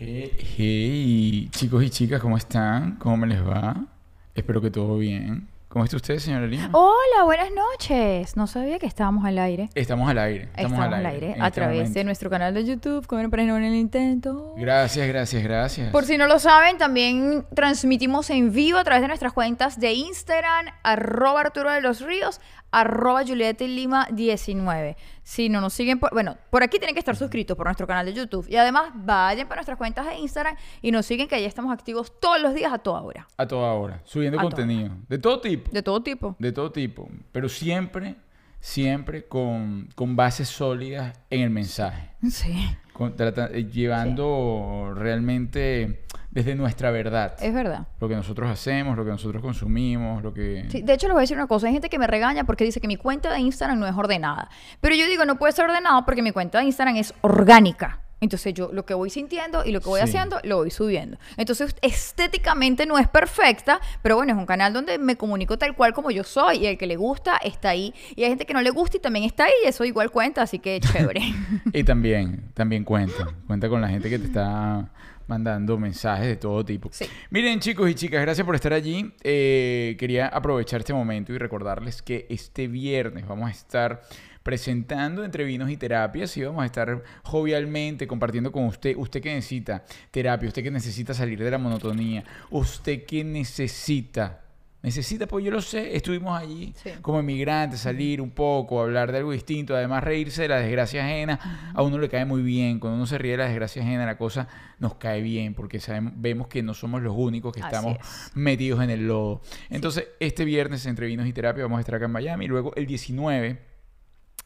Hey, 0.00 0.30
hey, 0.56 1.48
chicos 1.50 1.82
y 1.82 1.90
chicas, 1.90 2.22
¿cómo 2.22 2.36
están? 2.36 2.96
¿Cómo 2.96 3.16
me 3.16 3.26
les 3.26 3.44
va? 3.44 3.84
Espero 4.32 4.60
que 4.60 4.70
todo 4.70 4.96
bien. 4.98 5.48
¿Cómo 5.68 5.84
está 5.84 5.96
usted, 5.96 6.18
señora 6.18 6.46
Lima? 6.46 6.70
Hola, 6.72 7.24
buenas 7.24 7.50
noches. 7.50 8.38
No 8.38 8.46
sabía 8.46 8.78
que 8.78 8.86
estábamos 8.86 9.26
al 9.26 9.38
aire. 9.38 9.68
Estamos 9.74 10.08
al 10.08 10.16
aire. 10.16 10.48
Estamos, 10.56 10.80
al 10.80 11.04
aire, 11.04 11.34
a 11.38 11.48
este 11.48 11.60
través 11.60 11.76
momento. 11.76 11.98
de 11.98 12.04
nuestro 12.04 12.30
canal 12.30 12.54
de 12.54 12.64
YouTube, 12.64 13.06
Comer 13.06 13.28
para 13.28 13.42
en 13.42 13.50
el 13.50 13.74
intento. 13.74 14.54
Gracias, 14.56 15.06
gracias, 15.06 15.42
gracias. 15.42 15.92
Por 15.92 16.06
si 16.06 16.16
no 16.16 16.26
lo 16.26 16.38
saben, 16.38 16.78
también 16.78 17.44
transmitimos 17.54 18.30
en 18.30 18.50
vivo 18.50 18.78
a 18.78 18.84
través 18.84 19.02
de 19.02 19.08
nuestras 19.08 19.34
cuentas 19.34 19.78
de 19.78 19.92
Instagram, 19.92 20.68
arroba 20.82 21.42
Arturo 21.42 21.70
de 21.70 21.82
los 21.82 22.00
Ríos, 22.00 22.40
arroba 22.70 23.24
Julieta 23.26 23.64
Lima 23.64 24.06
19. 24.12 24.96
Si 25.22 25.48
no 25.48 25.60
nos 25.60 25.72
siguen, 25.72 25.98
por, 25.98 26.12
bueno, 26.12 26.36
por 26.50 26.62
aquí 26.62 26.78
tienen 26.78 26.94
que 26.94 26.98
estar 27.00 27.16
suscritos 27.16 27.56
por 27.56 27.66
nuestro 27.66 27.86
canal 27.86 28.06
de 28.06 28.12
YouTube. 28.14 28.46
Y 28.48 28.56
además, 28.56 28.90
vayan 28.94 29.48
para 29.48 29.60
nuestras 29.60 29.78
cuentas 29.78 30.06
de 30.06 30.16
Instagram 30.16 30.56
y 30.82 30.90
nos 30.90 31.06
siguen 31.06 31.28
que 31.28 31.34
ahí 31.34 31.44
estamos 31.44 31.72
activos 31.72 32.12
todos 32.20 32.40
los 32.40 32.54
días 32.54 32.72
a 32.72 32.78
toda 32.78 33.00
hora. 33.02 33.26
A 33.36 33.46
toda 33.46 33.72
hora, 33.72 34.00
subiendo 34.04 34.38
A 34.38 34.42
toda 34.42 34.50
contenido. 34.54 34.90
De 35.08 35.18
todo 35.18 35.40
tipo. 35.40 35.70
De 35.70 35.82
todo 35.82 36.02
tipo. 36.02 36.36
De 36.38 36.52
todo 36.52 36.72
tipo. 36.72 37.08
Pero 37.32 37.48
siempre, 37.48 38.16
siempre 38.60 39.26
con, 39.26 39.88
con 39.94 40.16
bases 40.16 40.48
sólidas 40.48 41.18
en 41.30 41.40
el 41.42 41.50
mensaje. 41.50 42.10
Sí, 42.30 42.68
Con- 42.92 43.14
trata- 43.16 43.48
eh, 43.52 43.64
llevando 43.70 44.92
realmente 44.94 46.04
desde 46.38 46.54
nuestra 46.54 46.90
verdad. 46.90 47.34
es 47.40 47.52
verdad. 47.52 47.86
Lo 48.00 48.08
que 48.08 48.14
nosotros 48.14 48.48
hacemos, 48.50 48.96
lo 48.96 49.04
que 49.04 49.10
nosotros 49.10 49.42
consumimos, 49.42 50.22
lo 50.22 50.32
que... 50.32 50.66
Sí, 50.70 50.82
de 50.82 50.92
hecho, 50.92 51.08
les 51.08 51.14
voy 51.14 51.20
a 51.20 51.22
decir 51.22 51.36
una 51.36 51.46
cosa. 51.48 51.66
Hay 51.66 51.72
gente 51.72 51.88
que 51.88 51.98
me 51.98 52.06
regaña 52.06 52.44
porque 52.44 52.64
dice 52.64 52.80
que 52.80 52.86
mi 52.86 52.96
cuenta 52.96 53.32
de 53.32 53.40
Instagram 53.40 53.78
no 53.80 53.86
es 53.86 53.94
ordenada. 53.96 54.48
Pero 54.80 54.94
yo 54.94 55.06
digo, 55.06 55.24
no 55.24 55.36
puede 55.36 55.52
ser 55.52 55.64
ordenado 55.64 56.04
porque 56.04 56.22
mi 56.22 56.30
cuenta 56.30 56.58
de 56.58 56.64
Instagram 56.66 56.96
es 56.96 57.12
orgánica. 57.22 58.00
Entonces 58.20 58.52
yo 58.52 58.70
lo 58.72 58.84
que 58.84 58.94
voy 58.94 59.10
sintiendo 59.10 59.64
y 59.64 59.70
lo 59.70 59.80
que 59.80 59.88
voy 59.88 60.00
Sí. 60.00 60.04
haciendo, 60.08 60.38
lo 60.42 60.56
voy 60.56 60.72
subiendo. 60.72 61.18
Entonces 61.36 61.76
estéticamente 61.82 62.84
no 62.84 62.98
es 62.98 63.06
perfecta, 63.06 63.80
pero 64.02 64.16
bueno, 64.16 64.32
es 64.32 64.38
un 64.38 64.44
canal 64.46 64.72
donde 64.72 64.98
me 64.98 65.14
comunico 65.16 65.56
tal 65.56 65.76
cual 65.76 65.92
como 65.92 66.10
yo 66.10 66.24
soy 66.24 66.58
y 66.58 66.66
el 66.66 66.76
que 66.78 66.88
le 66.88 66.96
gusta 66.96 67.36
está 67.36 67.68
ahí. 67.70 67.94
Y 68.16 68.24
hay 68.24 68.30
gente 68.30 68.44
que 68.44 68.54
no 68.54 68.60
le 68.60 68.70
gusta 68.70 68.96
y 68.96 69.00
también 69.00 69.24
está 69.24 69.44
ahí 69.44 69.52
y 69.64 69.68
eso 69.68 69.84
igual 69.84 70.10
cuenta, 70.10 70.42
así 70.42 70.58
que 70.58 70.80
chévere. 70.80 71.20
Y 71.72 71.84
también, 71.84 72.50
también 72.54 72.82
cuenta. 72.82 73.28
Cuenta 73.46 73.68
con 73.68 73.80
la 73.80 73.88
gente 73.88 74.10
que 74.10 74.18
te 74.18 74.26
está 74.26 74.88
mandando 75.28 75.78
mensajes 75.78 76.26
de 76.26 76.36
todo 76.36 76.64
tipo. 76.64 76.88
Sí. 76.92 77.06
Miren, 77.30 77.60
chicos 77.60 77.88
y 77.88 77.94
chicas, 77.94 78.20
gracias 78.22 78.44
por 78.44 78.54
estar 78.54 78.72
allí. 78.72 79.12
Eh, 79.22 79.96
quería 79.98 80.26
aprovechar 80.26 80.80
este 80.80 80.92
momento 80.92 81.32
y 81.32 81.38
recordarles 81.38 82.02
que 82.02 82.26
este 82.28 82.66
viernes 82.66 83.28
vamos 83.28 83.48
a 83.48 83.52
estar 83.52 84.02
presentando 84.42 85.24
entre 85.24 85.44
vinos 85.44 85.70
y 85.70 85.76
terapias 85.76 86.34
y 86.38 86.42
vamos 86.42 86.62
a 86.62 86.66
estar 86.66 87.02
jovialmente 87.22 88.06
compartiendo 88.06 88.50
con 88.50 88.64
usted, 88.64 88.96
usted 88.96 89.20
que 89.20 89.34
necesita 89.34 89.84
terapia, 90.10 90.48
usted 90.48 90.62
que 90.62 90.70
necesita 90.70 91.12
salir 91.12 91.38
de 91.44 91.50
la 91.50 91.58
monotonía, 91.58 92.24
usted 92.50 93.04
que 93.04 93.22
necesita 93.24 94.47
Necesita, 94.80 95.26
pues 95.26 95.44
yo 95.44 95.50
lo 95.50 95.60
sé, 95.60 95.96
estuvimos 95.96 96.40
allí 96.40 96.72
Sí. 96.76 96.90
como 97.02 97.18
emigrantes, 97.18 97.80
salir 97.80 98.20
un 98.22 98.30
poco, 98.30 98.80
hablar 98.80 99.10
de 99.10 99.18
algo 99.18 99.32
distinto, 99.32 99.74
además 99.74 100.04
reírse 100.04 100.42
de 100.42 100.48
la 100.48 100.60
desgracia 100.60 101.04
ajena, 101.04 101.72
a 101.74 101.82
uno 101.82 101.98
le 101.98 102.08
cae 102.08 102.24
muy 102.24 102.42
bien, 102.42 102.78
cuando 102.78 102.96
uno 102.96 103.04
se 103.06 103.18
ríe 103.18 103.32
de 103.32 103.38
la 103.38 103.46
desgracia 103.46 103.82
ajena 103.82 104.06
la 104.06 104.16
cosa 104.16 104.46
nos 104.78 104.94
cae 104.94 105.20
bien, 105.20 105.54
porque 105.54 105.80
sabemos, 105.80 106.12
vemos 106.16 106.46
que 106.46 106.62
no 106.62 106.74
somos 106.74 107.02
los 107.02 107.12
únicos 107.16 107.52
que 107.52 107.60
Así 107.60 107.74
estamos 107.74 107.98
es. 107.98 108.30
metidos 108.36 108.80
en 108.80 108.90
el 108.90 109.08
lodo. 109.08 109.40
Entonces, 109.68 110.06
este 110.20 110.44
viernes 110.44 110.86
entre 110.86 111.08
vinos 111.08 111.26
y 111.26 111.32
terapia 111.32 111.64
vamos 111.64 111.78
a 111.78 111.80
estar 111.80 111.96
acá 111.96 112.04
en 112.04 112.12
Miami, 112.12 112.46
luego 112.46 112.72
el 112.76 112.86
19, 112.86 113.58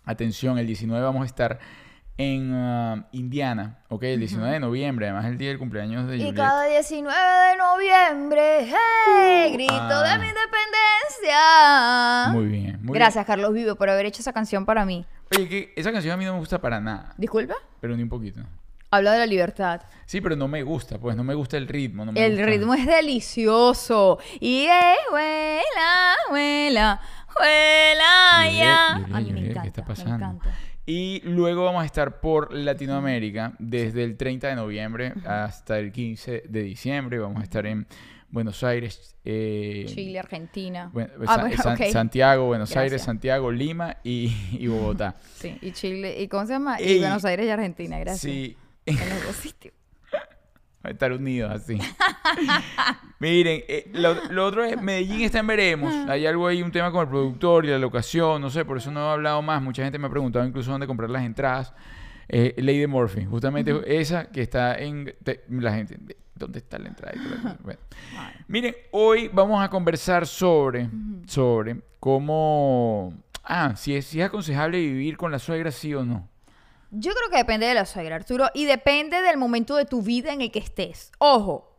atención, 0.04 0.58
el 0.58 0.66
19 0.66 1.04
vamos 1.04 1.22
a 1.22 1.26
estar 1.26 1.58
en 2.22 2.52
ah, 2.54 3.06
Indiana, 3.12 3.78
¿ok? 3.88 4.02
El 4.04 4.18
19 4.20 4.52
de 4.52 4.60
noviembre, 4.60 5.06
además 5.08 5.26
el 5.26 5.38
día 5.38 5.48
del 5.48 5.58
cumpleaños 5.58 6.06
de 6.08 6.16
Y 6.16 6.20
Juliet. 6.20 6.36
cada 6.36 6.64
19 6.64 7.16
de 7.16 7.56
noviembre, 7.56 8.66
¡hey! 8.66 9.52
Grito 9.52 9.72
ah. 9.74 10.12
de 10.12 10.18
mi 10.18 10.28
independencia. 10.28 12.32
Muy 12.32 12.46
bien, 12.46 12.80
muy 12.82 12.94
Gracias, 12.94 13.24
Carlos 13.26 13.52
Vivo, 13.52 13.74
por 13.76 13.88
haber 13.90 14.06
hecho 14.06 14.22
esa 14.22 14.32
canción 14.32 14.64
para 14.66 14.84
mí. 14.84 15.04
bien. 15.30 15.42
Oye, 15.42 15.48
que 15.48 15.72
esa 15.76 15.92
canción 15.92 16.14
a 16.14 16.16
mí 16.16 16.24
no 16.24 16.32
me 16.34 16.38
gusta 16.40 16.60
para 16.60 16.80
nada, 16.80 17.14
Disculpa. 17.16 17.54
pero 17.80 17.96
ni 17.96 18.02
un 18.02 18.08
poquito. 18.08 18.40
Habla 18.90 19.12
de 19.12 19.18
la 19.20 19.26
libertad. 19.26 19.80
Sí, 20.04 20.20
pero 20.20 20.36
no 20.36 20.48
me 20.48 20.62
gusta, 20.62 20.98
pues 20.98 21.16
no 21.16 21.24
me 21.24 21.32
gusta 21.32 21.56
el 21.56 21.66
ritmo. 21.66 22.04
No 22.04 22.12
me 22.12 22.22
El 22.26 22.32
gusta. 22.32 22.46
ritmo 22.46 22.74
es 22.74 22.86
delicioso. 22.86 24.18
Y 24.38 24.66
eh, 24.66 24.94
huela, 25.10 26.14
huela, 26.30 27.00
huela 27.40 28.42
Juliet, 28.42 28.58
ya. 28.58 28.88
Juliet, 28.92 29.14
A 29.16 29.20
mí 29.20 29.24
me 29.24 29.32
Juliet, 29.32 29.44
¿qué 29.44 29.50
encanta, 29.50 29.68
está 29.68 29.80
me 29.80 29.86
pasando? 29.88 30.14
encanta. 30.16 30.50
Y 30.84 31.20
luego 31.24 31.64
vamos 31.64 31.82
a 31.82 31.86
estar 31.86 32.20
por 32.20 32.52
Latinoamérica 32.52 33.54
desde 33.58 34.02
el 34.02 34.16
30 34.16 34.48
de 34.48 34.56
noviembre 34.56 35.12
hasta 35.24 35.78
el 35.78 35.92
15 35.92 36.44
de 36.48 36.62
diciembre. 36.62 37.18
Vamos 37.20 37.40
a 37.40 37.44
estar 37.44 37.64
en 37.66 37.86
Buenos 38.30 38.64
Aires, 38.64 39.14
eh, 39.24 39.84
Chile, 39.86 40.18
Argentina. 40.18 40.90
Ah, 41.26 41.48
bueno. 41.48 41.62
Santiago, 41.92 42.46
Buenos 42.46 42.70
Gracias. 42.70 42.82
Aires, 42.82 43.02
Santiago, 43.02 43.52
Lima 43.52 43.98
y, 44.02 44.34
y 44.52 44.66
Bogotá. 44.66 45.16
Sí, 45.34 45.56
y 45.60 45.72
Chile. 45.72 46.20
¿Y 46.20 46.28
cómo 46.28 46.46
se 46.46 46.54
llama? 46.54 46.80
Y 46.80 46.98
Buenos 46.98 47.24
Aires 47.26 47.46
y 47.46 47.50
Argentina, 47.50 47.98
gracias. 47.98 48.20
Sí, 48.20 48.56
En 48.86 48.96
los 48.96 49.26
dos 49.26 49.36
sitios. 49.36 49.74
Estar 50.90 51.12
unidos 51.12 51.50
así. 51.52 51.78
Miren, 53.18 53.62
eh, 53.68 53.90
lo, 53.94 54.14
lo 54.30 54.46
otro 54.46 54.64
es, 54.64 54.80
Medellín 54.80 55.20
está 55.22 55.38
en 55.38 55.46
veremos. 55.46 55.92
Hay 56.08 56.26
algo 56.26 56.46
ahí, 56.48 56.62
un 56.62 56.72
tema 56.72 56.90
con 56.90 57.02
el 57.02 57.08
productor 57.08 57.64
y 57.64 57.68
la 57.68 57.78
locación, 57.78 58.42
no 58.42 58.50
sé, 58.50 58.64
por 58.64 58.78
eso 58.78 58.90
no 58.90 59.00
he 59.08 59.12
hablado 59.12 59.40
más. 59.42 59.62
Mucha 59.62 59.84
gente 59.84 59.98
me 59.98 60.06
ha 60.08 60.10
preguntado 60.10 60.44
incluso 60.44 60.70
dónde 60.72 60.86
comprar 60.86 61.08
las 61.10 61.22
entradas. 61.24 61.72
Eh, 62.28 62.54
Lady 62.58 62.86
Murphy, 62.86 63.24
justamente 63.24 63.74
esa 64.00 64.26
que 64.30 64.40
está 64.42 64.76
en... 64.78 65.14
te- 65.22 65.44
la 65.50 65.74
gente, 65.74 65.98
¿dónde 66.34 66.58
está 66.60 66.78
la 66.78 66.88
entrada? 66.88 67.58
Bueno. 67.62 67.78
Miren, 68.48 68.74
hoy 68.90 69.28
vamos 69.32 69.62
a 69.62 69.68
conversar 69.68 70.26
sobre, 70.26 70.88
sobre 71.26 71.80
cómo... 72.00 73.12
Ah, 73.44 73.74
si 73.76 73.94
es, 73.96 74.06
si 74.06 74.20
es 74.20 74.26
aconsejable 74.26 74.78
vivir 74.78 75.16
con 75.16 75.30
la 75.30 75.38
suegra, 75.38 75.70
sí 75.70 75.92
o 75.94 76.04
no. 76.04 76.28
Yo 76.94 77.12
creo 77.14 77.30
que 77.30 77.38
depende 77.38 77.66
de 77.66 77.72
la 77.72 77.86
suegra, 77.86 78.16
Arturo, 78.16 78.50
y 78.52 78.66
depende 78.66 79.22
del 79.22 79.38
momento 79.38 79.76
de 79.76 79.86
tu 79.86 80.02
vida 80.02 80.30
en 80.30 80.42
el 80.42 80.50
que 80.50 80.58
estés. 80.58 81.10
Ojo, 81.18 81.70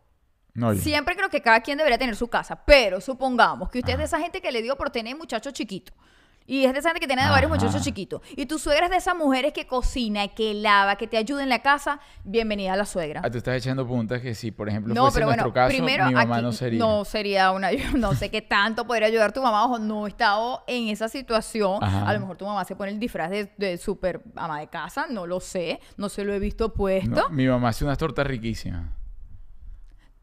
No, 0.56 0.74
Siempre 0.74 1.16
creo 1.16 1.30
que 1.30 1.42
cada 1.42 1.62
quien 1.62 1.78
debería 1.78 2.00
tener 2.00 2.16
su 2.16 2.28
casa, 2.30 2.66
pero 2.66 3.00
supongamos 3.00 3.70
que 3.70 3.80
usted 3.80 3.94
es 3.94 4.00
de 4.00 4.04
esa 4.06 4.20
gente 4.20 4.42
que 4.42 4.52
le 4.52 4.64
dio 4.64 4.76
por 4.76 4.90
tener 4.90 5.16
muchachos 5.16 5.54
chiquitos. 5.54 5.96
Y 6.46 6.66
es 6.66 6.74
de 6.74 6.80
esa 6.80 6.90
gente 6.90 7.00
que 7.00 7.08
tiene 7.08 7.24
de 7.24 7.30
varios 7.30 7.50
Ajá. 7.50 7.62
muchachos 7.62 7.82
chiquitos. 7.86 8.22
Y 8.36 8.46
tu 8.48 8.60
suegra 8.60 8.86
es 8.88 8.92
de 8.92 8.98
esas 8.98 9.16
mujeres 9.16 9.54
que 9.54 9.66
cocina, 9.66 10.28
que 10.28 10.54
lava, 10.54 10.98
que 10.98 11.08
te 11.08 11.16
ayuda 11.16 11.42
en 11.42 11.48
la 11.48 11.60
casa. 11.60 12.02
Bienvenida 12.26 12.74
a 12.74 12.76
la 12.76 12.86
suegra. 12.86 13.22
Ah, 13.24 13.30
tú 13.32 13.38
estás 13.38 13.56
echando 13.56 13.88
puntas 13.88 14.22
que 14.22 14.36
si, 14.36 14.52
por 14.52 14.68
ejemplo, 14.68 14.94
No, 14.94 15.04
fuese 15.04 15.16
pero 15.16 15.26
nuestro 15.28 15.52
bueno, 15.52 15.54
caso, 15.54 15.70
primero 15.70 16.06
mi 16.08 16.14
mamá 16.14 16.36
aquí 16.36 16.44
no 16.44 16.52
sería. 16.52 16.80
no 16.80 17.06
sería 17.06 17.52
una 17.52 17.70
no 17.98 18.14
sé 18.14 18.30
qué 18.30 18.42
tanto 18.42 18.86
podría 18.86 19.08
ayudar 19.08 19.32
tu 19.32 19.42
mamá, 19.42 19.64
ojo, 19.66 19.80
no 19.80 20.06
he 20.06 20.10
estado 20.10 20.64
en 20.68 20.90
esa 20.90 21.08
situación. 21.08 21.82
Ajá. 21.82 22.10
A 22.10 22.14
lo 22.14 22.20
mejor 22.20 22.36
tu 22.36 22.46
mamá 22.46 22.66
se 22.66 22.76
pone 22.76 22.92
el 22.92 23.00
disfraz 23.00 23.30
de, 23.30 23.50
de 23.58 23.78
super 23.78 24.22
ama 24.36 24.60
de 24.60 24.68
casa, 24.68 25.06
no 25.10 25.26
lo 25.26 25.40
sé, 25.40 25.80
no 25.96 26.10
se 26.10 26.26
lo 26.26 26.34
he 26.34 26.40
visto 26.40 26.74
puesto. 26.74 27.10
No, 27.10 27.30
mi 27.30 27.48
mamá 27.48 27.70
hace 27.70 27.86
unas 27.86 27.98
tortas 27.98 28.28
riquísimas. 28.28 28.90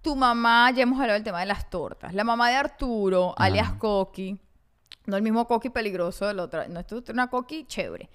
Tu 0.02 0.14
mamá, 0.16 0.70
ya 0.70 0.82
hemos 0.82 0.98
hablado 1.00 1.14
del 1.14 1.24
tema 1.24 1.40
de 1.40 1.46
las 1.46 1.68
tortas. 1.70 2.12
La 2.14 2.24
mamá 2.24 2.48
de 2.50 2.56
Arturo, 2.56 3.34
Ajá. 3.36 3.44
alias 3.46 3.72
Coqui, 3.72 4.38
no 5.10 5.16
el 5.16 5.22
mismo 5.22 5.46
Coqui 5.46 5.68
peligroso 5.68 6.26
del 6.26 6.38
otro, 6.40 6.66
no, 6.68 6.80
esto 6.80 6.98
es 6.98 7.08
una 7.10 7.28
Coqui 7.28 7.64
chévere. 7.66 8.08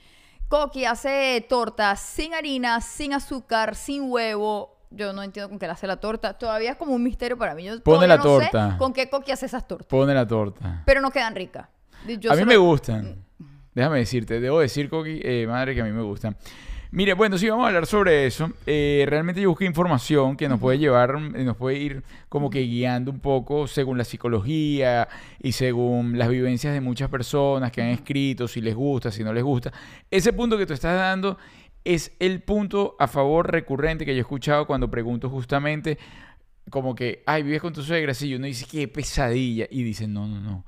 Coqui 0.48 0.86
hace 0.86 1.46
tortas 1.50 2.00
sin 2.00 2.34
harina, 2.34 2.80
sin 2.82 3.14
azúcar, 3.14 3.76
sin 3.76 4.10
huevo. 4.12 4.72
Yo 4.92 5.12
no 5.12 5.24
entiendo 5.24 5.50
con 5.50 5.60
qué 5.60 5.66
le 5.66 5.74
hace 5.74 5.88
la 5.88 5.98
torta. 5.98 6.34
Todavía 6.36 6.72
es 6.72 6.78
como 6.78 6.94
un 6.94 7.04
misterio 7.04 7.38
para 7.38 7.54
mí. 7.56 7.64
Yo 7.66 7.82
Pone 7.82 8.08
la 8.08 8.18
no 8.18 8.24
sé 8.24 8.30
torta. 8.30 8.76
con 8.78 8.94
qué 8.94 9.10
Coqui 9.10 9.32
hace 9.32 9.46
esas 9.48 9.68
tortas. 9.68 9.88
Pone 9.88 10.14
la 10.14 10.26
torta. 10.28 10.84
Pero 10.86 11.02
no 11.02 11.12
quedan 11.12 11.36
ricas. 11.36 11.68
Yo 12.20 12.32
a 12.32 12.36
mí 12.36 12.40
solo- 12.42 12.46
me 12.46 12.58
gustan. 12.58 13.26
Déjame 13.74 13.98
decirte, 13.98 14.40
debo 14.40 14.60
decir, 14.62 14.90
Coqui, 14.90 15.20
eh, 15.22 15.46
madre, 15.48 15.76
que 15.76 15.82
a 15.82 15.84
mí 15.84 15.92
me 15.92 16.04
gustan. 16.04 16.38
Mire, 16.96 17.14
bueno, 17.14 17.38
sí, 17.38 17.50
vamos 17.50 17.66
a 17.66 17.68
hablar 17.68 17.88
sobre 17.88 18.26
eso. 18.26 18.54
Eh, 18.66 19.04
realmente 19.10 19.42
yo 19.42 19.50
busqué 19.50 19.66
información 19.66 20.38
que 20.38 20.48
nos 20.48 20.62
puede 20.62 20.78
llevar, 20.78 21.14
eh, 21.36 21.44
nos 21.44 21.58
puede 21.58 21.78
ir 21.78 22.04
como 22.30 22.50
que 22.50 22.62
guiando 22.62 23.12
un 23.12 23.20
poco 23.20 23.68
según 23.68 23.98
la 23.98 24.06
psicología 24.06 25.10
y 25.44 25.52
según 25.52 26.18
las 26.18 26.30
vivencias 26.30 26.74
de 26.74 26.80
muchas 26.80 27.10
personas 27.10 27.74
que 27.74 27.82
han 27.82 27.90
escrito, 27.90 28.48
si 28.48 28.62
les 28.62 28.74
gusta, 28.74 29.12
si 29.12 29.26
no 29.26 29.34
les 29.34 29.44
gusta. 29.44 29.74
Ese 30.10 30.32
punto 30.32 30.58
que 30.58 30.66
tú 30.66 30.72
estás 30.72 30.98
dando 30.98 31.38
es 31.84 32.14
el 32.18 32.42
punto 32.42 32.96
a 32.98 33.10
favor 33.10 33.52
recurrente 33.52 34.06
que 34.06 34.14
yo 34.14 34.20
he 34.20 34.22
escuchado 34.22 34.66
cuando 34.66 34.90
pregunto 34.90 35.30
justamente 35.30 35.98
como 36.70 36.96
que, 36.96 37.24
ay, 37.26 37.44
vives 37.44 37.62
con 37.62 37.74
tu 37.74 37.84
suegra, 37.84 38.14
sí, 38.14 38.30
y 38.30 38.36
uno 38.36 38.48
dice, 38.48 38.66
qué 38.72 38.88
pesadilla, 38.88 39.68
y 39.70 39.84
dicen, 39.84 40.14
no, 40.14 40.28
no, 40.28 40.40
no, 40.40 40.66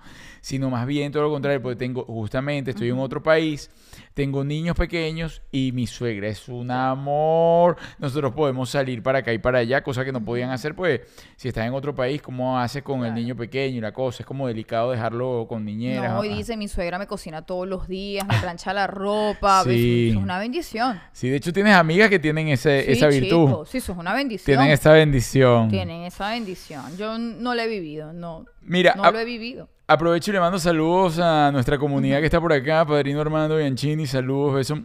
sino 0.48 0.70
más 0.70 0.88
bien 0.88 1.12
todo 1.12 1.24
lo 1.24 1.30
contrario, 1.30 1.62
porque 1.62 1.76
tengo, 1.76 2.06
justamente, 2.06 2.72
estoy 2.72 2.88
en 2.88 2.98
otro 3.00 3.22
país, 3.22 3.70
tengo 4.14 4.46
niños 4.46 4.78
pequeños 4.78 5.42
y 5.52 5.74
mi 5.74 5.88
suegra 5.88 6.30
es 6.30 6.48
un 6.48 6.72
amor, 6.72 7.76
nosotros 8.00 8.32
podemos 8.34 8.70
salir 8.70 9.04
para 9.04 9.20
acá 9.20 9.34
y 9.34 9.40
para 9.40 9.60
allá, 9.60 9.84
cosa 9.84 10.06
que 10.06 10.14
no 10.14 10.24
podían 10.24 10.50
hacer, 10.52 10.74
pues, 10.74 11.02
si 11.36 11.50
estás 11.50 11.68
en 11.68 11.74
otro 11.74 11.94
país, 11.94 12.22
¿cómo 12.22 12.58
haces 12.58 12.82
con 12.82 13.04
el 13.06 13.14
niño 13.14 13.36
pequeño 13.36 13.80
y 13.80 13.82
la 13.82 13.92
cosa? 13.92 14.24
Es 14.24 14.26
como 14.26 14.48
delicado 14.48 14.92
dejarlo 14.92 15.48
con 15.50 15.66
niñeras. 15.66 16.14
No, 16.14 16.24
y 16.24 16.30
Ah, 16.32 16.36
dice, 16.38 16.56
mi 16.56 16.70
suegra 16.70 16.98
me 16.98 17.08
cocina 17.08 17.42
todos 17.42 17.68
los 17.68 17.90
días, 17.90 18.26
me 18.26 18.38
plancha 18.40 18.72
la 18.74 18.88
ropa, 18.88 19.66
Sí. 19.66 20.12
es 20.12 20.16
una 20.16 20.40
bendición. 20.40 20.98
Sí, 21.12 21.28
de 21.28 21.36
hecho 21.36 21.52
tienes 21.52 21.76
amigas 21.76 22.10
que 22.10 22.20
tienen 22.20 22.48
ese, 22.48 22.86
Sí, 22.86 22.92
esa 22.94 23.08
virtud, 23.08 23.48
chico, 23.50 23.66
sí, 23.66 23.80
eso 23.80 23.92
es 23.92 23.98
una 23.98 24.14
bendición. 24.14 24.46
tienen 24.46 24.72
esa 24.72 24.94
bendición. 24.94 25.68
Tienen 25.68 26.04
esa 26.04 26.30
bendición. 26.30 26.96
Yo 26.96 27.18
no 27.18 27.54
la 27.54 27.66
he 27.66 27.68
vivido, 27.68 28.14
no, 28.14 28.46
Mira, 28.62 28.94
no 28.96 29.04
a- 29.04 29.12
lo 29.12 29.20
he 29.20 29.26
vivido. 29.26 29.68
Aprovecho 29.90 30.32
y 30.32 30.34
le 30.34 30.42
mando 30.42 30.60
saludos 30.60 31.18
a 31.18 31.50
nuestra 31.50 31.78
comunidad 31.78 32.20
que 32.20 32.26
está 32.26 32.42
por 32.42 32.52
acá, 32.52 32.86
Padrino 32.86 33.22
Armando 33.22 33.56
Bianchini, 33.56 34.06
saludos, 34.06 34.56
besos 34.56 34.82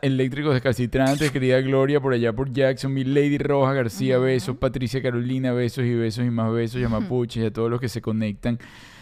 eléctricos 0.00 0.54
descalcitrantes, 0.54 1.30
querida 1.30 1.60
Gloria 1.60 2.00
por 2.00 2.14
allá 2.14 2.32
por 2.32 2.50
Jackson, 2.50 2.94
mi 2.94 3.04
Lady 3.04 3.36
Roja 3.36 3.74
García, 3.74 4.16
besos, 4.16 4.56
Patricia 4.56 5.02
Carolina, 5.02 5.52
besos 5.52 5.84
y 5.84 5.94
besos 5.94 6.24
y 6.24 6.30
más 6.30 6.50
besos, 6.50 6.80
y 6.80 6.84
a 6.84 6.88
Mapuche 6.88 7.40
y 7.42 7.44
a 7.44 7.52
todos 7.52 7.70
los 7.70 7.78
que 7.78 7.90
se 7.90 8.00
conectan 8.00 8.58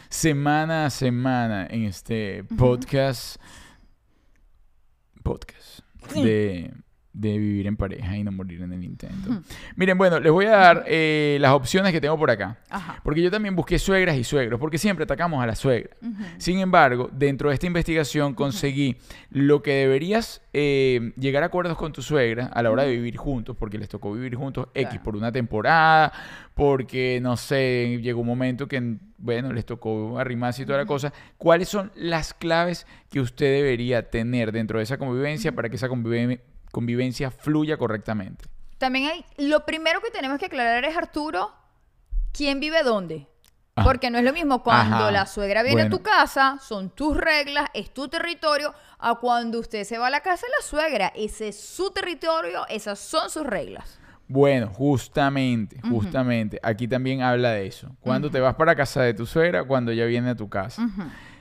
semana 0.09 0.87
a 0.87 0.91
semana 0.91 1.69
en 1.71 1.85
este 1.85 2.43
podcast, 2.59 3.41
podcast 5.23 5.79
de, 6.13 6.73
de 7.19 7.39
vivir 7.39 7.67
en 7.67 7.77
pareja 7.77 8.15
y 8.17 8.23
no 8.23 8.31
morir 8.31 8.61
en 8.61 8.73
el 8.75 8.85
intento. 8.85 9.41
Miren, 9.75 9.97
bueno, 9.97 10.21
les 10.21 10.31
voy 10.31 10.45
a 10.45 10.51
dar 10.51 10.85
eh, 10.87 11.39
las 11.41 11.53
opciones 11.53 11.91
que 11.93 12.01
tengo 12.01 12.19
por 12.19 12.31
acá. 12.31 12.59
Ajá. 12.69 13.01
Porque 13.03 13.23
yo 13.23 13.31
también 13.31 13.57
busqué 13.57 13.79
suegras 13.79 14.17
y 14.19 14.25
suegros, 14.25 14.61
porque 14.61 14.77
siempre 14.77 15.05
atacamos 15.05 15.43
a 15.43 15.47
la 15.47 15.55
suegra. 15.55 15.97
Sin 16.37 16.59
embargo, 16.59 17.09
dentro 17.13 17.49
de 17.49 17.55
esta 17.55 17.67
investigación 17.67 18.35
conseguí 18.35 18.97
lo 19.31 19.63
que 19.63 19.73
deberías 19.73 20.43
eh, 20.53 21.13
llegar 21.19 21.43
a 21.43 21.47
acuerdos 21.47 21.79
con 21.79 21.93
tu 21.93 22.03
suegra 22.03 22.47
a 22.47 22.63
la 22.63 22.71
hora 22.71 22.83
de 22.83 22.91
vivir 22.93 23.17
juntos, 23.17 23.57
porque 23.59 23.79
les 23.79 23.89
tocó 23.89 24.13
vivir 24.13 24.35
juntos 24.35 24.69
X 24.75 24.89
Claro. 24.91 25.03
por 25.05 25.17
una 25.17 25.33
temporada, 25.33 26.13
porque 26.55 27.19
no 27.23 27.37
sé, 27.37 27.99
llegó 28.03 28.21
un 28.21 28.27
momento 28.27 28.69
que, 28.69 28.97
bueno, 29.19 29.53
les 29.53 29.65
tocó 29.65 30.19
arrimarse 30.19 30.63
y 30.63 30.67
toda 30.67 30.79
la 30.79 30.87
cosa. 30.87 31.13
¿Cuáles 31.39 31.69
son 31.69 31.93
las 31.95 32.35
claves 32.35 32.87
que 33.11 33.21
usted 33.21 33.47
debería 33.55 34.11
tener 34.11 34.53
dentro 34.53 34.79
de 34.79 34.85
esa 34.85 34.99
convivencia 34.99 35.53
para 35.53 35.69
que 35.69 35.77
esa 35.77 35.89
convive- 35.89 36.41
convivencia 36.77 37.31
fluya 37.31 37.79
correctamente? 37.79 38.45
También 38.77 39.09
hay, 39.11 39.25
lo 39.39 39.65
primero 39.65 40.03
que 40.03 40.11
tenemos 40.11 40.39
que 40.39 40.45
aclarar 40.45 40.85
es, 40.85 40.95
Arturo, 40.95 41.51
¿quién 42.35 42.61
vive 42.61 42.83
dónde? 42.83 43.27
Ajá. 43.75 43.89
Porque 43.89 44.11
no 44.11 44.19
es 44.19 44.25
lo 44.25 44.35
mismo 44.35 44.63
cuando 44.63 44.97
Ajá. 44.97 45.11
la 45.11 45.25
suegra 45.25 45.63
viene 45.63 45.85
Bueno. 45.85 45.97
a 45.97 45.99
tu 45.99 46.03
casa, 46.05 46.59
son 46.61 46.91
tus 46.91 47.17
reglas, 47.17 47.71
es 47.73 47.95
tu 47.95 48.09
territorio, 48.09 48.75
a 48.99 49.15
cuando 49.15 49.59
usted 49.59 49.85
se 49.85 49.97
va 49.97 50.09
a 50.09 50.11
la 50.11 50.21
casa 50.21 50.45
de 50.47 50.53
la 50.61 50.63
suegra. 50.67 51.13
Ese 51.17 51.49
es 51.49 51.59
su 51.59 51.91
territorio, 51.93 52.67
esas 52.69 52.99
son 52.99 53.31
sus 53.31 53.47
reglas. 53.47 53.99
Bueno, 54.29 54.67
justamente, 54.69 55.81
justamente, 55.81 56.59
aquí 56.63 56.87
también 56.87 57.23
habla 57.23 57.53
de 57.53 57.67
eso. 57.67 57.89
Cuando 58.01 58.31
te 58.31 58.39
vas 58.41 58.55
para 58.57 58.75
casa 58.77 59.01
de 59.01 59.15
tu 59.15 59.25
suegra, 59.25 59.65
cuando 59.65 59.93
ella 59.93 60.05
viene 60.05 60.29
a 60.29 60.35
tu 60.35 60.51
casa. 60.51 60.87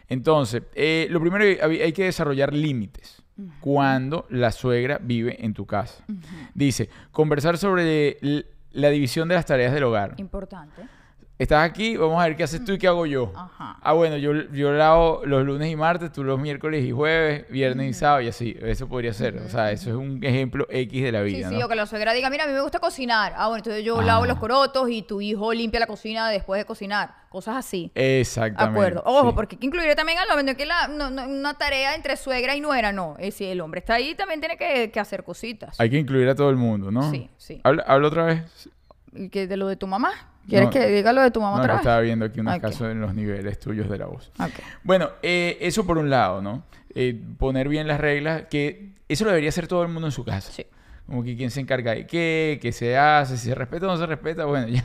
Entonces, 0.07 0.63
eh, 0.75 1.07
lo 1.09 1.19
primero 1.19 1.43
hay, 1.43 1.81
hay 1.81 1.91
que 1.91 2.05
desarrollar 2.05 2.53
límites 2.53 3.21
cuando 3.59 4.25
la 4.29 4.51
suegra 4.51 4.99
vive 5.01 5.43
en 5.45 5.53
tu 5.53 5.65
casa. 5.65 6.03
Dice, 6.53 6.89
conversar 7.11 7.57
sobre 7.57 8.17
la 8.71 8.89
división 8.89 9.27
de 9.27 9.35
las 9.35 9.45
tareas 9.45 9.73
del 9.73 9.83
hogar. 9.83 10.15
Importante. 10.17 10.83
Estás 11.37 11.69
aquí, 11.69 11.97
vamos 11.97 12.17
a 12.23 12.27
ver 12.27 12.37
qué 12.37 12.43
haces 12.43 12.63
tú 12.63 12.71
y 12.71 12.77
qué 12.77 12.87
hago 12.87 13.05
yo. 13.05 13.33
Ajá. 13.35 13.77
Ah, 13.81 13.91
bueno, 13.91 14.15
yo, 14.15 14.31
yo 14.53 14.71
lavo 14.71 15.21
los 15.25 15.43
lunes 15.45 15.69
y 15.69 15.75
martes, 15.75 16.09
tú 16.13 16.23
los 16.23 16.39
miércoles 16.39 16.85
y 16.85 16.91
jueves, 16.93 17.45
viernes 17.49 17.89
y 17.89 17.93
sábado 17.93 18.21
y 18.21 18.29
así. 18.29 18.57
Eso 18.61 18.87
podría 18.87 19.11
ser. 19.11 19.35
O 19.39 19.49
sea, 19.49 19.69
eso 19.71 19.89
es 19.89 19.95
un 19.97 20.23
ejemplo 20.23 20.65
X 20.69 21.03
de 21.03 21.11
la 21.11 21.25
Sí, 21.25 21.35
vida. 21.35 21.49
sí, 21.49 21.57
¿no? 21.57 21.65
o 21.65 21.67
que 21.69 21.75
la 21.75 21.85
suegra 21.87 22.13
diga, 22.13 22.29
mira, 22.29 22.45
a 22.45 22.47
mí 22.47 22.53
me 22.53 22.61
gusta 22.61 22.79
cocinar. 22.79 23.33
Ah, 23.35 23.47
bueno, 23.49 23.57
entonces 23.57 23.83
yo 23.83 23.99
Ah. 23.99 24.03
lavo 24.05 24.25
los 24.25 24.39
corotos 24.39 24.89
y 24.89 25.01
tu 25.01 25.19
hijo 25.19 25.53
limpia 25.53 25.81
la 25.81 25.87
cocina 25.87 26.29
después 26.29 26.57
de 26.61 26.63
cocinar. 26.65 27.13
Cosas 27.27 27.57
así. 27.57 27.91
Exactamente. 27.95 28.71
Acuerdo. 28.79 29.03
Ojo, 29.05 29.31
sí. 29.31 29.35
porque 29.35 29.55
hay 29.55 29.59
que 29.59 29.65
incluir 29.65 29.93
también 29.95 30.17
al 30.19 30.29
hombre, 30.29 30.45
no 30.45 30.51
es 30.51 30.57
que 30.57 30.65
la, 30.65 30.87
no- 30.87 31.09
no- 31.09 31.27
una 31.27 31.53
tarea 31.57 31.95
entre 31.95 32.15
suegra 32.15 32.55
y 32.55 32.61
nuera, 32.61 32.93
no. 32.93 33.15
Es 33.19 33.25
decir, 33.25 33.49
el 33.49 33.59
hombre 33.59 33.79
está 33.79 33.95
ahí 33.95 34.15
también 34.15 34.39
tiene 34.39 34.55
que, 34.55 34.89
que 34.89 34.99
hacer 35.01 35.23
cositas. 35.25 35.77
Hay 35.81 35.89
que 35.89 35.97
incluir 35.97 36.29
a 36.29 36.35
todo 36.35 36.49
el 36.49 36.55
mundo, 36.55 36.91
¿no? 36.91 37.11
Sí, 37.11 37.29
sí. 37.35 37.59
Habla, 37.65 37.83
habla 37.87 38.07
otra 38.07 38.23
vez. 38.23 38.69
¿Y 39.15 39.29
que 39.29 39.47
de 39.47 39.57
lo 39.57 39.67
de 39.67 39.75
tu 39.75 39.87
mamá? 39.87 40.11
¿Quieres 40.47 40.67
No, 40.67 40.71
que 40.71 40.87
diga 40.87 41.11
lo 41.13 41.21
de 41.21 41.31
tu 41.31 41.41
mamá 41.41 41.57
No, 41.57 41.63
otra 41.63 41.73
vez? 41.73 41.81
estaba 41.81 42.01
viendo 42.01 42.25
aquí 42.25 42.39
unos 42.39 42.55
Ok. 42.55 42.61
casos 42.61 42.91
en 42.91 43.01
los 43.01 43.13
niveles 43.15 43.59
tuyos 43.59 43.89
de 43.89 43.97
la 43.97 44.05
voz. 44.05 44.31
Ok. 44.39 44.51
Bueno, 44.83 45.09
eh, 45.23 45.57
eso 45.61 45.85
por 45.85 45.97
un 45.97 46.09
lado, 46.09 46.41
¿no? 46.41 46.63
Eh, 46.93 47.19
poner 47.39 47.67
bien 47.67 47.87
las 47.87 47.99
reglas, 47.99 48.43
que 48.49 48.93
eso 49.09 49.23
lo 49.25 49.31
debería 49.31 49.49
hacer 49.49 49.67
todo 49.67 49.81
el 49.83 49.89
mundo 49.89 50.07
en 50.07 50.11
su 50.11 50.23
casa. 50.23 50.51
Sí. 50.51 50.65
Como 51.07 51.23
que 51.23 51.35
quién 51.35 51.51
se 51.51 51.59
encarga 51.61 51.91
de 51.93 52.05
qué, 52.07 52.59
qué 52.61 52.71
se 52.71 52.97
hace, 52.97 53.37
si 53.37 53.49
se 53.49 53.55
respeta 53.55 53.85
o 53.85 53.89
no 53.89 53.97
se 53.97 54.05
respeta, 54.05 54.45
bueno, 54.45 54.67
ya. 54.69 54.83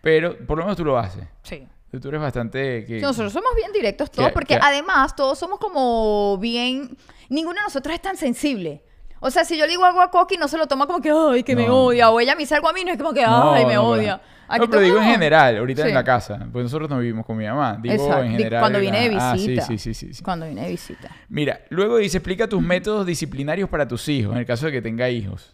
Pero 0.00 0.36
por 0.46 0.58
lo 0.58 0.64
menos 0.64 0.76
tú 0.76 0.84
lo 0.84 0.98
haces. 0.98 1.24
Sí. 1.42 1.66
Tú 2.00 2.08
eres 2.08 2.22
bastante... 2.22 2.86
Que, 2.86 3.00
Nosotros 3.02 3.34
somos 3.34 3.50
bien 3.54 3.70
directos 3.70 4.10
todos, 4.10 4.28
Que- 4.28 4.32
porque 4.32 4.54
que- 4.54 4.60
además 4.62 5.14
todos 5.14 5.38
somos 5.38 5.58
como 5.58 6.38
bien. 6.38 6.96
Ninguno 7.28 7.56
de 7.56 7.64
nosotros 7.64 7.94
es 7.94 8.00
tan 8.00 8.16
sensible. 8.16 8.82
O 9.24 9.30
sea, 9.30 9.44
si 9.44 9.56
yo 9.56 9.64
le 9.66 9.70
digo 9.70 9.84
algo 9.84 10.00
a 10.00 10.10
Coqui, 10.10 10.36
no 10.36 10.48
se 10.48 10.58
lo 10.58 10.66
toma 10.66 10.86
como 10.88 11.00
que, 11.00 11.10
ay, 11.12 11.44
que 11.44 11.54
me 11.54 11.66
No. 11.66 11.84
odia. 11.84 12.10
O 12.10 12.18
ella 12.18 12.34
me 12.34 12.40
dice 12.40 12.56
algo 12.56 12.68
a 12.68 12.72
mí, 12.72 12.84
no 12.84 12.90
es 12.90 12.98
como 12.98 13.12
que, 13.14 13.22
No, 13.24 13.52
ay, 13.52 13.64
me 13.64 13.74
no, 13.74 13.84
odia. 13.84 14.20
Aquí 14.48 14.58
No, 14.60 14.66
pero 14.68 14.70
todo- 14.70 14.80
digo 14.80 14.98
en 14.98 15.04
general, 15.04 15.56
ahorita 15.58 15.82
Sí. 15.82 15.88
en 15.88 15.94
la 15.94 16.02
casa. 16.04 16.46
Pues 16.52 16.64
nosotros 16.64 16.90
no 16.90 16.98
vivimos 16.98 17.24
con 17.24 17.36
mi 17.38 17.46
mamá. 17.46 17.78
Digo 17.80 17.94
Exacto, 17.94 18.22
en 18.24 18.30
di- 18.32 18.36
general. 18.38 18.60
cuando 18.60 18.80
viene 18.80 19.08
de 19.08 19.16
ah, 19.18 19.34
sí, 19.36 19.46
visita. 19.48 19.62
sí, 19.66 19.78
sí, 19.78 19.94
sí, 19.94 20.12
sí. 20.12 20.22
Cuando 20.22 20.44
viene 20.46 20.62
de 20.64 20.70
visita. 20.70 21.08
Mira, 21.28 21.60
luego 21.70 21.96
dice, 21.98 22.18
explica 22.18 22.48
tus 22.48 22.60
métodos 22.60 23.06
disciplinarios 23.06 23.70
para 23.70 23.86
tus 23.88 24.06
hijos, 24.08 24.32
en 24.34 24.40
el 24.40 24.44
caso 24.46 24.66
de 24.66 24.72
que 24.72 24.82
tenga 24.82 25.08
hijos. 25.08 25.52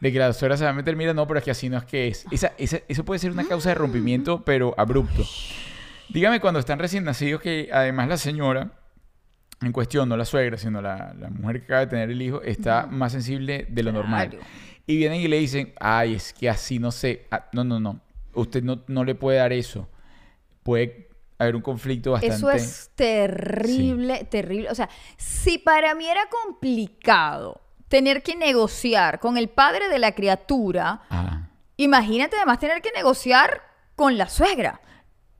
De 0.00 0.12
que 0.12 0.18
la 0.20 0.32
suegra 0.32 0.56
se 0.56 0.62
va 0.64 0.70
a 0.70 0.72
meter, 0.72 0.94
mira, 0.96 1.12
no, 1.12 1.26
pero 1.26 1.38
es 1.40 1.44
que 1.44 1.50
así 1.50 1.68
no 1.68 1.76
es 1.76 1.84
que 1.84 2.08
es. 2.08 2.24
Esa, 2.30 2.52
esa- 2.56 2.80
eso 2.88 3.04
puede 3.04 3.18
ser 3.18 3.32
una 3.32 3.44
causa 3.44 3.68
de 3.70 3.74
rompimiento, 3.74 4.42
pero 4.44 4.74
abrupto. 4.78 5.24
Dígame 6.08 6.40
cuando 6.40 6.60
están 6.60 6.78
recién 6.78 7.04
nacidos 7.04 7.42
que 7.42 7.68
además 7.72 8.08
la 8.08 8.16
señora 8.16 8.70
en 9.60 9.72
cuestión, 9.72 10.08
no 10.08 10.16
la 10.16 10.24
suegra, 10.24 10.56
sino 10.56 10.80
la, 10.80 11.14
la 11.18 11.30
mujer 11.30 11.60
que 11.60 11.64
acaba 11.66 11.80
de 11.80 11.86
tener 11.88 12.10
el 12.10 12.22
hijo, 12.22 12.42
está 12.42 12.86
más 12.86 13.12
sensible 13.12 13.66
de 13.68 13.82
lo 13.82 13.90
normal. 13.92 14.38
Y 14.86 14.96
vienen 14.96 15.20
y 15.20 15.28
le 15.28 15.38
dicen, 15.38 15.74
ay, 15.80 16.14
es 16.14 16.32
que 16.32 16.48
así 16.48 16.78
no 16.78 16.90
sé. 16.92 17.26
Ah, 17.30 17.46
no, 17.52 17.64
no, 17.64 17.78
no. 17.80 18.00
Usted 18.34 18.62
no, 18.62 18.82
no 18.86 19.04
le 19.04 19.14
puede 19.14 19.38
dar 19.38 19.52
eso. 19.52 19.88
Puede 20.62 21.08
haber 21.38 21.56
un 21.56 21.62
conflicto 21.62 22.12
bastante... 22.12 22.36
Eso 22.36 22.50
es 22.50 22.90
terrible, 22.94 24.24
terrible. 24.24 24.70
O 24.70 24.74
sea, 24.74 24.88
si 25.16 25.58
para 25.58 25.94
mí 25.94 26.06
era 26.06 26.22
complicado 26.44 27.60
tener 27.88 28.22
que 28.22 28.36
negociar 28.36 29.18
con 29.18 29.36
el 29.38 29.48
padre 29.48 29.88
de 29.88 29.98
la 29.98 30.12
criatura, 30.12 31.02
Ah. 31.10 31.48
imagínate 31.76 32.36
además 32.36 32.58
tener 32.58 32.80
que 32.82 32.90
negociar 32.94 33.62
con 33.96 34.16
la 34.18 34.28
suegra. 34.28 34.80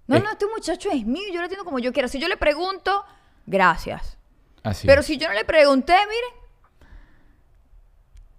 No, 0.06 0.16
Es- 0.16 0.22
no, 0.24 0.30
este 0.30 0.46
muchacho 0.46 0.90
es 0.90 1.04
mío, 1.06 1.24
yo 1.32 1.38
lo 1.38 1.44
entiendo 1.44 1.64
como 1.64 1.78
yo 1.78 1.92
quiera. 1.92 2.08
Si 2.08 2.18
yo 2.18 2.28
le 2.28 2.36
pregunto, 2.36 3.04
gracias. 3.48 4.16
Así. 4.62 4.86
Pero 4.86 5.02
si 5.02 5.16
yo 5.16 5.28
no 5.28 5.34
le 5.34 5.44
pregunté, 5.44 5.94
mire, 5.94 6.38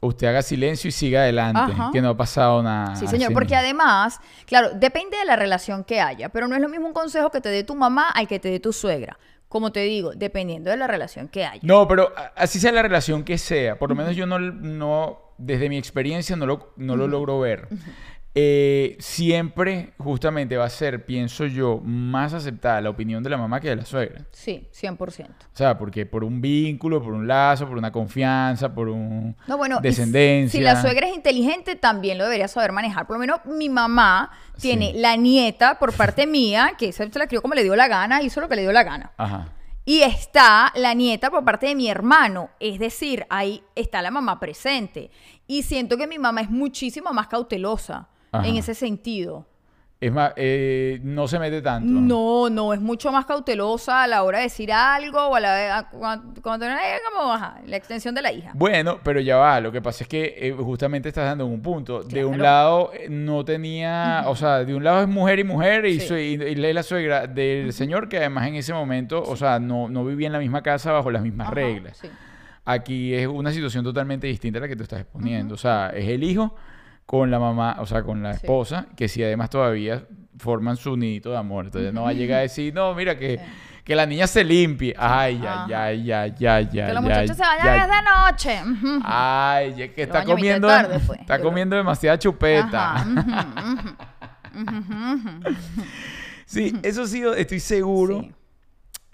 Usted 0.02 0.28
haga 0.28 0.42
silencio 0.42 0.88
y 0.88 0.92
siga 0.92 1.24
adelante, 1.24 1.74
Ajá. 1.74 1.90
que 1.92 2.02
no 2.02 2.10
ha 2.12 2.16
pasado 2.16 2.64
nada. 2.64 2.96
Sí, 2.96 3.06
señor, 3.06 3.34
porque 3.34 3.56
mismo. 3.56 3.60
además, 3.60 4.22
claro, 4.46 4.70
depende 4.74 5.18
de 5.18 5.26
la 5.26 5.36
relación 5.36 5.84
que 5.84 6.00
haya, 6.00 6.30
pero 6.30 6.48
no 6.48 6.56
es 6.56 6.62
lo 6.62 6.70
mismo 6.70 6.88
un 6.88 6.94
consejo 6.94 7.30
que 7.30 7.42
te 7.42 7.50
dé 7.50 7.66
tu 7.66 7.76
mamá 7.76 8.10
al 8.10 8.26
que 8.26 8.40
te 8.40 8.50
dé 8.50 8.62
tu 8.62 8.72
suegra. 8.72 9.20
Como 9.50 9.74
te 9.74 9.82
digo, 9.82 10.14
dependiendo 10.16 10.70
de 10.70 10.78
la 10.78 10.88
relación 10.88 11.28
que 11.28 11.44
haya. 11.44 11.60
No, 11.64 11.86
pero 11.86 12.14
así 12.38 12.62
sea 12.62 12.72
la 12.72 12.82
relación 12.82 13.26
que 13.26 13.38
sea, 13.38 13.78
por 13.78 13.90
lo 13.90 13.96
menos 13.96 14.16
yo 14.16 14.26
no, 14.26 14.40
no 14.40 15.34
desde 15.38 15.68
mi 15.68 15.78
experiencia 15.78 16.38
no 16.38 16.46
lo, 16.46 16.74
no 16.78 16.96
lo 16.96 17.08
logro 17.08 17.40
ver. 17.40 17.68
Eh, 18.42 18.96
siempre 19.00 19.92
justamente 19.98 20.56
va 20.56 20.64
a 20.64 20.70
ser, 20.70 21.06
pienso 21.06 21.46
yo, 21.46 21.82
más 21.84 22.34
aceptada 22.34 22.80
la 22.80 22.90
opinión 22.90 23.22
de 23.22 23.30
la 23.30 23.36
mamá 23.38 23.60
que 23.60 23.68
de 23.68 23.76
la 23.76 23.84
suegra. 23.86 24.22
Sí, 24.32 24.66
100%. 24.72 25.28
O 25.30 25.34
sea, 25.52 25.78
porque 25.78 26.06
por 26.06 26.24
un 26.24 26.40
vínculo, 26.40 27.04
por 27.04 27.12
un 27.14 27.28
lazo, 27.28 27.68
por 27.68 27.78
una 27.78 27.92
confianza, 27.92 28.74
por 28.74 28.88
un 28.88 29.36
No, 29.46 29.58
bueno, 29.58 29.80
descendencia. 29.82 30.58
Si 30.58 30.64
la 30.64 30.82
suegra 30.82 31.08
es 31.10 31.16
inteligente, 31.16 31.76
también 31.76 32.18
lo 32.18 32.24
debería 32.24 32.48
saber 32.48 32.72
manejar. 32.72 33.06
Por 33.08 33.18
lo 33.18 33.20
menos 33.20 33.42
mi 33.46 33.68
mamá 33.68 34.32
tiene 34.58 34.94
Sí. 34.94 35.00
la 35.00 35.18
nieta 35.18 35.78
por 35.78 35.92
parte 35.94 36.26
mía, 36.26 36.76
que 36.78 36.94
se 36.94 37.10
la 37.14 37.28
crió 37.28 37.42
como 37.42 37.56
le 37.56 37.64
dio 37.64 37.76
la 37.76 37.90
gana, 37.90 38.22
hizo 38.22 38.40
lo 38.40 38.48
que 38.48 38.56
le 38.56 38.62
dio 38.62 38.72
la 38.72 38.84
gana. 38.84 39.12
Ajá. 39.18 39.50
Y 39.84 40.02
está 40.04 40.72
la 40.76 40.94
nieta 40.94 41.30
por 41.30 41.44
parte 41.44 41.66
de 41.68 41.76
mi 41.76 41.90
hermano. 41.90 42.52
Es 42.62 42.80
decir, 42.80 43.26
ahí 43.30 43.64
está 43.76 44.02
la 44.02 44.12
mamá 44.12 44.40
presente. 44.40 45.12
Y 45.46 45.64
siento 45.64 45.98
que 45.98 46.08
mi 46.08 46.20
mamá 46.20 46.40
es 46.42 46.50
muchísimo 46.50 47.12
más 47.12 47.28
cautelosa 47.28 48.08
Ajá. 48.32 48.48
en 48.48 48.56
ese 48.58 48.74
sentido. 48.76 49.46
Es 50.02 50.14
más, 50.14 50.32
eh, 50.38 51.02
no 51.04 51.28
se 51.28 51.38
mete 51.40 51.62
tanto. 51.62 51.92
No, 51.92 52.50
no, 52.50 52.74
es 52.74 52.80
mucho 52.80 53.12
más 53.12 53.26
cautelosa 53.26 54.04
a 54.04 54.08
la 54.08 54.24
hora 54.24 54.38
de 54.38 54.46
decir 54.46 54.72
algo 54.72 55.20
o 55.28 55.36
a 55.36 55.42
la 55.42 55.54
de 55.56 55.70
a- 55.70 55.90
cuando, 55.90 56.42
cuando 56.42 56.66
eh, 56.68 56.78
como 57.12 57.34
ajá, 57.34 57.60
la 57.66 57.76
extensión 57.76 58.16
de 58.16 58.22
la 58.22 58.32
hija. 58.32 58.52
Bueno, 58.54 59.00
pero 59.04 59.20
ya 59.20 59.36
va. 59.36 59.60
Lo 59.60 59.74
que 59.74 59.82
pasa 59.82 60.06
es 60.06 60.08
que 60.08 60.36
eh, 60.38 60.54
justamente 60.58 61.10
estás 61.10 61.26
dando 61.26 61.46
un 61.48 61.62
punto. 61.62 62.02
De 62.04 62.24
un 62.24 62.42
lado 62.42 62.92
eh, 62.94 63.08
no 63.10 63.44
tenía, 63.44 64.24
o 64.28 64.38
sea, 64.38 64.60
de 64.64 64.74
un 64.74 64.86
lado 64.86 65.02
es 65.02 65.10
mujer 65.10 65.38
y 65.40 65.44
mujer 65.44 65.86
y, 65.86 66.00
Sí. 66.00 66.08
su- 66.08 66.16
y, 66.18 66.36
y 66.42 66.66
es 66.66 66.74
la 66.76 66.84
suegra 66.84 67.28
del 67.28 67.74
señor 67.74 68.08
que 68.08 68.20
además 68.20 68.48
en 68.48 68.56
ese 68.56 68.74
momento, 68.74 69.22
o 69.22 69.36
sea, 69.36 69.60
no, 69.60 69.90
no 69.90 70.06
vivía 70.06 70.28
en 70.28 70.34
la 70.34 70.40
misma 70.40 70.64
casa 70.64 70.94
bajo 70.94 71.12
las 71.12 71.24
mismas 71.24 71.48
Ajá, 71.48 71.56
reglas. 71.56 71.98
sí. 71.98 72.08
Aquí 72.64 73.14
es 73.16 73.28
una 73.28 73.52
situación 73.52 73.84
totalmente 73.84 74.28
distinta 74.28 74.60
a 74.60 74.62
la 74.62 74.68
que 74.70 74.78
tú 74.78 74.84
estás 74.84 75.02
exponiendo. 75.02 75.56
O 75.56 75.58
sea, 75.58 75.90
es 75.90 76.08
el 76.08 76.24
hijo 76.24 76.56
con 77.10 77.32
la 77.32 77.40
mamá, 77.40 77.78
o 77.80 77.88
sea, 77.88 78.04
con 78.04 78.22
la 78.22 78.34
Sí. 78.34 78.42
esposa, 78.44 78.86
que 78.96 79.08
si 79.08 79.24
además 79.24 79.50
todavía 79.50 80.04
forman 80.38 80.78
su 80.78 80.96
nidito 80.96 81.32
de 81.32 81.38
amor. 81.38 81.66
Entonces 81.66 81.92
no 81.92 82.04
va 82.04 82.10
a 82.10 82.14
llegar 82.14 82.38
a 82.38 82.42
decir, 82.44 82.72
no, 82.72 82.94
mira 82.94 83.18
que, 83.18 83.38
Sí. 83.40 83.44
que 83.84 83.96
la 83.96 84.06
niña 84.06 84.28
se 84.28 84.44
limpie. 84.44 84.94
Ay, 84.96 85.40
ya, 85.42 85.66
ya, 85.68 85.92
ya, 85.92 86.28
ya, 86.28 86.62
ya. 86.62 86.86
Que 86.86 86.94
los 86.94 87.02
muchachos 87.02 87.36
se 87.36 87.42
vayan 87.42 87.66
ya. 87.66 87.88
desde 87.88 88.02
noche. 88.04 88.62
Ujú. 88.72 89.02
Ay, 89.04 89.74
ya 89.76 89.88
que 89.92 90.04
está 90.04 90.24
comiendo, 90.24 90.68
tarde, 90.68 91.00
pues. 91.08 91.20
está 91.22 91.38
Yo 91.38 91.44
comiendo 91.46 91.76
demasiada 91.76 92.20
chupeta. 92.20 92.94
Ajá. 92.98 93.48
Sí, 96.46 96.76
eso 96.84 97.06
sí, 97.08 97.24
estoy 97.38 97.60
seguro. 97.60 98.22
Sí. 98.22 98.32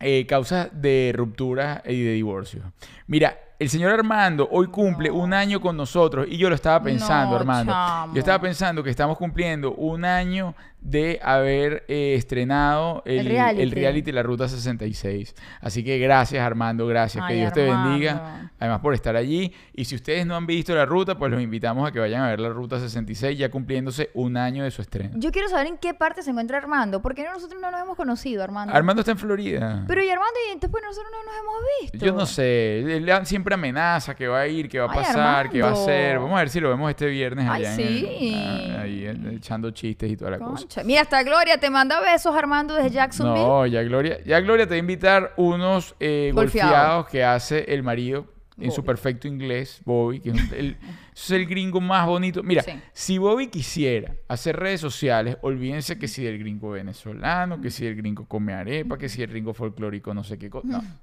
eh, 0.02 0.26
causas 0.26 0.70
de 0.74 1.14
ruptura 1.16 1.82
y 1.86 2.02
de 2.04 2.12
divorcio. 2.14 2.62
Mira, 3.08 3.38
el 3.58 3.70
señor 3.70 3.92
Armando 3.94 4.48
hoy 4.52 4.68
cumple 4.68 5.10
un 5.12 5.34
año 5.34 5.62
con 5.62 5.78
nosotros 5.78 6.28
y 6.30 6.38
yo 6.38 6.50
lo 6.50 6.56
estaba 6.56 6.82
pensando, 6.84 7.32
No, 7.32 7.38
Armando. 7.40 7.72
chamo. 7.72 8.14
Yo 8.14 8.20
estaba 8.20 8.40
pensando 8.40 8.84
que 8.84 8.90
estamos 8.90 9.18
cumpliendo 9.18 9.74
un 9.74 10.04
año 10.06 10.54
de 10.86 11.20
haber 11.24 11.84
eh, 11.88 12.14
estrenado 12.16 13.02
el, 13.06 13.20
El 13.22 13.26
reality. 13.26 13.62
el 13.64 13.72
reality 13.72 14.12
La 14.12 14.22
Ruta 14.22 14.48
66. 14.48 15.34
Así 15.60 15.84
que 15.84 15.98
gracias, 15.98 16.46
Armando, 16.46 16.86
gracias. 16.86 17.26
que 17.26 17.34
Ay, 17.34 17.40
Dios 17.40 17.54
te 17.54 17.64
Armando. 17.70 17.90
bendiga. 17.90 18.52
Además 18.60 18.80
por 18.82 18.94
estar 18.94 19.16
allí. 19.16 19.52
Y 19.74 19.86
si 19.86 19.96
ustedes 19.96 20.28
no 20.28 20.36
han 20.36 20.46
visto 20.46 20.76
la 20.76 20.86
ruta, 20.86 21.18
pues 21.18 21.32
los 21.32 21.42
invitamos 21.42 21.88
a 21.90 21.92
que 21.92 22.00
vayan 22.00 22.22
a 22.22 22.30
ver 22.30 22.40
la 22.40 22.50
Ruta 22.50 22.80
66 22.80 23.38
ya 23.38 23.50
cumpliéndose 23.50 24.12
un 24.14 24.38
año 24.38 24.64
de 24.64 24.70
su 24.70 24.82
estreno. 24.84 25.16
Yo 25.16 25.32
quiero 25.32 25.50
saber 25.50 25.68
en 25.68 25.78
qué 25.78 25.94
parte 25.96 26.22
se 26.22 26.30
encuentra 26.30 26.60
Armando, 26.60 27.02
porque 27.02 27.24
nosotros 27.24 27.60
no 27.60 27.72
nos 27.72 27.82
hemos 27.82 27.96
conocido, 27.98 28.44
Armando. 28.44 28.74
Armando 28.74 29.02
está 29.02 29.12
en 29.12 29.18
Florida. 29.18 29.84
Pero 29.88 30.04
y 30.04 30.10
Armando, 30.10 30.40
y 30.54 30.60
después 30.60 30.84
nosotros 30.88 31.12
no 31.12 31.24
nos 31.32 31.42
hemos 31.42 31.56
visto. 31.82 32.06
Yo 32.06 32.14
no 32.14 32.26
sé, 32.28 32.80
él 32.98 33.12
siempre 33.26 33.56
amenaza 33.56 34.16
que 34.16 34.28
va 34.28 34.42
a 34.42 34.48
ir, 34.48 34.70
que 34.70 34.80
va 34.80 34.86
a 34.86 34.92
Ay, 34.92 34.98
pasar, 35.00 35.50
que 35.50 35.62
va 35.62 35.70
a 35.70 35.72
Armando. 35.72 35.92
hacer. 35.92 36.20
Vamos 36.20 36.36
a 36.36 36.40
ver 36.40 36.50
si 36.50 36.60
lo 36.60 36.70
vemos 36.70 36.90
este 36.92 37.08
viernes 37.08 37.48
Ay, 37.50 37.66
allá 37.66 37.72
en 37.72 37.78
sí. 37.78 38.30
el- 38.36 38.76
ah, 38.76 38.82
ahí, 38.82 39.05
echando 39.36 39.72
chistes 39.72 40.12
y 40.12 40.18
toda 40.18 40.32
la 40.32 40.40
cosa. 40.40 40.84
Mira, 40.84 41.02
hasta 41.02 41.24
Gloria 41.24 41.60
te 41.60 41.70
manda 41.70 42.00
besos, 42.02 42.36
Armando, 42.36 42.74
desde 42.76 42.92
Jacksonville. 42.92 43.46
No, 43.46 43.66
ya 43.66 43.82
Gloria, 43.84 44.18
ya 44.26 44.40
Gloria 44.40 44.66
te 44.66 44.72
va 44.72 44.76
a 44.76 44.80
invitar 44.80 45.34
unos 45.38 45.96
eh, 46.00 46.32
Golfeado. 46.34 46.70
golfeados 46.72 47.08
que 47.08 47.24
hace 47.24 47.66
el 47.74 47.84
marido 47.84 48.34
en 48.58 48.72
su 48.72 48.86
perfecto 48.86 49.28
inglés, 49.28 49.82
Bobby, 49.84 50.22
que 50.22 50.30
es 50.30 50.52
el, 50.54 50.78
es 51.14 51.32
el 51.32 51.46
gringo 51.46 51.82
más 51.82 52.08
bonito. 52.08 52.42
Mira, 52.42 52.64
Sí. 52.64 52.72
si 52.94 53.18
Bobby 53.18 53.48
quisiera 53.48 54.16
hacer 54.30 54.56
redes 54.56 54.80
sociales, 54.80 55.38
olvídense 55.42 56.00
que 56.00 56.08
si 56.08 56.24
del 56.24 56.40
gringo 56.40 56.70
venezolano, 56.72 57.60
que 57.60 57.70
si 57.70 57.86
el 57.86 57.96
gringo 57.98 58.26
come 58.28 58.54
arepa, 58.54 58.98
que 58.98 59.10
si 59.10 59.22
el 59.22 59.30
gringo 59.30 59.54
folclórico 59.54 60.14
no 60.14 60.24
sé 60.24 60.38
qué 60.38 60.50
cosa. 60.50 60.68
No. 60.68 60.84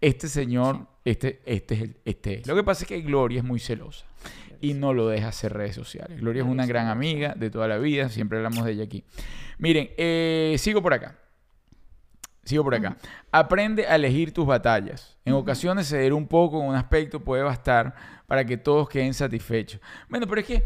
Este 0.00 0.28
señor, 0.28 0.86
este, 1.04 1.40
este 1.44 1.74
es 1.74 1.82
el, 1.82 1.96
este 2.04 2.40
es. 2.40 2.46
Lo 2.46 2.54
que 2.54 2.64
pasa 2.64 2.84
es 2.84 2.88
que 2.88 3.00
Gloria 3.02 3.38
es 3.38 3.44
muy 3.44 3.60
celosa 3.60 4.06
y 4.60 4.74
no 4.74 4.92
lo 4.94 5.08
deja 5.08 5.28
hacer 5.28 5.52
redes 5.52 5.74
sociales. 5.74 6.20
Gloria 6.20 6.42
es 6.42 6.48
una 6.48 6.66
gran 6.66 6.88
amiga 6.88 7.34
de 7.34 7.50
toda 7.50 7.68
la 7.68 7.78
vida, 7.78 8.08
siempre 8.08 8.38
hablamos 8.38 8.64
de 8.64 8.72
ella 8.72 8.84
aquí. 8.84 9.04
Miren, 9.58 9.90
eh, 9.96 10.56
sigo 10.58 10.82
por 10.82 10.94
acá. 10.94 11.16
Sigo 12.44 12.64
por 12.64 12.74
acá. 12.74 12.96
Aprende 13.30 13.86
a 13.86 13.96
elegir 13.96 14.32
tus 14.32 14.46
batallas. 14.46 15.18
En 15.24 15.34
ocasiones 15.34 15.88
ceder 15.88 16.12
un 16.12 16.26
poco 16.26 16.60
en 16.60 16.68
un 16.68 16.74
aspecto 16.74 17.20
puede 17.20 17.42
bastar 17.42 17.94
para 18.26 18.44
que 18.44 18.56
todos 18.56 18.88
queden 18.88 19.14
satisfechos. 19.14 19.80
Bueno, 20.08 20.26
pero 20.26 20.40
es 20.40 20.46
que 20.46 20.64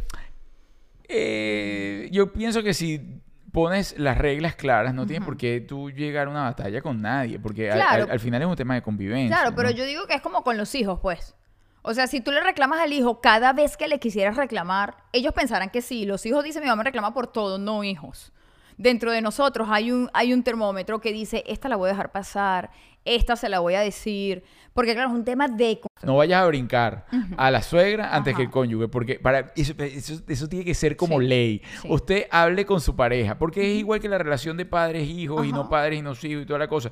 eh, 1.09 2.09
yo 2.13 2.33
pienso 2.33 2.63
que 2.63 2.73
si 2.73 3.21
pones 3.55 3.99
las 3.99 4.19
reglas 4.19 4.57
claras, 4.57 4.93
no 4.93 5.07
tienes 5.07 5.25
por 5.25 5.37
qué 5.39 5.61
tú 5.61 5.91
llegar 5.91 6.27
a 6.27 6.31
una 6.31 6.43
batalla 6.43 6.83
con 6.83 7.01
nadie, 7.01 7.39
porque 7.39 7.71
al- 7.71 7.79
Claro. 7.79 8.05
al, 8.05 8.11
al 8.11 8.21
final 8.21 8.43
es 8.43 8.49
un 8.49 8.57
tema 8.57 8.75
de 8.75 8.83
convivencia. 8.83 9.35
Claro, 9.35 9.55
pero 9.57 9.71
¿no? 9.71 9.75
yo 9.77 9.87
digo 9.87 10.07
que 10.07 10.15
es 10.15 10.21
como 10.21 10.43
con 10.43 10.59
los 10.59 10.75
hijos, 10.75 10.99
pues. 11.01 11.35
O 11.83 11.95
sea, 11.95 12.07
si 12.07 12.21
tú 12.21 12.33
le 12.33 12.41
reclamas 12.43 12.81
al 12.81 12.93
hijo 12.93 13.21
cada 13.21 13.53
vez 13.53 13.77
que 13.77 13.89
le 13.89 13.99
quisieras 14.01 14.37
reclamar, 14.37 14.97
ellos 15.13 15.33
pensarán 15.33 15.71
que 15.71 15.83
sí. 15.83 16.05
Los 16.05 16.27
hijos 16.27 16.43
dicen, 16.43 16.63
mi 16.63 16.69
mamá 16.69 16.79
me 16.83 16.85
reclama 16.85 17.15
por 17.15 17.27
todo, 17.29 17.59
no 17.59 17.85
hijos. 17.85 18.33
Dentro 18.77 19.13
de 19.13 19.21
nosotros 19.23 19.69
hay 19.71 19.93
un, 19.93 20.11
hay 20.15 20.33
un 20.33 20.43
termómetro 20.43 21.01
que 21.01 21.13
dice, 21.13 21.45
esta 21.47 21.69
la 21.69 21.77
voy 21.77 21.89
a 21.89 21.93
dejar 21.93 22.11
pasar, 22.11 22.71
esta 23.05 23.37
se 23.37 23.49
la 23.49 23.61
voy 23.61 23.75
a 23.75 23.81
decir. 23.81 24.43
Porque 24.73 24.93
claro, 24.95 25.11
es 25.11 25.15
un 25.15 25.25
tema 25.25 25.47
de... 25.47 25.81
No 26.03 26.17
vayas 26.17 26.43
a 26.43 26.47
brincar 26.49 27.07
a 27.37 27.51
la 27.53 27.63
suegra 27.63 28.13
antes 28.13 28.33
Ajá. 28.33 28.39
que 28.39 28.43
el 28.47 28.51
cónyuge, 28.51 28.89
porque 28.89 29.21
para 29.21 29.53
eso, 29.55 29.73
eso, 29.79 30.21
eso 30.27 30.49
tiene 30.49 30.65
que 30.65 30.75
ser 30.75 30.97
como 30.97 31.21
Sí, 31.21 31.27
ley. 31.27 31.63
sí. 31.81 31.89
Usted 31.89 32.27
hable 32.29 32.67
con 32.67 32.81
su 32.81 32.97
pareja, 32.97 33.39
porque 33.39 33.61
es 33.73 33.79
igual 33.79 34.01
que 34.01 34.09
la 34.09 34.19
relación 34.19 34.57
de 34.57 34.67
padres-hijos 34.67 35.47
y 35.47 35.53
no 35.53 35.69
padres 35.69 36.01
y 36.01 36.03
no 36.03 36.11
hijos 36.11 36.25
y 36.43 36.47
toda 36.47 36.59
la 36.59 36.67
cosa. 36.67 36.91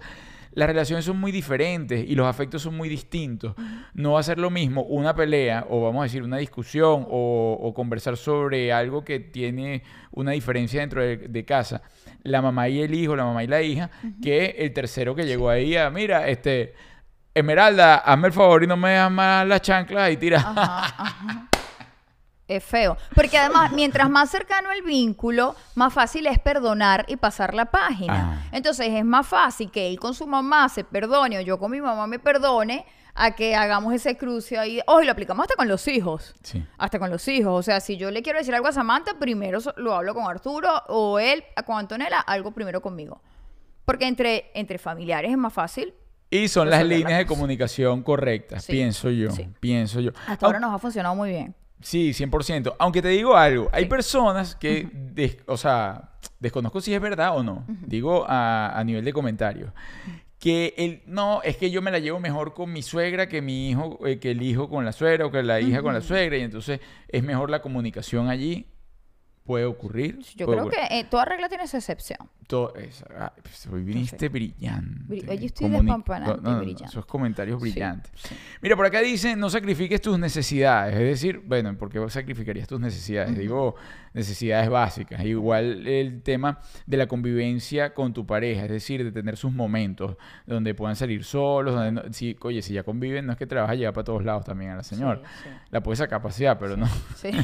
Las 0.55 0.69
relaciones 0.69 1.05
son 1.07 1.19
muy 1.19 1.33
diferentes 1.33 2.09
y 2.09 2.15
los 2.15 2.27
afectos 2.27 2.63
son 2.63 2.77
muy 2.77 2.89
distintos. 2.89 3.55
No 3.95 4.13
va 4.13 4.21
a 4.21 4.23
ser 4.23 4.39
lo 4.39 4.51
mismo 4.51 4.83
una 4.83 5.15
pelea 5.15 5.67
o 5.69 5.83
vamos 5.83 6.01
a 6.01 6.05
decir 6.05 6.23
una 6.23 6.37
discusión 6.37 7.05
o, 7.09 7.59
o 7.61 7.75
conversar 7.75 8.17
sobre 8.17 8.71
algo 8.73 9.03
que 9.03 9.19
tiene 9.19 9.83
una 10.13 10.33
diferencia 10.33 10.81
dentro 10.83 11.03
de, 11.03 11.17
de 11.17 11.45
casa. 11.45 11.83
La 12.23 12.41
mamá 12.41 12.69
y 12.69 12.83
el 12.83 12.95
hijo, 12.95 13.17
la 13.17 13.25
mamá 13.25 13.43
y 13.45 13.47
la 13.49 13.63
hija, 13.63 13.91
que 14.23 14.57
el 14.59 14.73
tercero 14.73 15.15
que 15.15 15.25
llegó 15.25 15.51
ahí 15.51 15.77
a, 15.77 15.91
mira, 15.91 16.29
este, 16.29 16.75
Esmeralda, 17.35 17.97
hazme 17.97 18.29
el 18.29 18.33
favor 18.33 18.63
y 18.63 18.67
no 18.67 18.77
me 18.77 18.91
dejas 18.91 19.11
más 19.11 19.47
las 19.47 19.63
chanclas 19.63 20.11
y 20.11 20.17
tira. 20.17 20.39
Ajá, 20.39 20.85
ajá. 20.99 21.49
Es 22.49 22.63
feo. 22.63 22.99
Porque 23.15 23.39
además, 23.39 23.73
mientras 23.73 24.11
más 24.11 24.31
cercano 24.31 24.71
el 24.73 24.83
vínculo, 24.83 25.55
más 25.75 25.95
fácil 25.95 26.27
es 26.27 26.39
perdonar 26.39 27.05
y 27.09 27.17
pasar 27.17 27.55
la 27.55 27.67
página. 27.67 28.43
Ah. 28.43 28.49
Entonces 28.53 28.89
es 28.91 29.05
más 29.05 29.27
fácil 29.27 29.71
que 29.71 29.89
él 29.89 29.99
con 29.99 30.13
su 30.13 30.27
mamá 30.27 30.69
se 30.69 30.85
perdone 30.85 31.39
o 31.39 31.41
yo 31.41 31.59
con 31.59 31.71
mi 31.71 31.81
mamá 31.81 32.07
me 32.07 32.19
perdone 32.19 32.85
a 33.15 33.33
que 33.37 33.55
hagamos 33.55 33.93
ese 33.95 34.17
cruce 34.17 34.59
ahí. 34.59 34.81
Oh, 34.87 35.03
y 35.03 35.07
lo 35.07 35.13
aplicamos 35.13 35.45
hasta 35.45 35.55
con 35.57 35.69
los 35.69 35.87
hijos. 35.89 36.35
Sí. 36.43 36.65
Hasta 36.79 36.99
con 36.99 37.11
los 37.11 37.27
hijos. 37.29 37.53
O 37.59 37.63
sea, 37.63 37.81
si 37.81 37.97
yo 37.97 38.11
le 38.11 38.23
quiero 38.23 38.39
decir 38.39 38.55
algo 38.55 38.69
a 38.69 38.73
Samantha, 38.73 39.19
primero 39.19 39.59
lo 39.77 39.95
hablo 39.95 40.15
con 40.15 40.25
Arturo 40.31 40.71
o 40.89 41.19
él 41.19 41.45
con 41.67 41.79
Antonella, 41.79 42.21
algo 42.21 42.53
primero 42.53 42.81
conmigo. 42.81 43.21
Porque 43.85 44.07
entre, 44.07 44.51
entre 44.55 44.79
familiares 44.79 45.31
es 45.31 45.37
más 45.37 45.53
fácil. 45.53 45.93
Y 46.31 46.49
son 46.49 46.71
las 46.71 46.83
líneas 46.87 47.19
de 47.19 47.27
comunicación 47.27 48.03
correctas, 48.03 48.65
Sí, 48.65 48.73
pienso 48.73 49.11
yo. 49.11 49.31
sí. 49.33 49.47
Pienso 49.61 50.01
yo. 50.01 50.13
Hasta 50.27 50.47
ahora 50.47 50.59
nos 50.61 50.73
ha 50.75 50.79
funcionado 50.79 51.15
muy 51.15 51.29
bien. 51.31 51.55
Sí, 51.83 52.13
100%. 52.15 52.77
Aunque 52.79 53.03
te 53.03 53.09
digo 53.09 53.37
algo, 53.37 53.69
hay 53.73 53.83
Sí. 53.85 53.89
personas 53.91 54.55
que, 54.55 54.89
des- 54.93 55.37
o 55.47 55.57
sea, 55.59 56.13
desconozco 56.39 56.81
si 56.81 56.95
es 56.95 57.01
verdad 57.03 57.37
o 57.37 57.43
no, 57.43 57.65
digo 57.69 58.25
a, 58.27 58.79
a 58.79 58.85
nivel 58.85 59.05
de 59.05 59.13
comentarios, 59.13 59.73
que 60.43 60.75
el, 60.77 61.03
no, 61.07 61.41
es 61.45 61.57
que 61.57 61.71
yo 61.71 61.83
me 61.83 61.93
la 61.93 62.01
llevo 62.01 62.19
mejor 62.19 62.53
con 62.53 62.73
mi 62.73 62.83
suegra 62.83 63.29
que 63.29 63.41
mi 63.41 63.71
hijo, 63.71 64.05
eh, 64.05 64.19
que 64.19 64.33
el 64.33 64.43
hijo 64.43 64.69
con 64.69 64.85
la 64.85 64.91
suegra 64.91 65.25
o 65.25 65.31
que 65.31 65.41
la 65.45 65.61
hija 65.61 65.83
con 65.83 65.95
la 65.95 66.01
suegra, 66.01 66.37
y 66.37 66.41
entonces 66.41 66.81
es 67.07 67.23
mejor 67.23 67.49
la 67.49 67.63
comunicación 67.63 68.29
allí. 68.29 68.67
Puede 69.45 69.65
ocurrir. 69.65 70.21
Yo 70.37 70.47
puede 70.47 70.59
creo 70.59 70.69
ocurrir. 70.69 70.89
que 70.89 71.01
eh, 71.01 71.05
toda 71.11 71.25
regla 71.25 71.49
tiene 71.49 71.67
su 71.67 71.77
excepción. 71.77 72.19
Todo 72.47 72.73
ah, 73.19 73.33
pues, 73.43 73.85
viniste 73.85 74.29
brillante. 74.29 75.05
Bri- 75.09 75.29
hoy 75.29 75.47
estoy 75.47 75.69
despampanante 75.71 76.37
no, 76.43 76.43
no, 76.43 76.53
no, 76.53 76.59
brillante. 76.61 76.85
Esos 76.85 77.07
comentarios 77.07 77.61
Sí, 77.61 77.71
brillantes. 77.71 78.13
sí. 78.15 78.37
Mira, 78.61 78.77
por 78.77 78.87
acá 78.87 79.01
dice, 79.01 79.35
no 79.35 79.51
sacrifiques 79.51 80.01
tus 80.01 80.17
necesidades. 80.19 80.95
Es 80.95 81.01
decir, 81.01 81.43
bueno, 81.45 81.77
¿por 81.77 81.89
qué 81.91 81.99
sacrificarías 82.09 82.69
tus 82.69 82.79
necesidades? 82.79 83.37
Digo, 83.37 83.75
necesidades 84.13 84.69
básicas. 84.69 85.25
Igual 85.25 85.87
el 85.89 86.23
tema 86.23 86.61
de 86.87 86.97
la 86.99 87.07
convivencia 87.09 87.95
con 87.95 88.13
tu 88.13 88.25
pareja, 88.27 88.65
es 88.65 88.71
decir, 88.71 89.03
de 89.03 89.11
tener 89.11 89.37
sus 89.37 89.53
momentos 89.53 90.17
donde 90.47 90.75
puedan 90.75 90.95
salir 90.95 91.25
solos. 91.25 91.75
Donde 91.75 91.91
no- 91.93 92.13
si, 92.13 92.37
oye, 92.43 92.63
si 92.63 92.75
ya 92.75 92.85
conviven, 92.85 93.27
no 93.27 93.33
es 93.33 93.39
que 93.39 93.47
te 93.47 93.55
la 93.57 93.63
vas 93.63 93.71
a 93.71 93.75
llevar 93.75 93.95
para 93.95 94.05
todos 94.05 94.25
lados 94.25 94.45
también 94.45 94.71
a 94.73 94.77
la 94.77 94.83
señora. 94.85 95.21
Sí, 95.43 95.45
sí. 95.45 95.49
La 95.71 95.83
puedes 95.83 95.99
sacar 95.99 96.21
a 96.21 96.23
pasear, 96.23 96.59
pero 96.59 96.77
no. 96.77 96.87
Sí. 97.17 97.31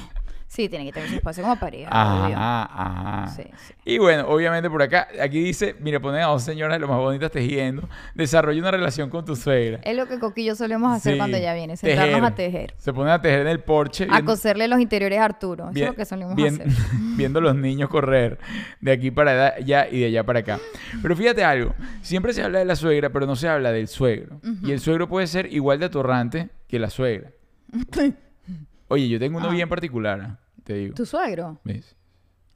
Sí, 0.51 0.67
tiene 0.71 0.87
que 0.87 0.93
tener 0.93 1.11
su 1.11 1.17
espacio 1.17 1.43
como 1.43 1.57
pareja. 1.61 1.91
Ajá, 1.93 2.63
ajá. 2.65 3.27
Sí, 3.29 3.43
sí. 3.67 3.75
Y 3.85 3.99
bueno, 3.99 4.27
obviamente 4.29 4.71
por 4.71 4.81
acá, 4.83 5.07
aquí 5.23 5.41
dice, 5.41 5.77
mira, 5.79 6.01
ponen 6.01 6.23
a 6.23 6.27
dos 6.29 6.43
señoras 6.43 6.81
lo 6.81 6.89
más 6.89 6.97
bonitas 6.97 7.31
tejiendo. 7.31 7.87
Desarrolla 8.15 8.59
una 8.59 8.71
relación 8.71 9.11
con 9.11 9.27
tu 9.27 9.37
suegra. 9.37 9.79
Es 9.85 9.95
lo 9.95 10.07
que 10.07 10.19
Coquillo 10.19 10.55
solemos 10.57 10.91
hacer 10.97 11.13
Sí, 11.13 11.19
cuando 11.19 11.37
ella 11.37 11.53
viene, 11.53 11.77
sentarnos 11.77 12.15
tejer. 12.15 12.25
a 12.25 12.35
tejer. 12.35 12.75
Se 12.79 12.95
ponen 12.95 13.13
a 13.13 13.21
tejer 13.21 13.41
en 13.43 13.49
el 13.49 13.61
porche. 13.61 14.05
A 14.05 14.07
viendo- 14.07 14.25
coserle 14.33 14.69
los 14.69 14.81
interiores 14.81 15.19
a 15.19 15.27
Arturo. 15.27 15.65
Eso 15.65 15.73
bien- 15.75 15.85
es 15.89 15.91
lo 15.93 15.97
que 15.97 16.05
solemos 16.07 16.35
bien- 16.35 16.55
hacer. 16.63 16.67
viendo 17.17 17.41
los 17.43 17.55
niños 17.55 17.91
correr 17.91 18.39
de 18.81 18.91
aquí 18.93 19.11
para 19.11 19.49
allá 19.55 19.87
y 19.91 20.01
de 20.01 20.07
allá 20.07 20.25
para 20.25 20.39
acá. 20.41 20.59
Pero 21.03 21.15
fíjate 21.15 21.45
algo, 21.45 21.75
siempre 22.01 22.33
se 22.33 22.43
habla 22.43 22.59
de 22.61 22.65
la 22.65 22.75
suegra, 22.75 23.11
pero 23.11 23.27
no 23.27 23.37
se 23.37 23.49
habla 23.49 23.71
del 23.71 23.87
suegro. 23.87 24.41
Y 24.63 24.73
el 24.73 24.81
suegro 24.81 25.09
puede 25.09 25.27
ser 25.27 25.53
igual 25.53 25.79
de 25.79 25.85
atorrante 25.87 26.49
que 26.69 26.79
la 26.79 26.89
suegra. 26.89 27.33
Oye, 28.89 29.09
yo 29.09 29.19
tengo 29.19 29.39
uno 29.39 29.47
Ajá. 29.47 29.55
bien 29.55 29.69
particular, 29.69 30.21
¿ah? 30.21 30.39
te 30.65 30.75
digo. 30.75 30.95
¿Tu 30.95 31.07
suegro? 31.07 31.59
¿Ves? 31.65 31.95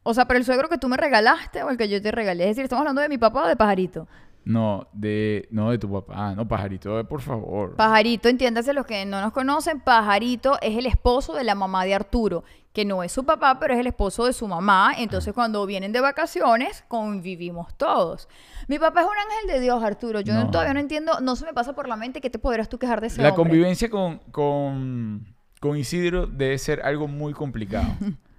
O 0.02 0.14
sea, 0.14 0.26
pero 0.26 0.38
el 0.38 0.44
suegro 0.44 0.68
que 0.68 0.78
tú 0.78 0.88
me 0.88 0.96
regalaste 0.96 1.62
o 1.62 1.70
el 1.70 1.76
que 1.76 1.88
yo 1.88 2.00
te 2.02 2.10
regalé. 2.10 2.44
Es 2.44 2.50
decir, 2.50 2.64
estamos 2.64 2.80
hablando 2.80 3.00
de 3.02 3.08
mi 3.08 3.18
papá 3.18 3.44
o 3.44 3.48
de 3.48 3.56
pajarito. 3.56 4.08
No, 4.44 4.88
de, 4.92 5.46
no 5.52 5.70
de 5.70 5.78
tu 5.78 5.88
papá. 5.92 6.34
No, 6.34 6.48
pajarito, 6.48 6.98
eh, 6.98 7.04
por 7.04 7.20
favor. 7.20 7.76
Pajarito, 7.76 8.28
entiéndase 8.28 8.72
los 8.72 8.84
que 8.86 9.04
no 9.06 9.20
nos 9.20 9.32
conocen, 9.32 9.78
Pajarito 9.80 10.58
es 10.60 10.76
el 10.76 10.86
esposo 10.86 11.34
de 11.34 11.44
la 11.44 11.54
mamá 11.54 11.84
de 11.84 11.94
Arturo, 11.94 12.42
que 12.72 12.84
no 12.84 13.04
es 13.04 13.12
su 13.12 13.24
papá, 13.24 13.60
pero 13.60 13.74
es 13.74 13.78
el 13.80 13.86
esposo 13.86 14.24
de 14.26 14.32
su 14.32 14.48
mamá. 14.48 14.94
Entonces, 14.98 15.32
cuando 15.32 15.64
vienen 15.64 15.92
de 15.92 16.00
vacaciones, 16.00 16.84
convivimos 16.88 17.72
todos. 17.76 18.28
Mi 18.66 18.80
papá 18.80 19.02
es 19.02 19.06
un 19.06 19.12
ángel 19.12 19.54
de 19.54 19.60
Dios, 19.60 19.80
Arturo. 19.84 20.20
Yo 20.20 20.34
no- 20.34 20.44
No. 20.46 20.50
todavía 20.50 20.74
no 20.74 20.80
entiendo, 20.80 21.20
no 21.20 21.36
se 21.36 21.44
me 21.44 21.52
pasa 21.52 21.74
por 21.74 21.86
la 21.86 21.94
mente 21.94 22.20
que 22.20 22.28
te 22.30 22.40
podrás 22.40 22.68
tú 22.68 22.80
quejar 22.80 23.00
de 23.00 23.06
ese 23.06 23.22
La 23.22 23.28
hombre. 23.28 23.44
convivencia 23.44 23.88
con, 23.88 24.18
con, 24.32 25.31
con 25.62 25.76
Isidro 25.76 26.26
debe 26.26 26.58
ser 26.58 26.82
algo 26.82 27.06
muy 27.06 27.32
complicado. 27.32 27.86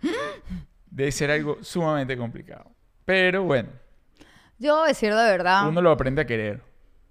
debe 0.91 1.09
ser 1.09 1.31
algo 1.31 1.57
sumamente 1.61 2.17
complicado. 2.17 2.69
Pero 3.05 3.43
bueno, 3.43 3.69
Yo 4.59 4.83
decir 4.83 5.15
de 5.15 5.23
verdad, 5.23 5.69
uno 5.69 5.81
lo 5.81 5.89
aprende 5.91 6.21
a 6.21 6.25
querer. 6.25 6.61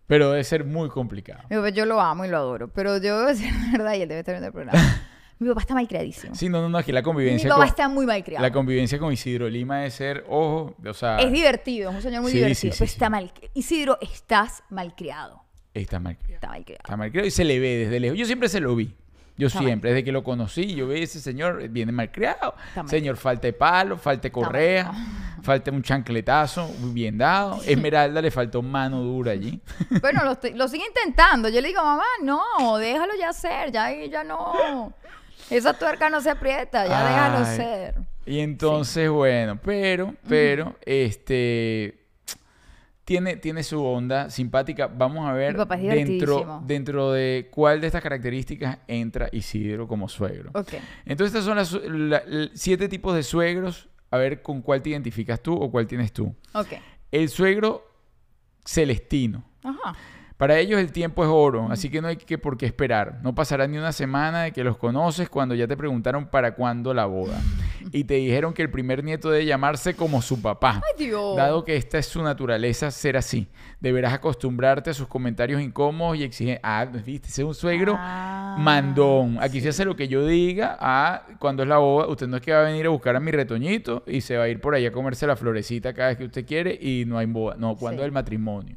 Pero 0.07 0.31
debe 0.33 0.45
ser 0.45 0.67
muy 0.67 0.91
complicado. 0.91 1.45
mi 1.49 1.57
papá, 1.57 1.71
yo 1.71 1.87
lo 1.87 1.99
amo 1.99 2.27
y 2.27 2.29
lo 2.29 2.37
adoro, 2.37 2.69
pero 2.69 2.99
yo 2.99 3.17
debo 3.17 3.27
decir 3.27 3.55
de 3.55 3.73
verdad, 3.79 3.95
y 3.95 4.03
él 4.03 4.09
debe 4.11 4.21
estar 4.21 4.35
viendo 4.35 4.49
el 4.49 4.53
programa. 4.53 4.79
mi 5.39 5.49
papá 5.49 5.63
está 5.63 5.73
malcriadísimo. 5.73 6.35
Sí, 6.35 6.51
no, 6.51 6.61
no, 6.61 6.69
no, 6.69 6.77
aquí 6.77 6.93
la 6.93 7.01
mi 7.01 7.05
convivencia 7.05 7.49
papá 7.49 7.61
con, 7.61 7.69
está 7.69 7.89
muy 7.89 8.05
malcriado. 8.05 8.43
la 8.43 8.53
convivencia 8.53 8.99
con 8.99 9.15
Isidro 9.15 9.49
Lima 9.49 9.79
debe 9.79 9.91
ser, 9.93 10.27
ojo, 10.29 10.77
o 10.87 10.93
sea, 10.93 11.17
Es 11.21 11.33
divertido, 11.33 11.89
es 11.89 11.97
un 11.97 12.03
señor 12.03 12.21
muy 12.21 12.33
Sí, 12.33 12.37
divertido, 12.37 12.75
sí, 12.75 12.79
pero 12.79 12.85
está 12.85 13.09
mal. 13.09 13.33
Isidro, 13.55 13.97
estás 14.03 14.63
malcriado. 14.69 15.43
está 15.73 15.99
mal 15.99 16.19
criado. 16.19 16.35
Está 16.35 16.49
malcriado. 16.49 16.83
Está 16.85 16.97
mal 16.99 17.11
criado 17.11 17.27
y 17.29 17.31
se 17.31 17.45
le 17.45 17.59
ve 17.59 17.79
desde 17.79 17.99
lejos. 17.99 18.19
Yo 18.19 18.27
siempre 18.27 18.51
se 18.51 18.61
lo 18.61 18.77
vi. 18.77 18.95
Yo 19.43 19.49
Está 19.49 19.59
siempre, 19.59 19.91
desde 19.91 20.05
que 20.05 20.13
lo 20.13 20.23
conocí, 20.23 20.73
yo 20.73 20.87
vi 20.87 21.03
ese 21.03 21.19
señor, 21.19 21.67
viene 21.69 21.91
mal 21.91 22.13
criado. 22.13 22.55
Está 22.69 22.85
mal 22.85 22.89
Señor, 22.89 23.17
falta 23.17 23.49
de 23.49 23.53
palo, 23.53 23.99
falta 23.99 24.23
de 24.23 24.31
correa, 24.31 24.93
falta 25.43 25.73
un 25.73 25.83
chancletazo 25.83 26.71
bien 26.79 27.19
dado. 27.19 27.61
Esmeralda 27.67 28.23
le 28.23 28.31
faltó 28.31 28.63
mano 28.63 29.01
dura 29.03 29.33
allí. 29.33 29.61
Bueno, 30.01 30.23
lo, 30.25 30.39
lo 30.55 30.69
sigue 30.69 30.85
intentando. 30.87 31.49
Yo 31.49 31.61
le 31.61 31.69
digo, 31.69 31.83
mamá, 31.83 32.05
no, 32.23 32.77
déjalo 32.79 33.15
ya 33.19 33.33
ser, 33.33 33.73
ya, 33.73 33.93
ya 33.93 34.23
no. 34.23 34.93
Esa 35.51 35.73
tuerca 35.75 36.09
no 36.09 36.21
se 36.21 36.31
aprieta, 36.31 36.87
ya 36.87 37.05
déjalo 37.05 37.45
ser. 37.45 37.95
Y 38.25 38.39
entonces, 38.39 39.11
bueno, 39.11 39.59
pero, 39.61 40.15
pero, 40.29 40.77
este, 40.87 42.02
tiene, 43.05 43.37
tiene 43.37 43.63
su 43.63 43.85
onda 43.85 44.31
simpática. 44.31 44.87
Vamos 44.87 45.29
a 45.29 45.33
ver 45.33 45.53
dentro, 46.07 46.37
dentro 46.67 47.13
de 47.13 47.49
cuál 47.53 47.81
de 47.81 47.87
estas 47.89 48.03
características 48.03 48.79
entra 48.87 49.29
Isidro 49.33 49.89
como 49.89 50.09
suegro. 50.09 50.51
Ok. 50.55 50.75
Entonces, 51.05 51.35
estas 51.35 51.45
son 51.45 51.57
las 51.57 51.69
su- 51.69 51.81
la- 51.91 52.23
la- 52.27 52.51
siete 52.55 52.89
tipos 52.89 53.15
de 53.15 53.23
suegros. 53.23 53.89
A 54.11 54.19
ver 54.19 54.43
con 54.43 54.61
cuál 54.61 54.83
te 54.83 54.91
identificas 54.91 55.43
tú 55.43 55.55
o 55.55 55.71
cuál 55.71 55.87
tienes 55.87 56.13
tú. 56.13 56.35
Ok. 56.53 56.69
El 57.11 57.29
suegro 57.31 57.87
celestino. 58.65 59.45
Ajá. 59.63 59.95
Para 60.37 60.59
ellos 60.59 60.81
el 60.81 60.91
tiempo 60.93 61.23
es 61.23 61.31
oro, 61.33 61.69
así 61.71 61.89
que 61.89 62.01
no 62.01 62.09
hay 62.09 62.17
que 62.17 62.37
por 62.39 62.57
qué 62.57 62.67
esperar. 62.67 63.21
No 63.23 63.35
pasará 63.35 63.67
ni 63.67 63.79
una 63.79 63.93
semana 63.93 64.43
de 64.43 64.53
que 64.53 64.65
los 64.65 64.77
conoces 64.77 65.29
cuando 65.29 65.55
ya 65.55 65.69
te 65.69 65.77
preguntaron 65.77 66.27
para 66.27 66.55
cuándo 66.55 66.93
la 66.95 67.05
boda. 67.07 67.39
Y 67.93 68.05
te 68.05 68.15
dijeron 68.15 68.53
que 68.55 68.63
el 68.63 68.71
primer 68.71 69.05
nieto 69.05 69.31
debe 69.31 69.45
llamarse 69.45 69.95
como 69.95 70.23
su 70.23 70.41
papá. 70.41 70.81
Ay, 70.97 71.07
Dios. 71.07 71.37
Dado 71.37 71.65
que 71.65 71.77
esta 71.77 71.99
es 71.99 72.07
su 72.07 72.23
naturaleza 72.23 72.91
ser 72.91 73.17
así, 73.17 73.49
deberás 73.81 74.13
acostumbrarte 74.15 74.91
a 74.91 74.95
sus 74.95 75.07
comentarios 75.07 75.61
incómodos 75.61 76.17
y 76.17 76.25
exigir. 76.25 76.59
Ah, 76.63 76.85
viste, 76.87 77.29
ese 77.29 77.43
es 77.43 77.49
un 77.49 77.55
suegro 77.55 77.95
Ah, 77.99 78.57
mandón. 78.59 79.39
Aquí 79.41 79.61
se 79.61 79.69
hace 79.69 79.85
lo 79.85 79.95
que 79.97 80.09
yo 80.09 80.27
diga. 80.27 80.77
Ah, 80.81 81.23
cuando 81.39 81.63
es 81.63 81.69
la 81.69 81.79
boda, 81.79 82.07
usted 82.09 82.27
no 82.27 82.37
es 82.39 82.43
que 82.43 82.53
va 82.53 82.61
a 82.63 82.65
venir 82.65 82.87
a 82.87 82.91
buscar 82.91 83.15
a 83.17 83.21
mi 83.21 83.31
retoñito 83.31 84.03
y 84.07 84.21
se 84.23 84.37
va 84.37 84.45
a 84.45 84.49
ir 84.49 84.61
por 84.61 84.75
ahí 84.75 84.87
a 84.87 84.93
comerse 84.93 85.27
la 85.27 85.37
florecita 85.37 85.93
cada 85.93 86.09
vez 86.09 86.19
que 86.19 86.25
usted 86.25 86.47
quiere 86.47 86.77
y 86.81 87.05
no 87.07 87.19
hay 87.19 87.27
boda. 87.27 87.57
No, 87.59 87.77
cuando 87.77 87.99
Sí. 88.01 88.03
es 88.05 88.07
el 88.07 88.13
matrimonio. 88.13 88.77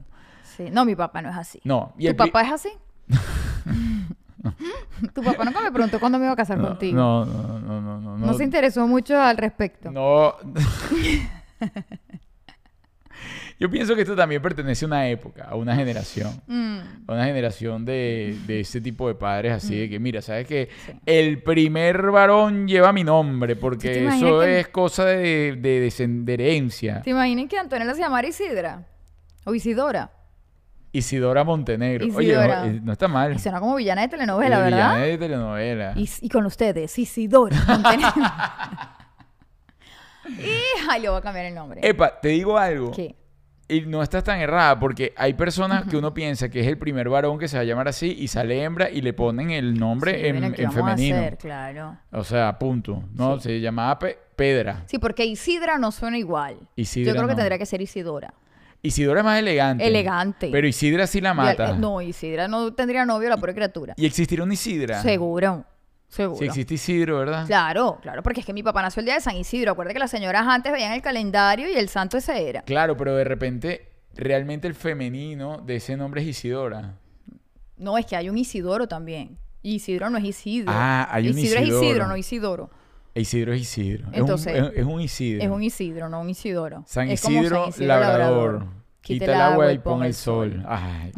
Sí. 0.57 0.65
No, 0.71 0.85
mi 0.85 0.95
papá 0.95 1.21
no 1.21 1.29
es 1.29 1.37
así. 1.37 1.59
No. 1.63 1.93
Y 1.97 2.07
¿Tu 2.09 2.15
papá 2.15 2.41
es 2.43 2.51
así? 2.53 2.69
tu 5.13 5.23
papá 5.23 5.45
nunca 5.45 5.61
me 5.61 5.71
preguntó 5.71 5.99
cuándo 5.99 6.17
me 6.19 6.25
iba 6.25 6.33
a 6.33 6.35
casar 6.35 6.57
no, 6.57 6.67
contigo. 6.69 6.95
no, 6.97 7.25
no, 7.25 7.59
no, 7.59 7.81
no, 7.81 7.99
no, 7.99 8.17
No 8.17 8.33
se 8.33 8.43
interesó 8.43 8.87
mucho 8.87 9.19
al 9.19 9.37
respecto. 9.37 9.91
No. 9.91 10.35
Yo 13.57 13.69
pienso 13.69 13.95
que 13.95 14.01
esto 14.01 14.17
también 14.17 14.41
pertenece 14.41 14.83
a 14.83 14.87
una 14.89 15.07
época, 15.07 15.45
a 15.45 15.55
una 15.55 15.77
generación. 15.77 16.29
Mm, 16.45 16.77
A 17.07 17.13
una 17.13 17.23
generación 17.25 17.85
de, 17.85 18.37
de 18.45 18.59
ese 18.59 18.81
tipo 18.81 19.07
de 19.07 19.15
padres 19.15 19.53
así 19.53 19.79
de 19.79 19.89
que, 19.89 19.97
mira, 19.97 20.21
¿sabes 20.21 20.45
que 20.45 20.67
Sí. 20.85 20.91
El 21.05 21.41
primer 21.41 22.11
varón 22.11 22.67
lleva 22.67 22.91
mi 22.91 23.05
nombre 23.05 23.55
¿Tú 23.55 23.59
te 23.59 23.61
porque 23.61 24.07
eso 24.07 24.41
que- 24.41 24.59
es 24.59 24.67
cosa 24.67 25.05
de, 25.05 25.55
de, 25.57 25.87
descend- 25.87 26.25
de 26.25 26.33
herencia. 26.33 27.01
¿Te 27.01 27.11
imaginas 27.11 27.45
que 27.47 27.57
Antonella 27.57 27.93
se 27.93 28.01
llamara 28.01 28.27
Isidra? 28.27 28.83
O 29.45 29.55
Isidora. 29.55 30.11
Isidora 30.97 31.43
Montenegro. 31.43 32.05
Isidora. 32.05 32.61
Oye, 32.63 32.71
no, 32.71 32.77
eh, 32.77 32.81
no 32.83 32.91
está 32.93 33.07
mal. 33.07 33.33
Y 33.35 33.39
suena 33.39 33.59
como 33.59 33.75
villana 33.75 34.01
de 34.01 34.07
telenovela, 34.09 34.59
Eh, 34.59 34.63
¿verdad? 34.63 34.77
villana 34.95 35.05
de 35.05 35.17
telenovela. 35.17 35.93
Y, 35.95 36.09
y 36.21 36.29
con 36.29 36.45
ustedes, 36.45 36.97
Isidora 36.99 37.55
Montenegro. 37.67 38.11
y 40.39 40.89
ay, 40.89 41.01
le 41.01 41.09
voy 41.09 41.17
a 41.17 41.21
cambiar 41.21 41.45
el 41.45 41.55
nombre. 41.55 41.81
Epa, 41.87 42.19
te 42.19 42.29
digo 42.29 42.57
algo. 42.57 42.91
¿Qué? 42.91 43.15
Y 43.67 43.81
no 43.81 44.03
estás 44.03 44.23
tan 44.23 44.39
errada 44.39 44.79
porque 44.79 45.11
hay 45.17 45.33
personas 45.33 45.85
que 45.87 45.97
uno 45.97 46.13
piensa 46.13 46.49
que 46.49 46.59
es 46.59 46.67
el 46.67 46.77
primer 46.77 47.09
varón 47.09 47.39
que 47.39 47.47
se 47.47 47.57
va 47.57 47.61
a 47.61 47.65
llamar 47.65 47.87
así 47.87 48.15
y 48.19 48.27
sale 48.27 48.61
hembra 48.61 48.91
y 48.91 49.01
le 49.01 49.11
ponen 49.13 49.49
el 49.49 49.73
nombre 49.79 50.19
Sí, 50.19 50.27
en, 50.27 50.35
mira, 50.35 50.51
¿qué 50.51 50.61
en 50.63 50.69
vamos 50.69 50.83
a 50.83 50.89
femenino. 50.95 51.17
hacer? 51.17 51.37
Claro. 51.39 51.97
O 52.11 52.23
sea, 52.23 52.59
punto. 52.59 53.03
No, 53.15 53.37
Sí. 53.37 53.49
se 53.49 53.61
llamaba 53.61 53.97
Pe- 53.97 54.19
Pedra. 54.35 54.83
Sí, 54.85 54.99
porque 54.99 55.25
Isidra 55.25 55.79
no 55.79 55.91
suena 55.91 56.17
igual. 56.19 56.57
Isidra 56.75 57.07
Yo 57.07 57.15
creo 57.15 57.25
que 57.27 57.33
no. 57.33 57.37
tendría 57.37 57.57
que 57.57 57.65
ser 57.65 57.81
Isidora. 57.81 58.35
Isidora 58.85 59.21
es 59.21 59.25
más 59.25 59.39
elegante. 59.39 59.85
Elegante. 59.85 60.49
Pero 60.51 60.67
Isidra 60.67 61.07
sí 61.07 61.21
la 61.21 61.33
mata. 61.33 61.71
eh, 61.71 61.75
no, 61.77 62.01
Isidra 62.01 62.47
no 62.47 62.73
tendría 62.73 63.05
novio, 63.05 63.29
la 63.29 63.37
pobre 63.37 63.53
criatura. 63.53 63.93
¿Y 63.97 64.05
existirá 64.05 64.43
una 64.43 64.53
Isidra? 64.53 65.01
Seguro. 65.01 65.65
Seguro. 66.07 66.37
Si 66.39 66.45
existe 66.45 66.75
Isidro, 66.75 67.19
¿verdad? 67.19 67.45
Claro, 67.47 67.97
claro, 68.01 68.21
porque 68.23 68.39
es 68.39 68.45
que 68.45 68.53
mi 68.53 68.63
papá 68.63 68.81
nació 68.81 68.99
el 69.01 69.05
día 69.05 69.15
de 69.15 69.21
San 69.21 69.35
Isidro. 69.35 69.71
Acuérdate 69.71 69.93
que 69.95 69.99
las 69.99 70.11
señoras 70.11 70.45
antes 70.47 70.71
veían 70.71 70.93
el 70.93 71.01
calendario 71.01 71.67
y 71.69 71.75
el 71.75 71.89
santo 71.89 72.17
ese 72.17 72.47
era. 72.47 72.61
Claro, 72.61 72.95
pero 72.95 73.15
de 73.15 73.23
repente, 73.23 73.89
realmente 74.15 74.67
el 74.67 74.75
femenino 74.75 75.57
de 75.57 75.77
ese 75.77 75.97
nombre 75.97 76.21
es 76.21 76.27
Isidora. 76.27 76.93
No, 77.77 77.97
es 77.97 78.05
que 78.05 78.15
hay 78.15 78.29
un 78.29 78.37
Isidoro 78.37 78.87
también. 78.87 79.37
Isidro 79.61 80.09
no 80.09 80.17
es 80.19 80.23
Isidro. 80.25 80.71
Ah, 80.73 81.07
hay 81.11 81.27
un 81.27 81.37
Isidro 81.37 81.59
es 81.59 81.63
Isidoro. 81.65 81.83
Isidro, 81.85 82.07
no 82.07 82.17
Isidoro. 82.17 82.69
Isidro 83.21 83.53
es 83.53 83.61
Isidro. 83.61 84.07
Es 84.11 84.21
un- 84.21 84.29
es, 84.33 84.45
es 84.75 84.85
un 84.85 85.01
Isidro. 85.01 85.43
Es 85.43 85.49
un 85.49 85.63
Isidro, 85.63 86.09
no 86.09 86.21
un 86.21 86.29
Isidoro. 86.29 86.83
San 86.85 87.09
Isidro, 87.09 87.61
San 87.63 87.69
Isidro 87.69 87.87
labrador. 87.87 88.65
Quita 89.01 89.25
el 89.25 89.33
agua 89.41 89.71
y 89.71 89.77
pon 89.79 90.03
el 90.03 90.13
sol. 90.13 90.63
Ay. 90.67 91.11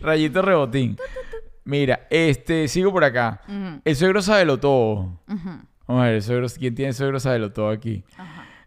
Rayito 0.00 0.42
rebotín. 0.42 0.96
Mira, 1.64 2.06
este, 2.10 2.66
sigo 2.68 2.90
por 2.92 3.04
acá. 3.04 3.40
El 3.84 3.96
suegro 3.96 4.20
sabe 4.22 4.44
lo 4.44 4.58
todo. 4.58 5.20
ujú. 5.28 5.50
Vamos 5.86 6.02
a 6.02 6.06
ver, 6.06 6.14
el 6.16 6.22
suegro, 6.22 6.46
¿quién 6.58 6.74
tiene 6.74 6.92
suegro 6.92 7.20
sabe 7.20 7.38
lo 7.38 7.52
todo 7.52 7.68
aquí? 7.70 8.04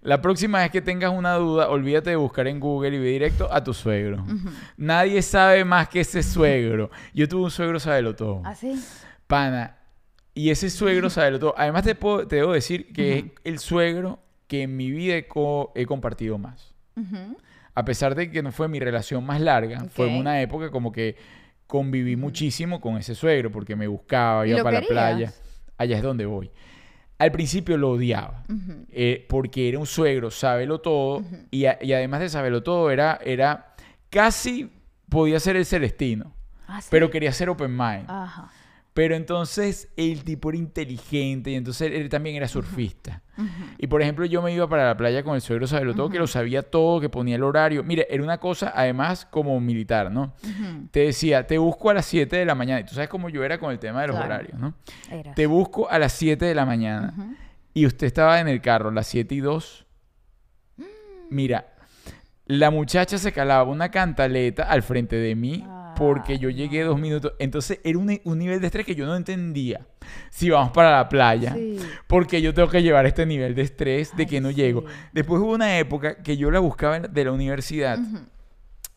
La 0.02 0.21
próxima 0.21 0.60
vez 0.60 0.69
que 0.69 0.82
tengas 0.82 1.12
una 1.12 1.34
duda, 1.36 1.69
olvídate 1.69 2.12
de 2.12 2.15
buscar 2.15 2.48
en 2.48 2.60
Google 2.60 2.95
y 2.95 3.00
ve 3.00 3.08
directo 3.08 3.52
a 3.52 3.63
tu 3.63 3.74
suegro. 3.74 4.24
Nadie 4.78 5.21
sabe 5.21 5.65
más 5.65 5.89
que 5.89 6.02
ese 6.02 6.21
suegro. 6.24 6.91
Yo 7.13 7.28
tuve 7.28 7.43
un 7.45 7.52
suegro 7.52 7.80
sabe 7.80 8.02
lo 8.02 8.15
todo. 8.15 8.41
¿Ah, 8.45 8.54
sí? 8.54 8.80
Pana. 9.28 9.75
Y 10.36 10.50
ese 10.52 10.69
suegro 10.69 11.10
sabe 11.10 11.32
lo 11.32 11.39
todo. 11.39 11.56
Además 11.58 11.84
te, 11.84 11.95
puedo- 11.95 12.28
te 12.28 12.36
debo 12.36 12.52
decir 12.54 12.91
que 12.93 13.17
es 13.17 13.26
el 13.43 13.58
suegro 13.60 14.19
que 14.48 14.62
en 14.63 14.76
mi 14.78 14.91
vida 14.91 15.15
he, 15.15 15.28
co- 15.28 15.71
he 15.76 15.86
compartido 15.88 16.38
más. 16.38 16.74
A 17.74 17.84
pesar 17.84 18.13
de 18.15 18.30
que 18.30 18.43
no 18.43 18.52
fue 18.52 18.67
mi 18.67 18.80
relación 18.80 19.26
más 19.26 19.41
larga, 19.41 19.86
fue 19.89 20.08
en 20.08 20.15
Ok. 20.15 20.19
una 20.21 20.41
época 20.41 20.69
como 20.71 20.91
que 20.91 21.15
conviví 21.67 22.15
muchísimo 22.15 22.80
con 22.80 22.98
ese 22.98 23.15
suegro 23.15 23.52
porque 23.52 23.76
me 23.76 23.88
buscaba, 23.88 24.45
¿Y 24.45 24.52
iba 24.52 24.62
para 24.63 24.82
la 24.82 24.88
playa. 24.88 25.34
Allá 25.78 25.98
es 25.98 26.04
donde 26.04 26.26
voy. 26.26 26.52
Al 27.17 27.32
principio 27.32 27.78
lo 27.78 27.91
odiaba. 27.91 28.43
Eh, 28.89 29.26
porque 29.30 29.67
era 29.69 29.80
un 29.80 29.86
suegro, 29.88 30.32
sábelo 30.32 30.80
todo, 30.80 31.24
y, 31.52 31.65
a- 31.65 31.80
y 31.82 31.93
además 31.93 32.19
de 32.19 32.30
saberlo 32.30 32.62
todo, 32.62 32.91
era, 32.91 33.19
era 33.24 33.74
casi 34.10 34.69
podía 35.10 35.39
ser 35.39 35.56
el 35.56 35.65
celestino, 35.65 36.34
Ah, 36.67 36.82
sí. 36.82 36.88
pero 36.91 37.10
quería 37.10 37.32
ser 37.32 37.50
open 37.50 37.71
mind. 37.71 38.06
Ajá. 38.10 38.52
Pero 38.95 39.13
entonces 39.13 39.89
el 39.97 40.23
tipo 40.23 40.47
era 40.49 40.58
inteligente 40.58 41.51
y 41.51 41.55
entonces 41.55 41.91
él 41.91 42.08
también 42.08 42.38
era 42.38 42.47
surfista. 42.47 43.21
Y 43.77 43.88
por 43.88 44.01
ejemplo, 44.01 44.25
yo 44.25 44.41
me 44.41 44.53
iba 44.53 44.69
para 44.69 44.86
la 44.88 44.95
playa 44.95 45.21
con 45.21 45.36
el 45.36 45.41
suegro 45.41 45.67
Sabelo 45.67 45.93
todo, 45.93 46.10
que 46.10 46.17
lo 46.17 46.27
sabía 46.27 46.63
todo, 46.63 47.01
que 47.01 47.10
ponía 47.10 47.36
el 47.36 47.43
horario. 47.43 47.84
Mire, 47.84 48.08
era 48.10 48.23
una 48.23 48.38
cosa 48.39 48.71
además 48.73 49.25
como 49.29 49.60
militar, 49.60 50.10
¿no? 50.10 50.34
Te 50.91 51.01
decía, 51.01 51.45
te 51.45 51.58
busco 51.58 51.89
a 51.89 51.93
las 51.93 52.05
7 52.05 52.38
de 52.38 52.45
la 52.45 52.55
mañana. 52.55 52.79
Y 52.79 52.86
tú 52.86 52.95
sabes 52.95 53.10
cómo 53.10 53.27
yo 53.27 53.43
era 53.43 53.58
con 53.60 53.71
el 53.73 53.79
tema 53.79 53.99
de 54.01 54.08
los 54.08 54.15
Claro. 54.15 54.34
horarios, 54.34 54.58
¿no? 54.58 54.73
Te 55.36 55.45
busco 55.45 55.89
a 55.89 55.99
las 55.99 56.13
7 56.13 56.45
de 56.45 56.55
la 56.55 56.65
mañana. 56.65 57.36
Y 57.73 57.86
usted 57.86 58.08
estaba 58.08 58.39
en 58.39 58.47
el 58.47 58.62
carro 58.62 58.88
a 58.88 58.93
las 58.93 59.08
7 59.08 59.36
y 59.36 59.41
2. 59.41 59.86
Mira, 61.29 61.73
la 62.47 62.69
muchacha 62.71 63.17
se 63.17 63.31
calaba 63.31 63.63
una 63.69 63.89
cantaleta 63.89 64.63
al 64.63 64.84
frente 64.84 65.15
de 65.15 65.36
mí 65.36 65.65
porque 65.97 66.38
yo 66.38 66.49
llegué 66.49 66.84
dos 66.84 66.99
minutos. 66.99 67.34
Entonces 67.39 67.79
era 67.84 67.97
un, 67.97 68.19
un 68.23 68.38
nivel 68.38 68.60
de 68.60 68.67
estrés 68.67 68.86
que 68.86 68.95
yo 68.95 69.05
no 69.05 69.15
entendía. 69.15 69.88
Si 70.29 70.49
vamos 70.49 70.71
para 70.71 70.91
la 70.91 71.10
playa, 71.10 71.53
Sí. 71.53 71.77
porque 72.08 72.41
yo 72.41 72.53
tengo 72.53 72.67
que 72.69 72.84
llevar 72.84 73.05
este 73.05 73.25
nivel 73.25 73.55
de 73.55 73.62
estrés 73.62 74.15
de 74.15 74.23
Ay, 74.23 74.29
que 74.29 74.41
no 74.41 74.51
llego. 74.51 74.84
Después 75.13 75.41
hubo 75.41 75.53
una 75.53 75.77
época 75.79 76.17
que 76.21 76.36
yo 76.38 76.51
la 76.51 76.60
buscaba 76.60 76.99
de 76.99 77.25
la 77.25 77.31
universidad. 77.31 77.97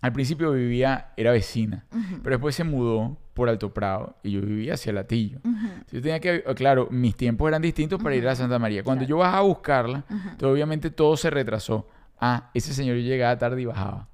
Al 0.01 0.13
principio 0.13 0.53
vivía, 0.53 1.09
era 1.17 1.33
vecina, 1.33 1.85
pero 2.23 2.37
después 2.37 2.55
se 2.55 2.63
mudó 2.65 3.17
por 3.35 3.49
Alto 3.49 3.73
Prado 3.75 4.17
y 4.23 4.33
yo 4.33 4.41
vivía 4.41 4.75
hacia 4.75 4.93
Latillo. 4.93 5.39
Entonces, 5.45 5.93
Yo 5.93 6.03
tenía 6.03 6.21
que, 6.21 6.37
eh, 6.37 6.55
claro, 6.55 6.87
mis 6.91 7.17
tiempos 7.17 7.49
eran 7.49 7.63
distintos 7.63 8.01
para 8.03 8.15
ir 8.15 8.27
a 8.29 8.35
Santa 8.37 8.59
María. 8.61 8.83
Cuando 8.85 9.05
yo 9.05 9.19
bajaba 9.19 9.39
a 9.39 9.43
buscarla, 9.43 10.05
obviamente 10.43 10.91
todo 10.91 11.17
se 11.17 11.31
retrasó. 11.31 11.89
Ah, 12.21 12.51
ese 12.55 12.75
señor 12.75 12.97
llegaba 12.97 13.37
tarde 13.39 13.63
y 13.63 13.67
bajaba. 13.67 14.09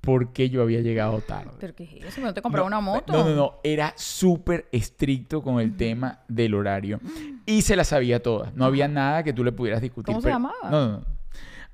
Porque 0.00 0.48
yo 0.48 0.62
había 0.62 0.80
llegado 0.80 1.20
tarde. 1.20 1.50
¿Pero 1.60 1.74
qué 1.74 1.84
es 1.84 2.04
eso? 2.06 2.22
¿No 2.22 2.32
te 2.32 2.40
compraba 2.40 2.70
No, 2.70 2.78
una 2.78 2.80
moto? 2.80 3.12
No, 3.12 3.22
no, 3.28 3.34
no. 3.36 3.54
Era 3.62 3.92
súper 3.96 4.66
estricto 4.72 5.42
con 5.42 5.60
el 5.60 5.76
tema 5.76 6.20
del 6.28 6.54
horario. 6.54 7.00
Y 7.46 7.62
se 7.62 7.74
la 7.74 7.82
sabía 7.84 8.22
todas. 8.22 8.54
No 8.54 8.64
había 8.64 8.86
nada 8.86 9.24
que 9.24 9.32
tú 9.32 9.42
le 9.42 9.50
pudieras 9.50 9.82
discutir. 9.82 10.06
¿Cómo 10.06 10.20
se 10.20 10.26
pero- 10.26 10.36
llamaba? 10.36 10.70
No, 10.70 10.86
no, 10.86 10.92
no. 10.98 11.04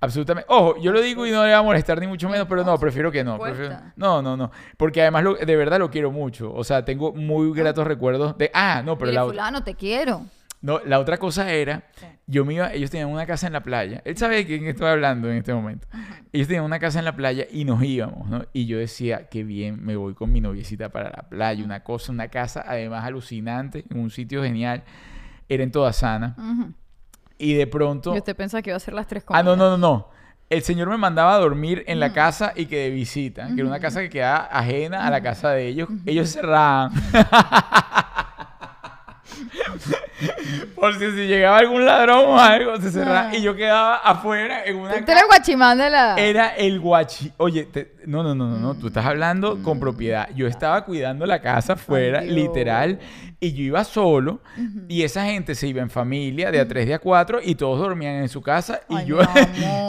Absolutamente. 0.00 0.46
Ojo, 0.52 0.76
yo 0.80 0.90
lo 0.92 1.00
digo 1.02 1.26
y 1.26 1.30
no 1.30 1.44
le 1.44 1.52
va 1.52 1.58
a 1.58 1.62
molestar 1.62 2.00
ni 2.00 2.06
mucho 2.06 2.28
menos, 2.28 2.46
pero 2.48 2.64
no, 2.64 2.78
prefiero 2.78 3.10
que 3.12 3.22
no. 3.24 3.38
Prefiero- 3.38 3.76
No, 3.96 4.22
no, 4.22 4.36
no. 4.36 4.50
Porque 4.76 5.02
además 5.02 5.22
lo- 5.24 5.34
de 5.34 5.56
verdad 5.56 5.78
lo 5.78 5.90
quiero 5.90 6.10
mucho. 6.10 6.52
O 6.52 6.64
sea, 6.64 6.84
tengo 6.84 7.12
muy 7.12 7.52
gratos 7.54 7.86
recuerdos 7.86 8.36
de... 8.38 8.50
Ah, 8.54 8.82
no, 8.84 8.96
pero 8.98 9.12
la, 9.12 9.24
fulano, 9.24 9.62
te 9.62 9.74
quiero. 9.74 10.22
No, 10.62 10.80
la 10.84 10.98
otra 10.98 11.18
cosa 11.18 11.52
era, 11.52 11.84
yo 12.26 12.44
me 12.44 12.54
iba, 12.54 12.72
ellos 12.72 12.90
tenían 12.90 13.08
una 13.10 13.26
casa 13.26 13.46
en 13.46 13.52
la 13.52 13.62
playa. 13.62 14.02
Él 14.04 14.16
sabe 14.16 14.36
de 14.36 14.46
quién 14.46 14.66
estoy 14.66 14.88
hablando 14.88 15.30
en 15.30 15.36
este 15.36 15.54
momento. 15.54 15.86
Ellos 16.32 16.48
tenían 16.48 16.64
una 16.64 16.78
casa 16.80 16.98
en 16.98 17.04
la 17.04 17.14
playa 17.14 17.46
y 17.50 17.64
nos 17.64 17.82
íbamos, 17.82 18.28
¿no? 18.28 18.44
Y 18.52 18.66
yo 18.66 18.78
decía, 18.78 19.28
qué 19.28 19.44
bien, 19.44 19.84
me 19.84 19.96
voy 19.96 20.14
con 20.14 20.32
mi 20.32 20.40
noviecita 20.40 20.88
para 20.88 21.10
la 21.10 21.28
playa. 21.28 21.64
Una 21.64 21.84
cosa, 21.84 22.10
una 22.12 22.28
casa, 22.28 22.64
además 22.66 23.04
alucinante, 23.04 23.84
en 23.90 24.00
un 24.00 24.10
sitio 24.10 24.42
genial. 24.42 24.82
Era 25.48 25.62
en 25.62 25.70
Toda 25.70 25.92
Sana. 25.92 26.34
Y 27.38 27.54
de 27.54 27.66
pronto... 27.66 28.14
Y 28.14 28.18
usted 28.18 28.34
pensaba 28.34 28.62
que 28.62 28.70
iba 28.70 28.76
a 28.76 28.80
ser 28.80 28.94
las 28.94 29.06
tres 29.06 29.24
Ah, 29.28 29.42
no, 29.42 29.50
comidas. 29.52 29.58
no, 29.70 29.78
no, 29.78 29.78
no. 29.78 30.08
El 30.48 30.62
señor 30.62 30.88
me 30.88 30.96
mandaba 30.96 31.34
a 31.34 31.38
dormir 31.38 31.84
en 31.86 32.00
la 32.00 32.12
casa 32.12 32.52
y 32.56 32.66
que 32.66 32.76
de 32.78 32.90
visita, 32.90 33.46
que 33.48 33.60
era 33.60 33.66
una 33.68 33.80
casa 33.80 34.00
que 34.00 34.08
quedaba 34.08 34.44
ajena 34.46 35.06
a 35.06 35.10
la 35.10 35.20
casa 35.20 35.50
de 35.50 35.66
ellos. 35.68 35.88
Ellos 36.06 36.30
cerraban. 36.30 36.92
Por 40.74 40.94
si, 40.98 41.10
si 41.10 41.26
llegaba 41.26 41.58
algún 41.58 41.84
ladrón 41.84 42.24
o 42.26 42.38
algo, 42.38 42.76
se 42.80 42.90
cerraba. 42.90 43.30
Ah. 43.30 43.36
Y 43.36 43.42
yo 43.42 43.54
quedaba 43.54 43.96
afuera 43.96 44.64
en 44.64 44.76
una 44.76 44.94
era 44.94 45.20
el 45.20 45.26
guachimán 45.26 45.78
de 45.78 45.90
la... 45.90 46.14
Era 46.16 46.48
el 46.56 46.80
guachi. 46.80 47.32
Oye, 47.38 47.64
te- 47.64 47.95
no, 48.06 48.22
no, 48.22 48.34
no, 48.34 48.48
no, 48.48 48.58
no. 48.58 48.74
Tú 48.74 48.86
estás 48.88 49.04
hablando 49.04 49.62
con 49.62 49.78
propiedad. 49.80 50.28
Yo 50.34 50.46
estaba 50.46 50.84
cuidando 50.84 51.26
la 51.26 51.40
casa 51.40 51.74
afuera, 51.74 52.22
literal. 52.22 52.98
Y 53.40 53.52
yo 53.52 53.62
iba 53.62 53.84
solo. 53.84 54.40
Y 54.88 55.02
esa 55.02 55.24
gente 55.26 55.54
se 55.54 55.68
iba 55.68 55.82
en 55.82 55.90
familia, 55.90 56.50
de 56.50 56.60
a 56.60 56.66
tres, 56.68 56.86
de 56.86 56.94
a 56.94 56.98
cuatro. 56.98 57.38
Y 57.42 57.54
todos 57.54 57.78
dormían 57.80 58.14
en 58.16 58.28
su 58.28 58.40
casa. 58.42 58.80
Y 58.88 58.94
Ay, 58.96 59.06
yo. 59.06 59.18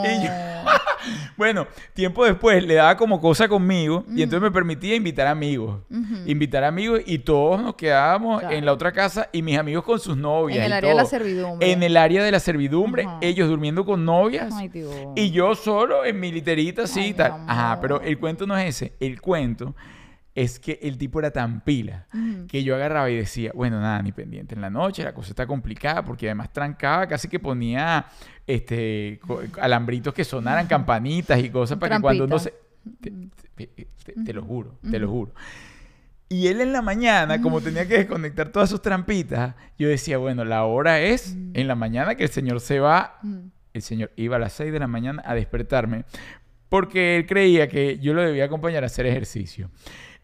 y 0.04 0.48
bueno, 1.38 1.68
tiempo 1.94 2.26
después 2.26 2.64
le 2.66 2.74
daba 2.74 2.98
como 2.98 3.22
cosa 3.22 3.48
conmigo. 3.48 4.04
Y 4.14 4.24
entonces 4.24 4.42
me 4.42 4.52
permitía 4.52 4.96
invitar 4.96 5.28
amigos. 5.28 5.80
Invitar 6.26 6.64
amigos. 6.64 7.02
Y 7.06 7.20
todos 7.20 7.62
nos 7.62 7.76
quedábamos 7.76 8.40
Claro. 8.42 8.56
en 8.56 8.66
la 8.66 8.74
otra 8.74 8.92
casa. 8.92 9.30
Y 9.32 9.42
mis 9.42 9.58
amigos 9.58 9.84
con 9.86 10.00
sus 10.00 10.18
novias. 10.18 10.60
En 10.60 10.66
el 10.66 10.72
y 10.72 10.74
área 10.74 10.90
de 10.90 10.96
la 10.96 11.06
servidumbre. 11.06 11.72
En 11.72 11.84
el 11.84 11.98
área 11.98 12.24
de 12.24 12.32
la 12.32 12.40
servidumbre. 12.40 13.08
Ellos 13.22 13.48
durmiendo 13.48 13.86
con 13.86 14.04
novias. 14.04 14.54
Ay. 14.54 14.70
Y 15.16 15.32
yo 15.32 15.56
solo 15.56 16.04
en 16.06 16.20
mi 16.20 16.32
literita 16.32 16.84
así 16.84 17.08
y 17.08 17.14
tal. 17.14 17.32
Ajá, 17.48 17.80
pero 17.82 18.02
el 18.08 18.18
cuento 18.20 18.48
no 18.48 18.58
es 18.58 18.76
ese. 18.76 18.94
El 19.00 19.20
cuento 19.22 19.76
es 20.36 20.60
que 20.60 20.80
el 20.84 20.98
tipo 21.00 21.20
era 21.20 21.32
tan 21.32 21.62
pila 21.62 22.06
que 22.48 22.64
yo 22.64 22.76
agarraba 22.76 23.10
y 23.10 23.16
decía, 23.16 23.52
bueno, 23.56 23.82
nada, 23.82 24.02
ni 24.04 24.12
pendiente 24.12 24.54
en 24.54 24.62
la 24.62 24.70
noche, 24.70 25.04
la 25.04 25.14
cosa 25.14 25.30
está 25.32 25.48
complicada 25.48 26.04
porque 26.06 26.28
además 26.28 26.54
trancaba, 26.54 27.08
casi 27.08 27.28
que 27.28 27.40
ponía 27.40 28.06
este 28.46 29.20
alambritos 29.60 30.14
que 30.14 30.24
sonaran, 30.24 30.68
campanitas 30.68 31.40
y 31.40 31.50
cosas 31.50 31.78
para 31.80 31.96
que 31.98 32.02
cuando 32.02 32.28
no 32.28 32.38
se... 32.40 32.54
Trampita. 33.02 33.44
Te, 33.56 33.66
te- 33.68 33.88
te- 34.06 34.24
te 34.24 34.34
lo 34.34 34.44
juro, 34.44 34.78
te 34.90 35.00
lo 35.00 35.10
juro. 35.10 35.34
Y 36.30 36.48
él 36.48 36.62
en 36.62 36.72
la 36.74 36.82
mañana, 36.82 37.42
como 37.42 37.60
tenía 37.62 37.88
que 37.88 37.98
desconectar 38.00 38.50
todas 38.50 38.70
sus 38.70 38.82
trampitas, 38.82 39.56
yo 39.80 39.88
decía, 39.90 40.18
bueno, 40.18 40.46
la 40.46 40.64
hora 40.66 41.00
es 41.02 41.36
en 41.54 41.68
la 41.68 41.76
mañana 41.76 42.16
que 42.16 42.24
el 42.26 42.30
señor 42.30 42.60
se 42.62 42.80
va 42.80 43.20
el 43.74 43.82
señor 43.82 44.12
iba 44.16 44.38
a 44.38 44.40
las 44.40 44.54
6 44.54 44.72
de 44.72 44.80
la 44.80 44.88
mañana 44.88 45.22
a 45.26 45.36
despertarme 45.36 46.06
porque 46.70 47.18
él 47.18 47.26
creía 47.26 47.68
que 47.68 48.00
yo 48.00 48.14
lo 48.14 48.22
debía 48.22 48.46
acompañar 48.46 48.84
a 48.84 48.88
hacer 48.88 49.06
ejercicio. 49.06 49.70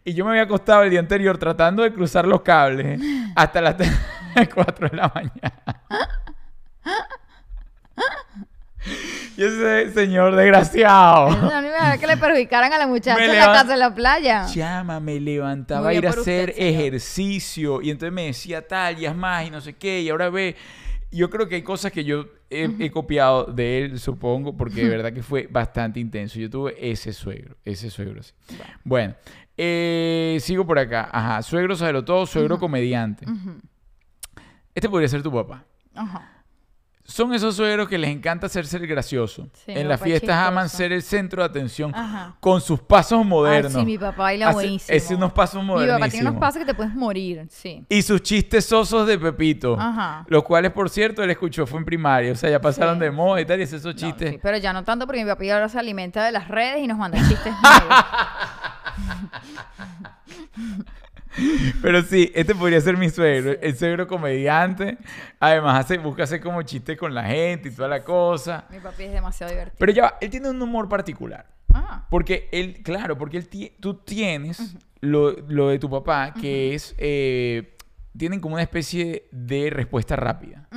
Y 0.04 0.12
yo 0.12 0.24
me 0.24 0.32
había 0.32 0.42
acostado 0.42 0.82
el 0.82 0.90
día 0.90 1.00
anterior 1.00 1.38
tratando 1.38 1.82
de 1.82 1.92
cruzar 1.92 2.26
los 2.26 2.42
cables 2.42 3.00
hasta 3.34 3.60
las 3.60 3.76
4 4.54 4.88
de 4.90 4.96
la 4.96 5.10
mañana. 5.14 5.62
Y 9.36 9.42
ese 9.42 9.92
señor 9.92 10.36
desgraciado. 10.36 11.30
No 11.30 11.50
a 11.50 11.62
dejar 11.62 11.98
que 11.98 12.06
le 12.06 12.16
perjudicaran 12.16 12.72
a 12.72 12.78
la 12.78 12.86
muchacha 12.86 13.18
Me 13.18 13.24
en 13.24 13.38
la 13.38 13.46
casa 13.46 13.72
de 13.72 13.76
la 13.78 13.94
playa. 13.94 14.46
Chama, 14.52 15.00
me 15.00 15.18
levantaba 15.18 15.88
a 15.88 15.94
ir 15.94 16.06
a 16.06 16.10
usted, 16.10 16.50
hacer 16.50 16.54
ejercicio 16.56 17.80
y 17.82 17.90
entonces 17.90 18.12
me 18.12 18.26
decía 18.26 18.66
tal 18.66 18.98
y 19.00 19.06
es 19.06 19.14
más 19.16 19.46
y 19.46 19.50
no 19.50 19.60
sé 19.60 19.72
qué 19.74 20.02
y 20.02 20.10
ahora 20.10 20.28
ve. 20.30 20.54
Yo 21.10 21.30
creo 21.30 21.48
que 21.48 21.54
hay 21.54 21.62
cosas 21.62 21.92
que 21.92 22.04
yo 22.04 22.26
he, 22.62 22.86
he 22.86 22.90
copiado 22.90 23.44
de 23.44 23.78
él, 23.78 23.98
supongo, 23.98 24.56
porque 24.56 24.82
de 24.82 24.88
verdad 24.88 25.12
que 25.12 25.22
fue 25.22 25.48
bastante 25.50 26.00
intenso. 26.00 26.38
Yo 26.38 26.48
tuve 26.48 26.74
ese 26.78 27.12
suegro, 27.12 27.56
ese 27.64 27.90
suegro, 27.90 28.22
sí. 28.22 28.32
Bueno, 28.84 29.14
eh, 29.56 30.38
sigo 30.40 30.66
por 30.66 30.78
acá. 30.78 31.08
Ajá, 31.12 31.42
suegro 31.42 31.76
sabe 31.76 32.02
todo, 32.02 32.26
suegro 32.26 32.58
comediante. 32.58 33.26
Este 34.74 34.88
podría 34.88 35.08
ser 35.08 35.22
tu 35.22 35.32
papá. 35.32 35.64
Ajá. 35.94 36.33
Son 37.06 37.34
esos 37.34 37.54
suegros 37.56 37.86
que 37.86 37.98
les 37.98 38.08
encanta 38.10 38.46
hacerse 38.46 38.78
el 38.78 38.86
gracioso. 38.86 39.46
Sí, 39.52 39.72
mi 39.74 39.80
en 39.80 39.88
las 39.88 40.00
es 40.00 40.04
fiestas 40.04 40.30
aman 40.48 40.64
chistoso. 40.64 40.76
ser 40.78 40.92
el 40.92 41.02
centro 41.02 41.42
de 41.42 41.46
atención 41.50 41.94
Ajá. 41.94 42.34
con 42.40 42.62
sus 42.62 42.80
pasos 42.80 43.24
modernos. 43.26 43.74
Ay, 43.74 43.80
sí, 43.82 43.86
mi 43.86 43.98
papá 43.98 44.22
baila 44.22 44.46
Hace- 44.48 44.54
buenísimo. 44.54 44.96
Hace 44.96 45.14
unos 45.14 45.32
pasos 45.34 45.60
Mi 45.62 45.68
modernísimos. 45.68 46.00
papá 46.00 46.10
tiene 46.10 46.28
unos 46.30 46.40
pasos 46.40 46.58
que 46.60 46.64
te 46.64 46.72
puedes 46.74 46.94
morir, 46.94 47.46
sí. 47.50 47.84
Y 47.90 48.00
sus 48.00 48.22
chistes 48.22 48.64
sosos 48.64 49.06
de 49.06 49.18
Pepito. 49.18 49.76
Ajá. 49.78 50.24
Los 50.28 50.44
cuales, 50.44 50.72
por 50.72 50.88
cierto, 50.88 51.22
él 51.22 51.30
escuchó 51.30 51.66
fue 51.66 51.78
en 51.78 51.84
primaria. 51.84 52.32
O 52.32 52.36
sea, 52.36 52.48
ya 52.48 52.58
pasaron 52.60 52.94
Sí, 52.94 53.00
de 53.00 53.10
moda 53.10 53.38
y 53.40 53.44
tal. 53.44 53.60
Y 53.60 53.64
esos 53.64 53.84
No, 53.84 53.92
chistes. 53.92 54.30
sí, 54.30 54.40
pero 54.42 54.56
ya 54.56 54.72
no 54.72 54.82
tanto 54.82 55.04
porque 55.06 55.22
mi 55.22 55.30
papá 55.30 55.44
ahora 55.52 55.68
se 55.68 55.78
alimenta 55.78 56.24
de 56.24 56.32
las 56.32 56.48
redes 56.48 56.82
y 56.82 56.86
nos 56.86 56.96
manda 56.96 57.18
chistes 57.28 57.52
nuevos. 57.62 58.04
Pero 61.82 62.02
sí, 62.02 62.30
este 62.34 62.54
podría 62.54 62.80
ser 62.80 62.96
mi 62.96 63.10
suegro. 63.10 63.56
El 63.60 63.76
suegro 63.76 64.06
comediante. 64.06 64.98
Además, 65.40 65.84
hace, 65.84 65.98
busca 65.98 66.22
hacer 66.24 66.40
como 66.40 66.62
chistes 66.62 66.96
con 66.98 67.14
la 67.14 67.24
gente 67.24 67.68
y 67.68 67.72
toda 67.72 67.88
la 67.88 68.02
cosa. 68.02 68.66
mi 68.70 68.78
papi 68.78 69.04
es 69.04 69.12
demasiado 69.12 69.52
divertido. 69.52 69.76
Pero 69.78 69.92
ya 69.92 70.14
él 70.20 70.30
tiene 70.30 70.50
un 70.50 70.60
humor 70.62 70.88
particular. 70.88 71.46
Ah, 71.72 72.06
Porque 72.08 72.48
él, 72.52 72.82
claro, 72.84 73.18
porque 73.18 73.36
él 73.38 73.48
tú 73.80 73.94
tienes 73.94 74.76
lo, 75.00 75.32
lo 75.48 75.68
de 75.70 75.78
tu 75.78 75.90
papá, 75.90 76.32
que 76.32 76.74
es. 76.74 76.94
eh, 76.98 77.76
tienen 78.16 78.38
como 78.38 78.54
una 78.54 78.62
especie 78.62 79.26
de 79.32 79.70
respuesta 79.70 80.14
rápida. 80.14 80.68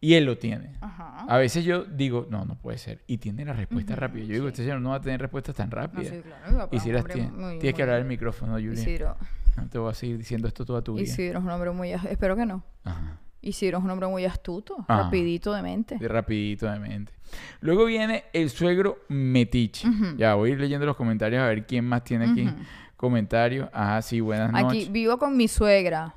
Y 0.00 0.14
él 0.14 0.24
lo 0.24 0.36
tiene. 0.38 0.72
ajá. 0.80 1.24
A 1.28 1.38
veces 1.38 1.64
yo 1.64 1.84
digo, 1.84 2.26
no, 2.30 2.44
no 2.44 2.56
puede 2.56 2.78
ser. 2.78 3.02
Y 3.06 3.18
tiene 3.18 3.44
la 3.44 3.52
respuesta 3.52 3.94
rápida. 3.96 4.24
Yo 4.24 4.32
digo, 4.34 4.48
este 4.48 4.62
señor 4.62 4.80
no 4.80 4.90
va 4.90 4.96
a 4.96 5.00
tener 5.00 5.20
respuestas 5.20 5.54
tan 5.56 5.70
No, 5.70 5.76
rápidas. 5.76 6.08
sí, 6.14 6.20
claro, 6.22 6.58
papá 6.58 6.76
y 6.76 6.80
si 6.80 6.90
las 6.92 7.02
hombre 7.02 7.14
tienes, 7.14 7.74
que 7.74 7.82
hablar 7.82 7.98
el 8.00 8.04
micrófono, 8.06 8.54
Julia. 8.54 9.16
No 9.56 9.68
te 9.68 9.78
voy 9.78 9.90
a 9.90 9.94
seguir 9.94 10.18
diciendo 10.18 10.48
esto 10.48 10.64
toda 10.64 10.82
tu 10.82 10.94
vida. 10.94 11.04
Isidro 11.04 11.38
es 11.38 11.44
un 11.44 11.50
hombre 11.50 11.70
muy... 11.70 11.92
Espero 11.92 12.36
que 12.36 12.46
no. 12.46 12.62
Ajá. 12.84 13.18
Isidro 13.40 13.78
es 13.78 13.84
un 13.84 13.90
hombre 13.90 14.06
muy 14.08 14.24
astuto, 14.24 14.84
Ah. 14.88 15.02
rapidito 15.04 15.52
de 15.52 15.62
mente. 15.62 15.98
De 15.98 16.08
rapidito 16.08 16.70
de 16.70 16.78
mente. 16.78 17.12
Luego 17.60 17.84
viene 17.86 18.24
el 18.32 18.50
suegro 18.50 18.98
metiche. 19.08 19.88
Ya 20.16 20.34
voy 20.34 20.50
a 20.50 20.52
ir 20.54 20.60
leyendo 20.60 20.86
los 20.86 20.96
comentarios 20.96 21.42
a 21.42 21.46
ver 21.46 21.66
quién 21.66 21.84
más 21.86 22.04
tiene 22.04 22.30
aquí 22.30 22.46
Ujú. 22.46 22.54
comentarios. 22.96 23.68
Ajá, 23.72 24.00
sí, 24.02 24.20
buenas 24.20 24.50
Aquí 24.54 24.62
noches. 24.62 24.92
vivo 24.92 25.18
con 25.18 25.36
mi 25.36 25.48
suegra. 25.48 26.14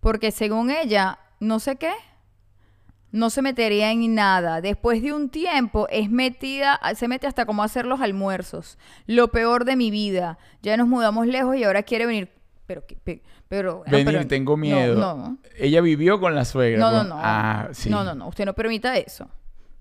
Porque 0.00 0.30
según 0.30 0.70
ella, 0.70 1.18
no 1.40 1.58
sé 1.60 1.76
qué, 1.76 1.92
no 3.12 3.30
se 3.30 3.40
metería 3.42 3.90
en 3.92 4.14
nada. 4.14 4.60
Después 4.60 5.02
de 5.02 5.12
un 5.12 5.28
tiempo 5.30 5.86
es 5.90 6.10
metida, 6.10 6.80
se 6.96 7.08
mete 7.08 7.26
hasta 7.26 7.46
como 7.46 7.62
hacer 7.62 7.86
los 7.86 8.00
almuerzos. 8.00 8.78
Lo 9.06 9.28
peor 9.28 9.64
de 9.64 9.76
mi 9.76 9.90
vida. 9.90 10.38
Ya 10.62 10.76
nos 10.76 10.88
mudamos 10.88 11.26
lejos 11.26 11.56
y 11.56 11.64
ahora 11.64 11.82
quiere 11.82 12.06
venir. 12.06 12.30
Pero, 12.72 13.20
pero, 13.48 13.76
bueno, 13.78 13.90
Venir, 13.90 14.06
pero- 14.14 14.26
tengo 14.26 14.56
miedo. 14.56 14.94
No, 14.98 15.38
Ella 15.58 15.80
vivió 15.80 16.18
con 16.20 16.34
la 16.34 16.44
suegra. 16.44 16.78
no, 16.80 16.90
no, 16.90 17.04
no. 17.04 17.16
Ah, 17.18 17.68
sí. 17.72 17.90
No, 17.90 18.02
no, 18.04 18.14
no. 18.14 18.28
Usted 18.28 18.44
no 18.46 18.54
permita 18.54 18.96
eso. 18.96 19.28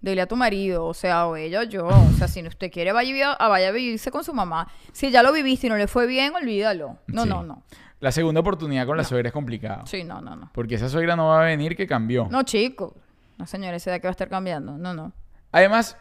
Dele 0.02 0.22
a 0.22 0.28
tu 0.28 0.36
marido, 0.36 0.86
o 0.86 0.94
sea, 0.96 1.28
o 1.28 1.36
ella 1.36 1.60
o 1.60 1.64
yo. 1.64 1.86
O 1.88 2.12
sea, 2.18 2.28
si 2.28 2.46
usted 2.46 2.72
quiere, 2.72 2.92
vaya 2.92 3.08
a, 3.08 3.12
vivir, 3.14 3.24
a- 3.38 3.48
vaya 3.48 3.70
a 3.70 3.72
vivirse 3.72 4.10
con 4.12 4.24
su 4.24 4.34
mamá. 4.34 4.68
Si 4.92 5.12
ya 5.12 5.22
lo 5.24 5.32
viviste 5.32 5.68
y 5.68 5.70
no 5.70 5.78
le 5.78 5.88
fue 5.88 6.08
bien, 6.08 6.34
olvídalo. 6.36 6.98
No, 7.08 7.24
Sí. 7.24 7.30
no, 7.30 7.44
no. 7.44 7.64
La 8.00 8.12
segunda 8.12 8.42
oportunidad 8.42 8.88
con 8.88 8.98
la 8.98 9.04
suegra 9.04 9.28
es 9.30 9.34
complicado. 9.34 9.86
Sí, 9.86 10.04
no, 10.04 10.20
no, 10.22 10.36
no. 10.36 10.50
Porque 10.54 10.74
esa 10.76 10.90
suegra 10.90 11.16
no 11.16 11.28
va 11.28 11.42
a 11.42 11.46
venir 11.46 11.76
que 11.78 11.86
cambió. 11.86 12.28
No, 12.32 12.42
chico. 12.42 12.96
No, 13.38 13.46
señora, 13.46 13.78
esa 13.78 13.92
edad 13.92 14.02
que 14.02 14.08
va 14.08 14.10
a 14.10 14.12
estar 14.12 14.28
cambiando. 14.30 14.76
No, 14.78 14.94
no. 14.96 15.14
Además, 15.52 15.98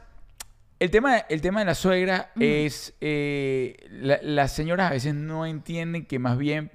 El 0.82 0.90
tema, 0.90 1.18
el 1.18 1.42
tema 1.42 1.60
de 1.60 1.66
la 1.66 1.74
suegra 1.74 2.30
es, 2.40 2.94
eh, 3.02 3.76
la- 3.90 4.18
las 4.22 4.52
señoras 4.52 4.90
a 4.90 4.94
veces 4.94 5.14
no 5.14 5.44
entienden 5.44 6.06
que 6.06 6.18
más 6.18 6.38
bien 6.38 6.72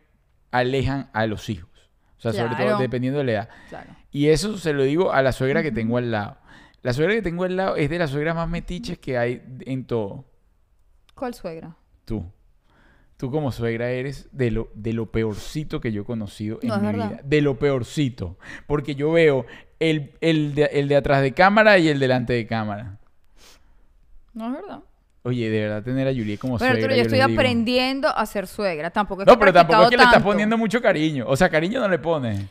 alejan 0.51 1.09
a 1.13 1.27
los 1.27 1.49
hijos. 1.49 1.69
O 2.17 2.21
sea, 2.21 2.33
sobre 2.33 2.55
todo 2.55 2.79
dependiendo 2.79 3.19
de 3.19 3.25
la 3.25 3.31
edad. 3.31 3.49
Claro. 3.69 3.95
Y 4.11 4.27
eso 4.29 4.57
se 4.57 4.73
lo 4.73 4.83
digo 4.83 5.11
a 5.11 5.21
la 5.21 5.31
suegra 5.31 5.61
que 5.61 5.71
tengo 5.71 5.97
al 5.97 6.11
lado. 6.11 6.37
La 6.81 6.93
suegra 6.93 7.13
que 7.15 7.21
tengo 7.21 7.43
al 7.43 7.55
lado 7.55 7.75
es 7.75 7.89
de 7.89 7.99
las 7.99 8.11
suegras 8.11 8.35
más 8.35 8.47
metiches 8.49 8.97
que 8.97 9.17
hay 9.17 9.43
en 9.61 9.85
todo. 9.85 10.25
¿Cuál 11.13 11.33
suegra? 11.33 11.75
Tú. 12.05 12.25
Tú 13.17 13.31
como 13.31 13.51
suegra 13.51 13.89
eres 13.89 14.27
de 14.31 14.51
lo, 14.51 14.69
de 14.73 14.93
lo 14.93 15.11
peorcito 15.11 15.79
que 15.79 15.91
yo 15.91 16.01
he 16.01 16.05
conocido 16.05 16.59
en 16.61 16.69
No, 16.69 16.79
mi 16.79 16.93
vida. 16.93 17.21
De 17.23 17.41
lo 17.41 17.57
peorcito. 17.57 18.37
Porque 18.67 18.95
yo 18.95 19.11
veo 19.11 19.45
el, 19.79 20.13
el 20.21 20.53
de, 20.53 20.65
el 20.65 20.87
de 20.87 20.95
atrás 20.95 21.21
de 21.21 21.33
cámara 21.33 21.77
y 21.77 21.87
el 21.87 21.99
delante 21.99 22.33
de 22.33 22.45
cámara. 22.45 22.99
No 24.33 24.47
es 24.47 24.53
verdad. 24.53 24.79
Oye, 25.25 25.49
de 25.49 25.59
verdad 25.61 25.83
tener 25.83 26.07
a 26.07 26.11
Julie 26.11 26.37
como 26.37 26.57
Pero 26.59 26.69
suegra. 26.71 26.85
Arturo, 26.85 26.95
yo 26.95 27.01
estoy 27.01 27.17
les 27.17 27.27
digo. 27.27 27.39
aprendiendo 27.41 28.07
a 28.15 28.25
ser 28.27 28.45
suegra. 28.47 28.91
Tampoco 28.91 29.23
es 29.23 29.25
No, 29.27 29.33
que 29.33 29.37
he 29.37 29.39
pero 29.39 29.53
tampoco 29.53 29.83
es 29.83 29.89
que 29.89 29.97
le 29.97 30.03
estás 30.03 30.21
poniendo 30.23 30.57
mucho 30.57 30.81
cariño. 30.81 31.25
O 31.27 31.35
sea, 31.35 31.49
cariño 31.49 31.79
no 31.79 31.87
le 31.89 31.97
pones. 31.99 32.43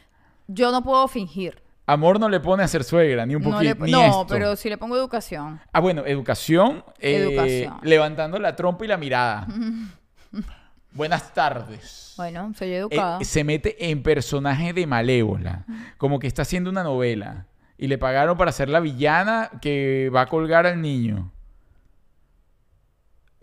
Yo 0.49 0.73
no 0.73 0.83
puedo 0.83 1.07
fingir. 1.09 1.63
Amor 1.87 2.19
no 2.19 2.29
le 2.29 2.41
pone 2.41 2.63
a 2.65 2.69
ser 2.69 2.83
suegra, 2.83 3.25
ni 3.27 3.35
un 3.37 3.43
No, 3.43 3.51
poquito. 3.53 3.75
le- 3.75 3.85
ni 3.87 3.93
no, 3.93 4.05
esto. 4.05 4.27
pero 4.29 4.57
sí 4.57 4.69
le 4.69 4.77
pongo 4.79 4.97
educación. 4.97 5.61
Ah, 5.73 5.81
bueno, 5.81 6.03
educación. 6.07 6.83
eh, 6.99 7.17
Educación. 7.17 7.75
Levantando 7.83 8.39
la 8.39 8.57
trompa 8.57 8.85
y 8.85 8.89
la 8.89 8.97
mirada. 8.97 9.47
Buenas 10.93 11.33
tardes. 11.35 12.15
Bueno, 12.17 12.53
soy 12.57 12.69
Eh, 12.69 12.77
educada. 12.79 13.19
se 13.25 13.43
mete 13.45 13.91
en 13.91 14.03
personaje 14.03 14.73
de 14.73 14.87
malévola. 14.87 15.65
Como 15.99 16.19
que 16.19 16.27
está 16.27 16.43
haciendo 16.43 16.71
una 16.71 16.83
novela. 16.85 17.47
Y 17.77 17.89
le 17.89 17.99
pagaron 17.99 18.37
para 18.37 18.53
ser 18.53 18.69
la 18.69 18.79
villana 18.81 19.51
que 19.61 20.11
va 20.15 20.23
a 20.23 20.27
colgar 20.27 20.67
al 20.67 20.81
niño. 20.81 21.33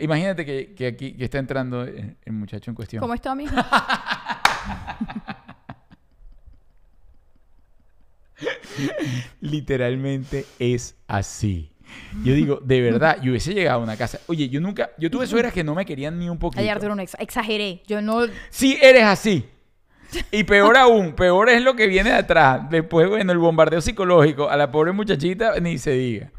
Imagínate 0.01 0.45
que, 0.45 0.73
que 0.73 0.87
aquí 0.87 1.13
que 1.13 1.23
está 1.25 1.37
entrando 1.39 1.83
el, 1.83 2.15
el 2.25 2.33
muchacho 2.33 2.71
en 2.71 2.75
cuestión. 2.75 2.99
¿Cómo 3.01 3.13
está 3.13 3.33
mi 3.35 3.43
hijo? 3.45 3.55
Literalmente 9.41 10.45
es 10.59 10.95
así. 11.07 11.71
Yo 12.23 12.33
digo, 12.33 12.59
de 12.63 12.79
verdad, 12.81 13.17
yo 13.21 13.31
hubiese 13.31 13.53
llegado 13.53 13.81
a 13.81 13.83
una 13.83 13.97
casa. 13.97 14.19
Oye, 14.27 14.47
yo 14.47 14.61
nunca, 14.61 14.91
yo 14.97 15.11
tuve 15.11 15.27
suegras 15.27 15.51
que 15.51 15.63
no 15.63 15.75
me 15.75 15.85
querían 15.85 16.17
ni 16.17 16.29
un 16.29 16.37
poquito. 16.39 16.61
Ay, 16.61 16.69
Arturo, 16.69 16.95
no 16.95 17.01
ex- 17.01 17.17
exageré. 17.19 17.83
Yo 17.85 18.01
no... 18.01 18.21
Sí, 18.49 18.77
eres 18.81 19.03
así. 19.03 19.45
Y 20.31 20.43
peor 20.45 20.77
aún, 20.77 21.13
peor 21.13 21.49
es 21.49 21.61
lo 21.61 21.75
que 21.75 21.87
viene 21.87 22.11
de 22.11 22.15
atrás. 22.17 22.69
Después, 22.69 23.09
bueno, 23.09 23.31
el 23.33 23.37
bombardeo 23.37 23.81
psicológico 23.81 24.49
a 24.49 24.55
la 24.55 24.71
pobre 24.71 24.93
muchachita 24.93 25.59
ni 25.59 25.77
se 25.77 25.91
diga. 25.91 26.31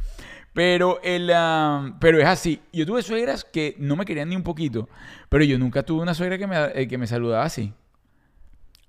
Pero, 0.55 1.01
el, 1.03 1.31
ah, 1.35 1.95
pero 1.99 2.19
es 2.19 2.27
así. 2.27 2.61
Yo 2.73 2.85
tuve 2.85 3.03
suegras 3.03 3.45
que 3.45 3.75
no 3.79 3.97
me 3.97 4.05
querían 4.05 4.29
ni 4.29 4.37
un 4.37 4.43
poquito. 4.43 4.89
Pero 5.29 5.45
yo 5.45 5.59
nunca 5.59 5.83
tuve 5.83 6.03
una 6.03 6.13
suegra 6.15 6.37
que 6.37 6.47
me, 6.47 6.57
eh, 6.75 6.87
que 6.89 6.99
me 6.99 7.07
saludaba 7.07 7.45
así. 7.45 7.73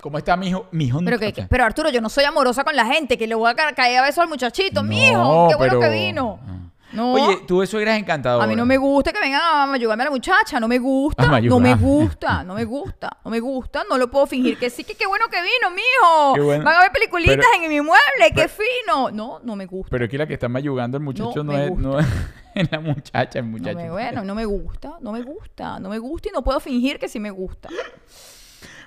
¿Cómo 0.01 0.17
está 0.17 0.35
mi 0.35 0.49
hijo? 0.49 0.67
Mi 0.71 0.85
hijo 0.87 0.99
Pero, 1.05 1.17
que, 1.17 1.31
pero 1.49 1.63
Arturo, 1.63 1.89
yo 1.89 2.01
no 2.01 2.09
soy 2.09 2.25
amorosa 2.25 2.65
con 2.65 2.75
la 2.75 2.85
gente, 2.85 3.17
que 3.17 3.25
le 3.25 3.35
voy 3.35 3.49
a 3.49 3.55
ca- 3.55 3.73
caer 3.73 3.99
a 3.99 4.01
beso 4.01 4.21
al 4.21 4.27
muchachito. 4.27 4.83
No, 4.83 4.89
Mijo, 4.89 5.47
qué 5.47 5.55
bueno 5.55 5.79
que 5.79 5.89
vino. 5.89 6.39
no. 6.45 6.72
No. 6.93 7.13
Oye, 7.13 7.37
tuve 7.47 7.65
suegras 7.67 7.97
encantadoras. 7.97 8.45
a 8.45 8.47
mí 8.47 8.55
no 8.55 8.65
me 8.65 8.77
gusta 8.77 9.11
que 9.11 9.19
vengan 9.19 9.41
a 9.43 9.65
mayugarme 9.65 10.03
a 10.03 10.05
la 10.05 10.11
muchacha, 10.11 10.59
no 10.59 10.67
me 10.67 10.77
gusta, 10.79 11.23
no 11.25 11.59
me 11.59 11.75
gusta, 11.75 12.43
no 12.43 12.53
me 12.53 12.65
gusta, 12.65 13.17
no 13.25 13.31
me 13.31 13.39
gusta, 13.39 13.83
no 13.89 13.97
lo 13.97 14.09
puedo 14.11 14.27
fingir 14.27 14.57
que 14.57 14.69
sí, 14.69 14.83
que 14.83 14.93
qué 14.95 15.07
bueno 15.07 15.25
que 15.31 15.37
vino, 15.41 15.69
mijo. 15.75 16.33
Qué 16.35 16.41
bueno. 16.41 16.63
Van 16.63 16.75
a 16.75 16.79
ver 16.81 16.91
peliculitas 16.91 17.37
Pero- 17.37 17.63
en 17.63 17.69
mi 17.69 17.81
mueble, 17.81 18.01
qué 18.27 18.47
pero- 18.47 18.49
fino. 18.49 19.11
No, 19.11 19.39
no 19.43 19.55
me 19.55 19.65
gusta. 19.65 19.89
Pero 19.89 20.05
aquí 20.05 20.17
la 20.17 20.27
que 20.27 20.33
está 20.35 20.47
mayugando 20.47 20.97
al 20.97 21.03
muchacho 21.03 21.43
No 21.43 21.53
no, 21.53 21.57
es, 21.57 21.75
no 21.77 21.99
es 21.99 22.05
es 22.55 22.71
la 22.71 22.79
muchacha, 22.79 23.39
el 23.39 23.45
No 23.45 23.51
muchacho. 23.57 23.75
me, 23.77 23.89
bueno, 23.89 24.23
no 24.23 24.35
me 24.35 24.45
gusta, 24.45 24.93
no 25.01 25.11
me 25.11 25.21
gusta, 25.23 25.79
no 25.79 25.89
me 25.89 25.97
gusta 25.97 26.29
y 26.29 26.31
no 26.31 26.43
puedo 26.43 26.59
fingir 26.59 26.99
que 26.99 27.07
sí 27.09 27.19
me 27.19 27.31
gusta. 27.31 27.69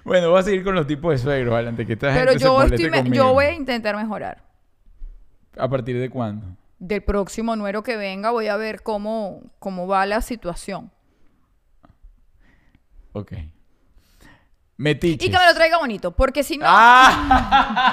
Bueno, 0.05 0.31
voy 0.31 0.39
a 0.39 0.43
seguir 0.45 0.63
con 0.63 0.77
los 0.77 0.87
tipos 0.87 1.11
de 1.13 1.19
suegros, 1.19 1.53
adelante, 1.55 1.85
que 1.85 1.95
esta 1.95 2.13
Pero 2.15 2.31
gente 2.31 2.45
yo, 2.45 2.63
estoy 2.63 2.91
me- 2.91 3.11
yo 3.11 3.33
voy 3.33 3.47
a 3.47 3.53
intentar 3.53 3.97
mejorar. 3.97 4.45
¿A 5.59 5.69
partir 5.69 5.99
de 5.99 6.09
cuándo? 6.09 6.47
Del 6.79 7.03
próximo 7.03 7.57
nuero 7.57 7.83
que 7.83 7.97
venga 7.97 8.31
voy 8.31 8.49
a 8.49 8.57
ver 8.57 8.83
cómo, 8.83 9.43
cómo 9.59 9.87
va 9.87 10.05
la 10.07 10.21
situación. 10.21 10.93
Ok. 13.13 13.33
Metiches. 14.77 15.27
Y 15.27 15.31
que 15.31 15.39
me 15.39 15.47
lo 15.47 15.55
traiga 15.55 15.79
bonito, 15.79 16.15
porque 16.15 16.43
si 16.43 16.59
no... 16.59 16.67
¡Ah! 16.69 17.93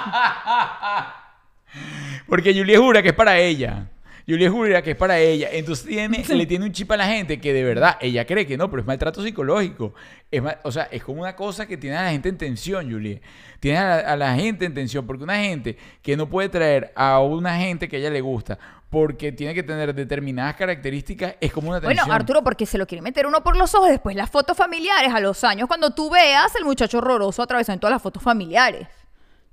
Porque 2.28 2.54
Julia 2.54 2.80
jura 2.80 3.02
que 3.02 3.10
es 3.10 3.16
para 3.16 3.38
ella. 3.40 3.90
Julia 4.26 4.50
jura 4.50 4.82
que 4.82 4.92
es 4.92 4.98
para 4.98 5.20
ella. 5.20 5.50
Entonces 5.52 5.86
tiene, 5.86 6.24
le 6.28 6.46
tiene 6.46 6.66
un 6.66 6.72
chip 6.72 6.90
a 6.92 6.98
la 6.98 7.08
gente 7.08 7.42
que 7.42 7.52
de 7.54 7.64
verdad 7.64 7.98
ella 8.00 8.26
cree 8.26 8.46
que 8.48 8.56
no, 8.58 8.70
pero 8.70 8.82
es 8.82 8.88
maltrato 8.88 9.22
psicológico. 9.22 9.94
Es 10.32 10.42
mal- 10.42 10.60
o 10.64 10.72
sea, 10.72 10.84
es 10.92 11.04
como 11.04 11.22
una 11.22 11.36
cosa 11.36 11.66
que 11.66 11.76
tiene 11.78 11.98
a 11.98 12.04
la 12.04 12.12
gente 12.12 12.30
en 12.30 12.38
tensión, 12.38 12.90
Julia. 12.90 13.20
Tiene 13.60 13.78
a 13.80 13.84
la, 13.88 13.96
a 14.14 14.16
la 14.16 14.36
gente 14.36 14.66
en 14.66 14.74
tensión. 14.74 15.06
Porque 15.06 15.24
una 15.24 15.38
gente 15.38 15.78
que 16.02 16.16
no 16.16 16.30
puede 16.30 16.48
traer 16.50 16.92
a 16.96 17.20
una 17.20 17.58
gente 17.58 17.88
que 17.90 17.98
a 17.98 18.00
ella 18.00 18.10
le 18.10 18.22
gusta 18.22 18.58
porque 18.90 19.32
tiene 19.32 19.56
que 19.56 19.64
tener 19.64 19.92
determinadas 19.96 20.56
características 20.56 21.34
es 21.42 21.52
como 21.52 21.70
una 21.70 21.82
tensión. 21.82 21.98
Bueno, 22.06 22.14
Arturo, 22.14 22.44
porque 22.44 22.68
se 22.68 22.78
lo 22.78 22.86
quiere 22.86 23.02
meter 23.02 23.26
uno 23.26 23.44
por 23.44 23.58
los 23.58 23.74
ojos, 23.74 23.90
después 23.90 24.16
las 24.16 24.30
fotos 24.30 24.56
familiares 24.56 25.12
a 25.12 25.20
los 25.20 25.44
años, 25.44 25.68
cuando 25.68 25.96
tú 25.96 26.12
veas 26.12 26.56
el 26.56 26.64
muchacho 26.64 27.00
horroroso 27.00 27.42
atravesando 27.42 27.80
todas 27.80 27.94
las 27.96 28.02
fotos 28.04 28.22
familiares. 28.22 28.88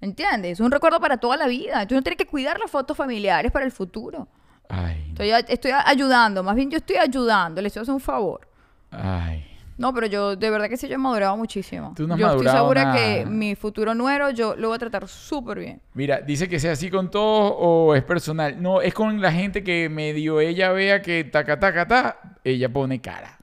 ¿Entiendes? 0.02 0.52
Es 0.52 0.61
un 0.61 0.70
recuerdo 0.70 1.00
para 1.00 1.16
toda 1.16 1.37
la 1.38 1.46
vida. 1.46 1.87
Tú 1.87 1.94
no 1.94 2.02
tienes 2.02 2.18
que 2.18 2.26
cuidar 2.26 2.59
las 2.61 2.70
fotos 2.70 2.96
familiares 2.96 3.50
para 3.50 3.64
el 3.64 3.72
futuro. 3.72 4.28
Ay, 4.70 5.12
Estoy, 5.48 5.72
ayudando, 5.85 6.42
más 6.42 6.54
bien 6.54 6.70
yo 6.70 6.78
estoy 6.78 6.96
ayudando, 6.96 7.61
le 7.61 7.68
estoy 7.68 7.83
haciendo 7.83 7.96
un 7.96 8.00
favor. 8.00 8.46
ay. 8.90 9.46
No, 9.76 9.94
pero 9.94 10.06
yo 10.06 10.37
de 10.37 10.50
verdad 10.50 10.68
que 10.68 10.76
sí, 10.76 10.88
yo 10.88 10.96
he 10.96 10.98
madurado 10.98 11.38
muchísimo. 11.38 11.94
Tú 11.96 12.06
no 12.06 12.12
has 12.12 12.20
yo 12.20 12.30
estoy 12.33 12.48
segura 12.48 12.85
nada. 12.85 12.96
que 12.96 13.24
mi 13.24 13.54
futuro 13.54 13.94
nuero 13.94 14.28
yo 14.28 14.54
lo 14.54 14.68
voy 14.68 14.76
a 14.76 14.78
tratar 14.78 15.09
súper 15.09 15.59
bien. 15.59 15.80
Mira, 15.94 16.20
dice 16.20 16.50
que 16.50 16.61
sea 16.61 16.72
así 16.72 16.90
con 16.90 17.11
todos 17.11 17.54
o 17.56 17.94
es 17.94 18.04
personal. 18.04 18.61
No, 18.61 18.83
es 18.83 18.92
con 18.92 19.22
la 19.22 19.33
gente 19.33 19.64
que 19.64 19.88
medio 19.88 20.38
ella 20.38 20.70
vea 20.72 21.00
que 21.00 21.24
taca, 21.24 21.59
taca, 21.59 21.88
ta, 21.88 22.37
ella 22.44 22.68
pone 22.68 23.00
cara. 23.00 23.38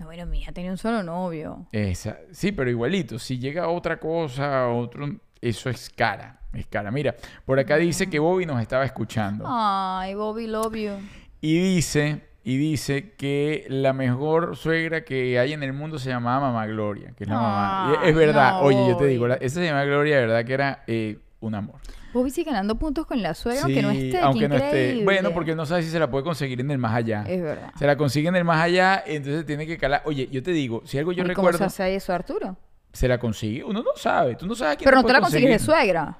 No, 0.00 0.06
bueno, 0.06 0.26
mi 0.26 0.40
hija 0.40 0.50
tenía 0.50 0.72
un 0.72 0.76
solo 0.76 1.04
novio. 1.04 1.68
Esa, 1.70 2.18
sí, 2.32 2.50
pero 2.50 2.68
igualito. 2.68 3.20
Si 3.20 3.38
llega 3.38 3.68
otra 3.68 4.00
cosa, 4.00 4.66
otro, 4.66 5.08
eso 5.40 5.70
es 5.70 5.88
cara. 5.88 6.40
Es 6.56 6.66
cara. 6.66 6.90
Mira, 6.90 7.14
por 7.44 7.58
acá 7.58 7.76
dice 7.76 8.08
que 8.08 8.18
Bobby 8.18 8.46
nos 8.46 8.60
estaba 8.60 8.84
escuchando. 8.84 9.44
Ay, 9.46 10.14
Bobby, 10.14 10.46
love 10.46 10.74
you. 10.74 10.92
Y 11.40 11.58
dice, 11.58 12.22
y 12.44 12.56
dice 12.56 13.12
que 13.16 13.66
la 13.68 13.92
mejor 13.92 14.56
suegra 14.56 15.04
que 15.04 15.38
hay 15.38 15.52
en 15.52 15.62
el 15.62 15.72
mundo 15.72 15.98
se 15.98 16.08
llamaba 16.08 16.40
Mamá 16.48 16.66
Gloria, 16.66 17.12
que 17.16 17.24
es 17.24 17.30
la 17.30 17.36
mamá. 17.36 17.98
Y 18.04 18.08
es 18.08 18.14
verdad. 18.16 18.52
no, 18.52 18.60
Oye, 18.60 18.88
yo 18.88 18.96
te 18.96 19.06
digo, 19.06 19.28
la- 19.28 19.34
esa 19.34 19.60
se 19.60 19.66
llama 19.66 19.84
Gloria, 19.84 20.16
de 20.16 20.26
verdad 20.26 20.44
que 20.44 20.52
era 20.54 20.82
eh, 20.86 21.18
un 21.40 21.54
amor. 21.54 21.76
Bobby 22.14 22.30
sigue 22.30 22.50
ganando 22.50 22.76
puntos 22.76 23.04
con 23.04 23.20
la 23.20 23.34
suegra, 23.34 23.62
aunque 23.64 23.82
no 23.82 23.90
esté. 23.90 24.18
aunque 24.20 24.48
no 24.48 24.56
esté. 24.56 25.02
Bueno, 25.04 25.32
porque 25.32 25.54
no 25.54 25.66
sabe 25.66 25.82
si 25.82 25.90
se 25.90 25.98
la 25.98 26.08
puede 26.10 26.24
conseguir 26.24 26.58
en 26.60 26.70
el 26.70 26.78
más 26.78 26.94
allá. 26.94 27.24
Es 27.28 27.42
verdad. 27.42 27.72
Se 27.78 27.86
la 27.86 27.96
consigue 27.96 28.28
en 28.28 28.36
el 28.36 28.44
más 28.44 28.62
allá, 28.62 29.04
entonces 29.06 29.44
tiene 29.44 29.66
que 29.66 29.76
calar. 29.76 30.00
Oye, 30.06 30.26
yo 30.32 30.42
te 30.42 30.52
digo, 30.52 30.80
si 30.86 30.96
algo 30.98 31.12
yo 31.12 31.16
¿Y 31.22 31.22
¿Cómo 31.22 31.26
se 31.26 31.34
recuerdo, 31.34 31.64
hace 31.66 31.94
eso, 31.94 32.14
Arturo? 32.14 32.56
se 32.92 33.06
la 33.08 33.18
consigue. 33.18 33.62
Uno 33.62 33.82
no 33.82 33.90
sabe, 33.96 34.36
tú 34.36 34.46
no 34.46 34.54
sabes 34.54 34.78
quién 34.78 34.86
Pero 34.86 35.02
no 35.02 35.06
te 35.06 35.12
la 35.12 35.20
consigues 35.20 35.50
de 35.50 35.58
suegra. 35.58 36.16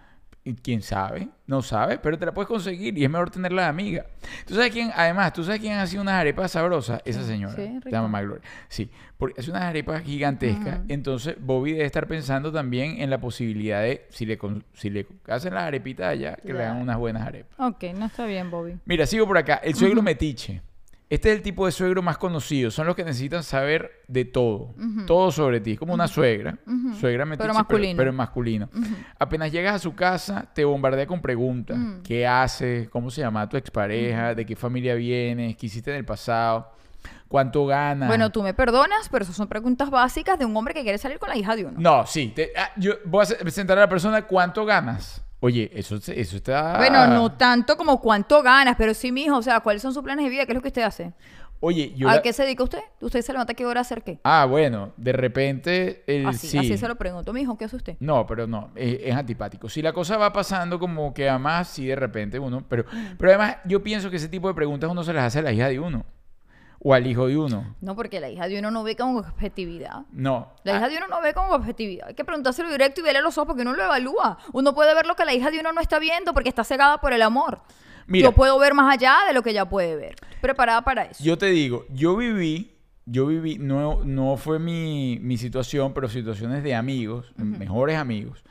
¿Y 0.46 0.54
¿Quién 0.54 0.80
sabe? 0.80 1.28
No 1.48 1.61
sabe, 1.61 1.98
pero 1.98 2.16
te 2.16 2.24
la 2.24 2.32
puedes 2.32 2.46
conseguir 2.46 2.96
y 2.96 3.02
es 3.02 3.11
mejor 3.11 3.30
tenerla 3.30 3.62
de 3.62 3.68
amiga. 3.68 4.06
¿Tú 4.46 4.54
sabes 4.54 4.70
quién? 4.70 4.92
Además, 4.94 5.32
¿tú 5.32 5.42
sabes 5.42 5.61
quién 5.61 5.76
hace 5.76 5.98
unas 5.98 6.14
arepas 6.14 6.52
sabrosas? 6.52 7.02
Esa 7.04 7.24
señora. 7.24 7.56
Sí, 7.56 7.80
Magloria. 8.09 8.44
Sí, 8.68 8.88
porque 9.18 9.40
hace 9.40 9.50
unas 9.50 9.64
arepas 9.64 10.04
gigantescas. 10.04 10.82
Entonces, 10.87 11.35
Bobby 11.40 11.72
debe 11.72 11.85
estar 11.85 12.06
pensando 12.06 12.52
también 12.52 13.00
en 13.00 13.11
la 13.11 13.18
posibilidad 13.18 13.82
de, 13.82 14.06
si 14.11 14.24
le, 14.24 14.38
si 14.72 14.88
le 14.88 15.04
hacen 15.26 15.52
las 15.52 15.64
arepitas 15.64 16.06
allá, 16.06 16.37
que 16.37 16.52
le 16.52 16.62
hagan 16.62 16.76
unas 16.76 16.96
buenas 16.96 17.26
arepas. 17.26 17.59
Ok, 17.59 17.82
no 17.96 18.06
está 18.06 18.24
bien, 18.24 18.48
Bobby. 18.48 18.78
Mira, 18.85 19.04
sigo 19.04 19.26
por 19.26 19.38
acá. 19.38 19.56
El 19.56 19.74
suegro 19.74 20.00
metiche. 20.00 20.62
Este 21.08 21.30
es 21.30 21.36
el 21.36 21.42
tipo 21.42 21.66
de 21.66 21.72
suegro 21.72 22.02
más 22.02 22.18
conocido. 22.18 22.70
Son 22.72 22.84
los 22.86 22.96
que 22.96 23.04
necesitan 23.04 23.44
saber 23.44 24.02
de 24.08 24.24
todo. 24.24 24.74
Todo 25.06 25.30
sobre 25.30 25.60
ti. 25.60 25.72
Es 25.72 25.78
como 25.78 25.94
una 25.94 26.08
suegra. 26.08 26.58
Suegra 26.98 27.24
metiche, 27.24 27.46
masculino. 27.54 27.96
pero, 27.96 28.10
en 28.10 28.16
masculino. 28.16 28.68
Apenas 29.18 29.52
llegas 29.52 29.74
a 29.76 29.78
su 29.78 29.94
casa, 29.94 30.48
te 30.52 30.64
bombardea 30.64 31.06
con 31.06 31.20
preguntas. 31.22 31.78
¿Qué 32.02 32.26
haces? 32.26 32.88
¿Cómo 32.88 33.10
se 33.10 33.20
llama 33.20 33.48
tu 33.48 33.56
expareja? 33.56 34.34
¿De 34.34 34.44
qué 34.44 34.56
familia 34.56 34.94
vienes? 34.96 35.56
¿Qué 35.56 35.66
hiciste 35.66 35.90
en 35.92 35.98
el 35.98 36.04
pasado? 36.04 36.72
¿Cuánto 37.28 37.66
ganas? 37.66 38.08
Bueno, 38.08 38.30
tú 38.30 38.42
me 38.42 38.54
perdonas, 38.54 39.08
pero 39.08 39.22
esas 39.24 39.36
son 39.36 39.46
preguntas 39.48 39.90
básicas 39.90 40.38
de 40.38 40.44
un 40.44 40.56
hombre 40.56 40.74
que 40.74 40.82
quiere 40.82 40.98
salir 40.98 41.18
con 41.20 41.28
la 41.28 41.36
hija 41.36 41.54
de 41.56 41.64
uno. 41.66 41.74
No, 41.78 42.04
sí. 42.06 42.32
te- 42.34 42.52
ah, 42.56 42.70
yo 42.76 42.94
voy 43.04 43.24
a 43.24 43.38
presentar 43.38 43.78
a 43.78 43.82
la 43.82 43.88
persona 43.88 44.22
cuánto 44.22 44.64
ganas. 44.64 45.22
Oye, 45.46 45.70
eso, 45.74 45.96
eso 45.96 46.37
está... 46.37 46.76
Bueno, 46.78 47.06
no 47.06 47.32
tanto 47.32 47.76
como 47.76 48.00
cuánto 48.00 48.42
ganas, 48.42 48.74
pero 48.76 48.92
sí, 48.94 49.12
mijo, 49.12 49.37
o 49.37 49.42
sea, 49.42 49.61
¿cuáles 49.61 49.80
son 49.80 49.94
sus 49.94 50.02
planes 50.02 50.24
de 50.24 50.30
vida? 50.30 50.44
¿Qué 50.44 50.52
es 50.52 50.56
lo 50.56 50.61
que 50.62 50.68
usted 50.68 50.82
hace? 50.82 51.12
Oye, 51.61 51.94
yo... 51.96 52.09
¿A 52.09 52.16
la- 52.16 52.22
qué 52.22 52.32
se 52.32 52.42
dedica 52.42 52.64
usted? 52.64 52.80
¿Usted 53.00 53.22
se 53.22 53.32
levanta 53.32 53.52
a 53.52 53.54
qué 53.54 53.64
hora 53.64 53.80
a 53.80 53.82
hacer 53.82 54.02
qué? 54.02 54.18
Ah, 54.24 54.44
bueno, 54.44 54.92
de 54.96 55.12
repente... 55.12 56.02
El, 56.06 56.26
Así, 56.26 56.48
sí. 56.48 56.59
así 56.59 56.76
se 56.76 56.88
lo 56.88 56.96
pregunto, 56.96 57.32
mijo, 57.32 57.56
¿qué 57.56 57.64
hace 57.66 57.76
usted? 57.76 57.96
No, 58.00 58.26
pero 58.26 58.46
no, 58.46 58.70
es, 58.74 58.98
es 59.04 59.14
antipático. 59.14 59.68
Si 59.68 59.80
la 59.82 59.92
cosa 59.92 60.16
va 60.16 60.32
pasando 60.32 60.78
como 60.78 61.14
que 61.14 61.28
a 61.28 61.38
más, 61.38 61.68
sí 61.68 61.87
de 61.87 61.96
repente 61.96 62.38
uno, 62.38 62.64
pero, 62.68 62.85
pero 63.16 63.30
además 63.30 63.56
yo 63.64 63.82
pienso 63.82 64.11
que 64.11 64.16
ese 64.16 64.28
tipo 64.28 64.48
de 64.48 64.54
preguntas 64.54 64.90
uno 64.90 65.04
se 65.04 65.12
las 65.12 65.24
hace 65.24 65.38
a 65.38 65.42
la 65.42 65.52
hija 65.52 65.68
de 65.68 65.78
uno. 65.80 66.04
O 66.80 66.94
al 66.94 67.06
hijo 67.06 67.26
de 67.26 67.36
uno. 67.36 67.74
No, 67.80 67.96
porque 67.96 68.20
la 68.20 68.28
hija 68.28 68.48
de 68.48 68.58
uno 68.58 68.70
no 68.70 68.82
ve 68.84 68.96
con 68.96 69.16
objetividad. 69.16 70.02
No. 70.12 70.52
La 70.64 70.74
Ah, 70.74 70.76
hija 70.76 70.88
de 70.88 70.96
uno 70.98 71.06
no 71.08 71.20
ve 71.22 71.32
con 71.34 71.50
objetividad. 71.50 72.08
Hay 72.08 72.14
que 72.14 72.24
preguntárselo 72.24 72.70
directo 72.70 73.00
y 73.00 73.04
verle 73.04 73.18
a 73.20 73.22
los 73.22 73.36
ojos 73.38 73.48
porque 73.48 73.62
uno 73.62 73.74
lo 73.74 73.84
evalúa. 73.84 74.38
Uno 74.52 74.74
puede 74.74 74.94
ver 74.94 75.06
lo 75.06 75.16
que 75.16 75.24
la 75.24 75.34
hija 75.34 75.50
de 75.50 75.60
uno 75.60 75.72
no 75.72 75.80
está 75.80 75.98
viendo 75.98 76.32
porque 76.34 76.48
está 76.48 76.64
cegada 76.64 76.98
por 77.00 77.12
el 77.12 77.22
amor. 77.22 77.60
Mira. 78.06 78.24
Yo 78.28 78.32
puedo 78.32 78.58
ver 78.58 78.72
más 78.74 78.92
allá 78.94 79.16
de 79.26 79.32
lo 79.34 79.42
que 79.42 79.50
ella 79.50 79.68
puede 79.68 79.96
ver. 79.96 80.14
Preparada 80.40 80.82
para 80.82 81.04
eso. 81.04 81.24
Yo 81.24 81.36
te 81.38 81.46
digo, 81.46 81.86
yo 81.90 82.16
viví, 82.16 82.76
yo 83.04 83.26
viví, 83.26 83.58
no, 83.58 84.04
no 84.04 84.36
fue 84.36 84.58
mi, 84.58 85.18
mi 85.20 85.36
situación, 85.38 85.92
pero 85.94 86.08
situaciones 86.08 86.62
de 86.62 86.74
amigos, 86.74 87.32
mejores 87.36 87.96
amigos, 87.96 88.44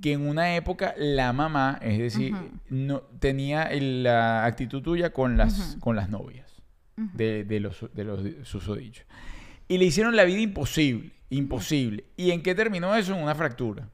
que 0.00 0.12
en 0.12 0.28
una 0.28 0.54
época 0.56 0.94
la 0.98 1.32
mamá, 1.32 1.78
es 1.80 1.98
decir, 1.98 2.34
no 2.68 3.00
tenía 3.18 3.64
el- 3.64 4.02
la 4.02 4.44
actitud 4.44 4.82
tuya 4.82 5.12
con 5.12 5.36
las, 5.36 5.76
con 5.80 5.96
las 5.96 6.08
novias 6.08 6.51
de, 6.96 7.44
de 7.44 7.60
los, 7.60 7.86
de 7.94 8.04
los 8.04 8.20
susodichos. 8.44 9.06
Y 9.68 9.78
le 9.78 9.84
hicieron 9.86 10.14
la 10.16 10.24
vida 10.24 10.40
imposible, 10.40 11.12
imposible. 11.30 12.04
¿Y 12.16 12.30
en 12.30 12.42
qué 12.42 12.54
terminó 12.54 12.94
eso? 12.94 13.14
En 13.14 13.22
una 13.22 13.34
fractura. 13.34 13.88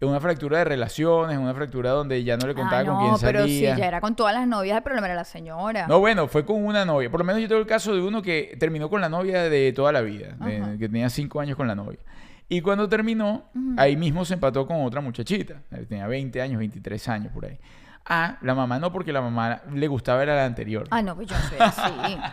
En 0.00 0.08
una 0.08 0.18
fractura 0.18 0.58
de 0.58 0.64
relaciones, 0.64 1.36
en 1.36 1.42
una 1.42 1.52
fractura 1.52 1.90
donde 1.90 2.24
ya 2.24 2.38
no 2.38 2.46
le 2.46 2.54
contaba 2.54 2.80
Ah, 2.80 2.84
con 2.86 2.94
no, 2.94 3.00
quién 3.00 3.14
pero 3.20 3.44
si 3.46 3.56
salía. 3.60 3.76
ya 3.76 3.86
era 3.86 4.00
con 4.00 4.16
todas 4.16 4.34
las 4.34 4.48
novias, 4.48 4.78
el 4.78 4.82
problema 4.82 5.06
era 5.08 5.14
la 5.14 5.24
señora. 5.24 5.86
No, 5.86 6.00
bueno, 6.00 6.26
fue 6.26 6.46
con 6.46 6.64
una 6.64 6.86
novia. 6.86 7.10
Por 7.10 7.20
lo 7.20 7.24
menos 7.24 7.42
yo 7.42 7.48
tengo 7.48 7.60
el 7.60 7.66
caso 7.66 7.94
de 7.94 8.00
uno 8.00 8.22
que 8.22 8.56
terminó 8.58 8.88
con 8.88 9.02
la 9.02 9.10
novia 9.10 9.42
de 9.50 9.72
toda 9.74 9.92
la 9.92 10.00
vida, 10.00 10.36
de- 10.40 10.78
que 10.78 10.88
tenía 10.88 11.10
cinco 11.10 11.38
años 11.40 11.54
con 11.56 11.68
la 11.68 11.74
novia. 11.74 11.98
Y 12.48 12.62
cuando 12.62 12.88
terminó, 12.88 13.44
ahí 13.76 13.94
mismo 13.96 14.24
se 14.24 14.34
empató 14.34 14.66
con 14.66 14.82
otra 14.84 15.00
muchachita. 15.02 15.62
Tenía 15.88 16.06
20 16.06 16.40
años, 16.40 16.58
23 16.58 17.08
años 17.08 17.32
por 17.32 17.44
ahí. 17.44 17.58
La 18.42 18.54
mamá 18.54 18.78
no, 18.78 18.92
porque 18.92 19.12
la 19.12 19.20
mamá 19.20 19.62
le 19.72 19.86
gustaba 19.86 20.22
era 20.22 20.34
la 20.34 20.44
anterior. 20.44 20.86
Ah, 20.90 21.00
no, 21.00 21.14
pues 21.14 21.28
yo 21.28 21.36
soy 21.48 21.58
así. 21.60 22.18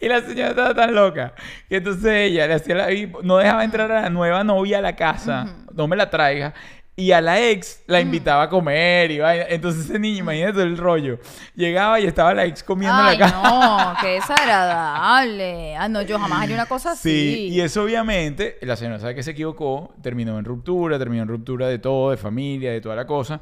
Y 0.00 0.08
la 0.08 0.20
señora 0.20 0.50
estaba 0.50 0.74
tan 0.74 0.94
loca 0.94 1.34
que 1.68 1.76
entonces 1.76 2.12
ella 2.12 2.46
le 2.46 2.54
hacía 2.54 2.74
la, 2.74 2.92
y 2.92 3.12
no 3.22 3.38
dejaba 3.38 3.64
entrar 3.64 3.90
a 3.90 4.02
la 4.02 4.10
nueva 4.10 4.44
novia 4.44 4.78
a 4.78 4.80
la 4.80 4.94
casa, 4.94 5.46
no 5.72 5.88
me 5.88 5.96
la 5.96 6.10
traiga. 6.10 6.54
Y 6.94 7.10
a 7.12 7.22
la 7.22 7.40
ex 7.40 7.82
la 7.86 8.00
invitaba 8.00 8.42
a 8.42 8.48
comer 8.50 9.10
y 9.12 9.18
vaina. 9.18 9.44
Entonces 9.48 9.86
ese 9.88 9.98
niño, 9.98 10.18
imagínate 10.18 10.60
el 10.62 10.76
rollo. 10.76 11.18
Llegaba 11.54 11.98
y 11.98 12.04
estaba 12.06 12.34
la 12.34 12.44
ex 12.44 12.62
comiendo 12.62 13.00
en 13.00 13.06
Ay, 13.06 13.18
la 13.18 13.26
casa. 13.30 13.42
no, 13.42 13.94
qué 14.02 14.08
desagradable. 14.08 15.74
Ah, 15.76 15.88
no, 15.88 16.02
yo 16.02 16.18
jamás 16.18 16.42
haría 16.42 16.54
una 16.54 16.66
cosa 16.66 16.92
así. 16.92 17.08
Sí, 17.34 17.48
y 17.48 17.60
eso 17.60 17.82
obviamente, 17.84 18.58
la 18.62 18.76
señora 18.76 18.98
sabe 18.98 19.14
que 19.14 19.22
se 19.22 19.30
equivocó, 19.32 19.94
terminó 20.02 20.38
en 20.38 20.44
ruptura, 20.44 20.98
terminó 20.98 21.22
en 21.22 21.28
ruptura 21.28 21.66
de 21.68 21.78
todo, 21.78 22.10
de 22.10 22.16
familia, 22.16 22.72
de 22.72 22.80
toda 22.80 22.94
la 22.96 23.06
cosa. 23.06 23.40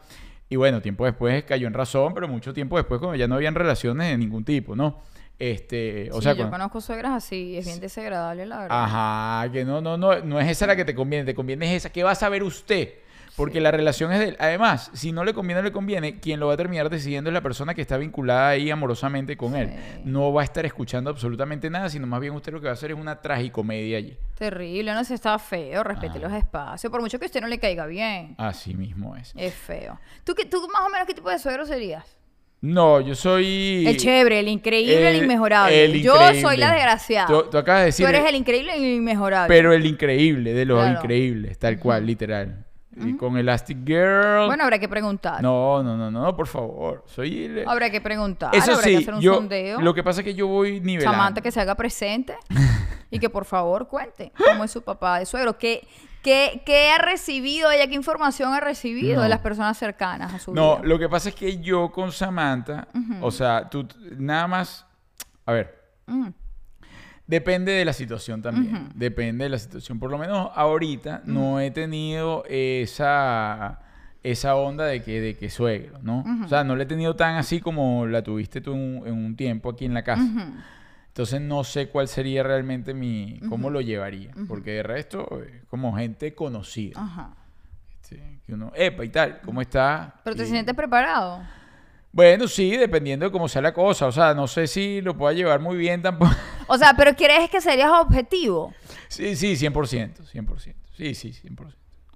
Y 0.48 0.56
bueno, 0.56 0.80
tiempo 0.80 1.04
después 1.04 1.44
cayó 1.44 1.66
en 1.66 1.74
razón, 1.74 2.12
pero 2.14 2.28
mucho 2.28 2.52
tiempo 2.52 2.76
después, 2.76 2.98
cuando 3.00 3.16
ya 3.16 3.28
no 3.28 3.36
habían 3.36 3.54
relaciones 3.54 4.08
de 4.10 4.18
ningún 4.18 4.44
tipo, 4.44 4.74
¿no? 4.74 4.98
Este, 5.38 6.10
o 6.12 6.16
Sí, 6.16 6.22
sea, 6.24 6.32
yo 6.32 6.38
cuando- 6.38 6.50
conozco 6.56 6.80
suegras 6.80 7.12
así, 7.12 7.56
es 7.56 7.64
bien 7.66 7.80
desagradable, 7.80 8.46
la 8.46 8.58
verdad. 8.60 8.84
Ajá, 8.84 9.50
que 9.52 9.64
no, 9.64 9.80
no, 9.80 9.96
no, 9.96 10.20
no 10.20 10.38
es 10.40 10.48
esa 10.48 10.66
la 10.66 10.76
que 10.76 10.84
te 10.84 10.94
conviene, 10.94 11.24
te 11.24 11.34
conviene 11.34 11.66
es 11.74 11.78
esa. 11.84 11.90
¿Qué 11.90 12.02
va 12.02 12.10
a 12.10 12.14
saber 12.14 12.42
usted? 12.42 12.90
Porque 13.40 13.60
la 13.60 13.70
relación 13.70 14.12
es 14.12 14.18
de 14.18 14.28
él. 14.28 14.36
Además, 14.38 14.90
si 14.92 15.12
no 15.12 15.24
le 15.24 15.32
conviene 15.34 15.60
o 15.60 15.62
le 15.64 15.72
conviene, 15.72 16.20
quien 16.20 16.38
lo 16.40 16.48
va 16.48 16.54
a 16.54 16.56
terminar 16.56 16.90
decidiendo 16.90 17.30
es 17.30 17.34
la 17.34 17.40
persona 17.40 17.74
que 17.74 17.80
está 17.80 17.96
vinculada 17.96 18.50
ahí 18.50 18.70
amorosamente 18.70 19.36
con 19.36 19.56
él. 19.56 19.70
No 20.04 20.32
va 20.32 20.42
a 20.42 20.44
estar 20.44 20.64
escuchando 20.66 21.10
absolutamente 21.10 21.70
nada, 21.70 21.88
sino 21.88 22.06
más 22.06 22.20
bien 22.20 22.34
usted 22.34 22.52
lo 22.52 22.60
que 22.60 22.66
va 22.66 22.70
a 22.72 22.74
hacer 22.74 22.90
es 22.90 22.96
una 22.98 23.20
tragicomedia 23.20 23.98
allí. 23.98 24.16
Terrible, 24.38 24.92
no 24.94 25.02
sé, 25.04 25.14
está 25.14 25.38
feo, 25.38 25.82
respete 25.82 26.18
Ah. 26.18 26.22
los 26.28 26.32
espacios, 26.32 26.90
por 26.90 27.00
mucho 27.00 27.18
que 27.18 27.24
a 27.24 27.26
usted 27.26 27.40
no 27.40 27.46
le 27.48 27.58
caiga 27.58 27.86
bien. 27.86 28.34
Así 28.38 28.74
mismo 28.74 29.16
es. 29.16 29.32
Es 29.36 29.54
feo. 29.54 29.98
¿Tú, 30.24 30.34
qué, 30.34 30.44
¿Tú 30.44 30.60
más 30.72 30.86
o 30.86 30.90
menos 30.90 31.06
qué 31.06 31.14
tipo 31.14 31.30
de 31.30 31.38
suegro 31.38 31.64
serías? 31.66 32.04
No, 32.62 33.00
yo 33.00 33.14
soy... 33.14 33.84
El 33.86 33.96
chévere, 33.96 34.40
el 34.40 34.48
increíble, 34.48 35.08
el, 35.08 35.16
el- 35.16 35.22
inmejorable. 35.24 35.82
el 35.82 36.02
Yo 36.02 36.14
soy 36.42 36.58
la 36.58 36.72
desgraciada. 36.74 37.26
Tú, 37.26 37.44
tú 37.50 37.56
acabas 37.56 37.80
de 37.80 37.86
decir... 37.86 38.04
Tú 38.04 38.10
eres 38.10 38.26
el 38.28 38.34
increíble 38.34 38.76
y 38.76 38.84
el 38.84 38.94
inmejorable. 38.96 39.48
Pero 39.54 39.72
el 39.72 39.86
increíble, 39.86 40.52
de 40.52 40.66
los 40.66 40.78
Claro. 40.78 40.98
increíbles, 41.00 41.58
tal 41.58 41.78
cual, 41.78 42.04
literal. 42.04 42.66
Y 43.06 43.16
con 43.16 43.36
Elastic 43.38 43.78
Girl... 43.86 44.46
Bueno, 44.46 44.64
habrá 44.64 44.78
que 44.78 44.88
preguntar. 44.88 45.42
no, 45.42 45.82
no, 45.82 45.96
no, 45.96 46.10
no, 46.10 46.36
por 46.36 46.46
favor. 46.46 47.04
Soy... 47.06 47.62
Habrá 47.66 47.90
que 47.90 48.00
preguntar. 48.00 48.54
Eso 48.54 48.72
habrá 48.72 48.84
sí, 48.84 48.90
que 48.90 48.96
hacer 48.98 49.14
un 49.14 49.20
yo, 49.20 49.34
sondeo. 49.34 49.80
lo 49.80 49.94
que 49.94 50.02
pasa 50.02 50.20
es 50.20 50.24
que 50.24 50.34
yo 50.34 50.46
voy 50.46 50.80
nivelando. 50.80 51.12
Samantha 51.16 51.40
que 51.40 51.50
se 51.50 51.60
haga 51.60 51.74
presente 51.74 52.34
y 53.10 53.18
que 53.18 53.30
por 53.30 53.44
favor 53.44 53.88
cuente 53.88 54.32
cómo 54.36 54.64
es 54.64 54.70
su 54.70 54.82
papá 54.82 55.18
de 55.18 55.26
suegro. 55.26 55.58
¿Qué, 55.58 55.86
qué, 56.22 56.62
qué 56.66 56.90
ha 56.90 56.98
recibido 56.98 57.70
ella? 57.70 57.86
¿Qué 57.86 57.94
información 57.94 58.52
ha 58.52 58.60
recibido 58.60 59.16
No. 59.16 59.22
de 59.22 59.28
las 59.28 59.40
personas 59.40 59.76
cercanas 59.78 60.34
a 60.34 60.38
su 60.38 60.54
No, 60.54 60.76
vida? 60.76 60.86
lo 60.88 60.98
que 60.98 61.08
pasa 61.08 61.28
es 61.30 61.34
que 61.34 61.58
yo 61.60 61.90
con 61.90 62.12
Samantha, 62.12 62.88
o 63.20 63.30
sea, 63.30 63.68
tú 63.68 63.86
nada 64.18 64.46
más, 64.46 64.86
a 65.46 65.52
ver, 65.52 65.80
Mm, 66.06 66.28
depende 67.30 67.72
de 67.72 67.84
la 67.84 67.92
situación 67.92 68.42
también, 68.42 68.88
depende 68.94 69.44
de 69.44 69.50
la 69.50 69.58
situación. 69.58 69.98
Por 69.98 70.10
lo 70.10 70.18
menos 70.18 70.50
ahorita 70.54 71.22
no 71.24 71.60
he 71.60 71.70
tenido 71.70 72.44
esa 72.48 73.80
esa 74.22 74.54
onda 74.56 74.84
de 74.84 75.02
que 75.02 75.18
de 75.20 75.36
que 75.36 75.48
suegro, 75.48 75.98
¿no? 76.02 76.24
O 76.44 76.48
sea, 76.48 76.62
no 76.62 76.76
la 76.76 76.82
he 76.82 76.86
tenido 76.86 77.16
tan 77.16 77.36
así 77.36 77.58
como 77.60 78.06
la 78.06 78.22
tuviste 78.22 78.60
tú 78.60 78.74
en, 78.74 78.78
un- 78.80 79.06
en 79.06 79.14
un 79.14 79.34
tiempo 79.36 79.70
aquí 79.70 79.86
en 79.86 79.94
la 79.94 80.02
casa. 80.02 80.28
Entonces 81.08 81.40
no 81.40 81.64
sé 81.64 81.88
cuál 81.88 82.06
sería 82.06 82.42
realmente 82.42 82.92
mi, 82.94 83.40
cómo 83.48 83.70
lo 83.70 83.80
llevaría, 83.80 84.30
porque 84.46 84.72
de 84.72 84.82
resto 84.82 85.26
eh, 85.42 85.62
como 85.68 85.96
gente 85.96 86.34
conocida, 86.34 87.00
Ajá. 87.00 87.34
este, 88.00 88.40
que 88.46 88.54
uno, 88.54 88.70
epa 88.76 89.04
y 89.04 89.08
tal, 89.08 89.40
¿cómo 89.44 89.60
está? 89.62 90.14
¿Pero 90.22 90.36
te 90.36 90.44
Y- 90.44 90.46
sientes 90.46 90.74
preparado? 90.74 91.42
Bueno, 92.12 92.48
sí, 92.48 92.76
dependiendo 92.76 93.24
de 93.26 93.30
cómo 93.32 93.48
sea 93.48 93.62
la 93.62 93.72
cosa. 93.72 94.06
O 94.06 94.12
sea, 94.12 94.34
no 94.34 94.46
sé 94.48 94.66
si 94.66 95.00
lo 95.00 95.16
pueda 95.16 95.32
llevar 95.32 95.60
muy 95.60 95.76
bien 95.76 96.02
tampoco. 96.02 96.32
O 96.66 96.76
sea, 96.76 96.94
¿pero 96.96 97.14
quieres 97.14 97.48
que 97.50 97.60
serías 97.60 97.90
objetivo? 97.90 98.72
Sí, 99.08 99.36
sí, 99.36 99.54
100%, 99.54 99.72
100%. 100.32 100.74
Sí, 100.96 101.14
sí, 101.14 101.32
100%. 101.32 101.72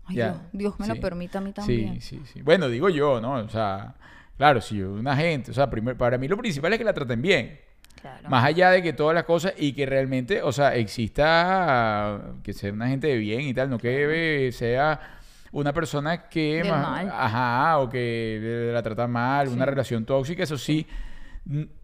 Ay, 0.07 0.16
Ya, 0.16 0.28
Dios, 0.33 0.40
Dios 0.52 0.80
me 0.80 0.87
lo 0.88 0.94
sí. 0.94 1.00
permita 1.00 1.38
a 1.38 1.40
mí 1.40 1.52
también. 1.52 2.00
Sí, 2.00 2.18
sí, 2.18 2.22
sí. 2.33 2.42
Bueno, 2.42 2.68
digo 2.68 2.88
yo, 2.88 3.20
¿no? 3.20 3.35
O 3.35 3.48
sea, 3.48 3.94
claro, 4.37 4.61
si 4.61 4.76
yo, 4.76 4.92
una 4.92 5.16
gente, 5.16 5.50
o 5.50 5.54
sea, 5.54 5.70
primero, 5.70 5.96
para 5.96 6.18
mí 6.18 6.28
lo 6.28 6.37
principal 6.37 6.72
es 6.72 6.78
que 6.78 6.85
la 6.85 6.92
traten 6.92 7.22
bien. 7.22 7.61
Claro. 8.00 8.28
Más 8.28 8.44
allá 8.44 8.70
de 8.70 8.83
que 8.83 8.92
todas 8.92 9.14
las 9.14 9.24
cosas 9.24 9.54
y 9.57 9.72
que 9.72 9.87
realmente, 9.87 10.42
o 10.42 10.52
sea, 10.52 10.74
exista 10.76 12.20
que 12.42 12.52
sea 12.52 12.72
una 12.72 12.88
gente 12.88 13.07
de 13.07 13.16
bien 13.16 13.40
y 13.42 13.54
tal, 13.54 13.70
no 13.70 13.78
que 13.78 14.50
sea 14.52 15.18
una 15.54 15.72
persona 15.72 16.28
que 16.28 16.56
Del 16.56 16.70
mal. 16.70 17.08
ajá, 17.10 17.78
o 17.78 17.88
que 17.88 18.70
la 18.72 18.82
trata 18.82 19.06
mal, 19.06 19.48
una 19.48 19.64
relación 19.64 20.04
tóxica, 20.04 20.42
eso 20.42 20.58
sí. 20.58 20.86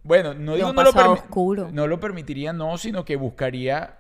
Bueno, 0.03 0.35
no 0.35 0.57
digo 0.57 0.73
no 0.73 0.83
lo, 0.83 1.13
oscuro. 1.13 1.71
no 1.73 1.87
lo 1.87 2.01
permitiría, 2.01 2.53
no, 2.53 2.77
sino 2.79 3.05
que 3.05 3.15
buscaría 3.15 3.99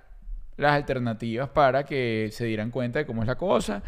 las 0.56 0.72
alternativas 0.72 1.50
para 1.50 1.84
que 1.84 2.30
se 2.32 2.46
dieran 2.46 2.70
cuenta 2.70 2.98
de 2.98 3.06
cómo 3.06 3.22
es 3.22 3.28
la 3.28 3.36
cosa. 3.36 3.82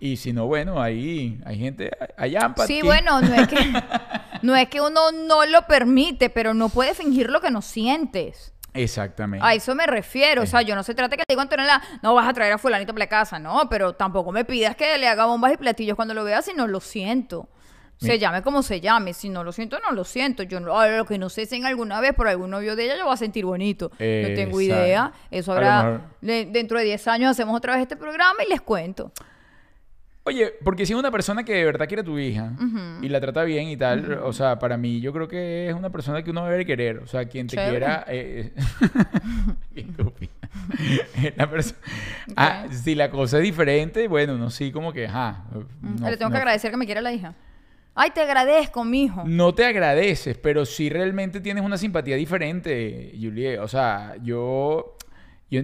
Y 0.00 0.16
si 0.16 0.32
no, 0.32 0.46
bueno, 0.46 0.82
ahí 0.82 1.40
hay 1.44 1.58
gente, 1.58 1.90
hay 2.16 2.34
AMPA. 2.34 2.66
Sí, 2.66 2.80
bueno, 2.82 3.20
no 3.20 3.34
es 3.34 3.46
que 3.46 3.56
no 4.42 4.56
es 4.56 4.68
que 4.68 4.80
uno 4.80 5.12
no 5.12 5.46
lo 5.46 5.66
permite, 5.66 6.30
pero 6.30 6.52
no 6.52 6.68
puede 6.68 6.94
fingir 6.94 7.30
lo 7.30 7.40
que 7.40 7.50
no 7.50 7.62
sientes. 7.62 8.54
Exactamente. 8.82 9.44
A 9.46 9.54
eso 9.54 9.74
me 9.74 9.86
refiero. 9.86 10.42
O 10.42 10.46
sea, 10.46 10.62
yo 10.62 10.74
no 10.74 10.82
se 10.82 10.94
trata 10.94 11.16
que 11.16 11.22
digo 11.28 11.40
a 11.40 11.44
Antonella, 11.44 11.80
no 12.02 12.14
vas 12.14 12.28
a 12.28 12.32
traer 12.32 12.52
a 12.52 12.58
fulanito 12.58 12.92
para 12.92 13.04
la 13.04 13.08
casa, 13.08 13.38
no, 13.38 13.68
pero 13.68 13.94
tampoco 13.94 14.32
me 14.32 14.44
pidas 14.44 14.76
que 14.76 14.96
le 14.98 15.08
haga 15.08 15.26
bombas 15.26 15.52
y 15.52 15.56
platillos 15.56 15.96
cuando 15.96 16.14
lo 16.14 16.24
vea 16.24 16.42
si 16.42 16.52
no 16.54 16.66
lo 16.66 16.80
siento. 16.80 17.48
Se 18.00 18.12
Mi- 18.12 18.18
llame 18.20 18.42
como 18.42 18.62
se 18.62 18.80
llame. 18.80 19.12
Si 19.12 19.28
no 19.28 19.42
lo 19.42 19.50
siento, 19.50 19.78
no 19.80 19.90
lo 19.90 20.04
siento. 20.04 20.44
Yo 20.44 20.60
no, 20.60 20.86
lo 20.88 21.04
que 21.04 21.18
no 21.18 21.28
sé 21.28 21.46
si 21.46 21.56
en 21.56 21.66
alguna 21.66 22.00
vez 22.00 22.14
por 22.14 22.28
algún 22.28 22.48
novio 22.50 22.76
de 22.76 22.84
ella 22.84 22.96
yo 22.96 23.04
voy 23.06 23.14
a 23.14 23.16
sentir 23.16 23.44
bonito. 23.44 23.90
no 23.90 23.96
tengo 24.36 24.60
idea. 24.60 25.12
Eso 25.32 25.52
habrá. 25.52 25.82
mejor- 26.20 26.52
dentro 26.52 26.78
de 26.78 26.84
10 26.84 27.08
años 27.08 27.30
hacemos 27.32 27.56
otra 27.56 27.72
vez 27.72 27.82
este 27.82 27.96
programa 27.96 28.44
y 28.46 28.48
les 28.50 28.60
cuento. 28.60 29.10
Oye, 30.28 30.52
porque 30.62 30.84
si 30.84 30.92
es 30.92 30.98
una 30.98 31.10
persona 31.10 31.42
que 31.42 31.54
de 31.54 31.64
verdad 31.64 31.86
quiere 31.88 32.02
a 32.02 32.04
tu 32.04 32.18
hija 32.18 32.52
y 33.00 33.08
la 33.08 33.18
trata 33.18 33.44
bien 33.44 33.68
y 33.68 33.76
tal, 33.78 34.12
o 34.22 34.32
sea, 34.34 34.58
para 34.58 34.76
mí 34.76 35.00
yo 35.00 35.10
creo 35.12 35.26
que 35.26 35.68
es 35.68 35.74
una 35.74 35.88
persona 35.90 36.22
que 36.22 36.30
uno 36.30 36.44
debe 36.44 36.66
querer. 36.66 36.98
O 36.98 37.06
sea, 37.06 37.24
quien 37.24 37.46
te 37.46 37.56
Chévere. 37.56 37.70
quiera... 37.78 38.04
eh, 38.08 38.52
estúpida. 39.74 40.30
La 41.36 41.48
persona- 41.50 41.78
Ah, 42.36 42.66
si 42.70 42.94
la 42.94 43.10
cosa 43.10 43.38
es 43.38 43.42
diferente, 43.44 44.06
bueno, 44.08 44.36
no 44.36 44.50
sí, 44.50 44.70
como 44.70 44.92
que, 44.92 45.06
ajá. 45.06 45.44
no- 45.82 46.08
Le 46.10 46.16
tengo 46.16 46.28
no- 46.28 46.34
que 46.34 46.38
agradecer 46.38 46.70
que 46.70 46.76
me 46.76 46.84
quiera 46.86 47.00
la 47.00 47.12
hija. 47.12 47.34
Ay, 47.94 48.10
te 48.10 48.20
agradezco, 48.20 48.84
mijo. 48.84 49.24
No 49.26 49.54
te 49.54 49.64
agradeces, 49.64 50.38
pero 50.38 50.64
sí 50.64 50.88
realmente 50.88 51.40
tienes 51.40 51.64
una 51.64 51.76
simpatía 51.78 52.16
diferente, 52.16 53.12
Julie. 53.20 53.58
O 53.58 53.66
sea, 53.66 54.14
yo... 54.22 54.96
yo 55.50 55.62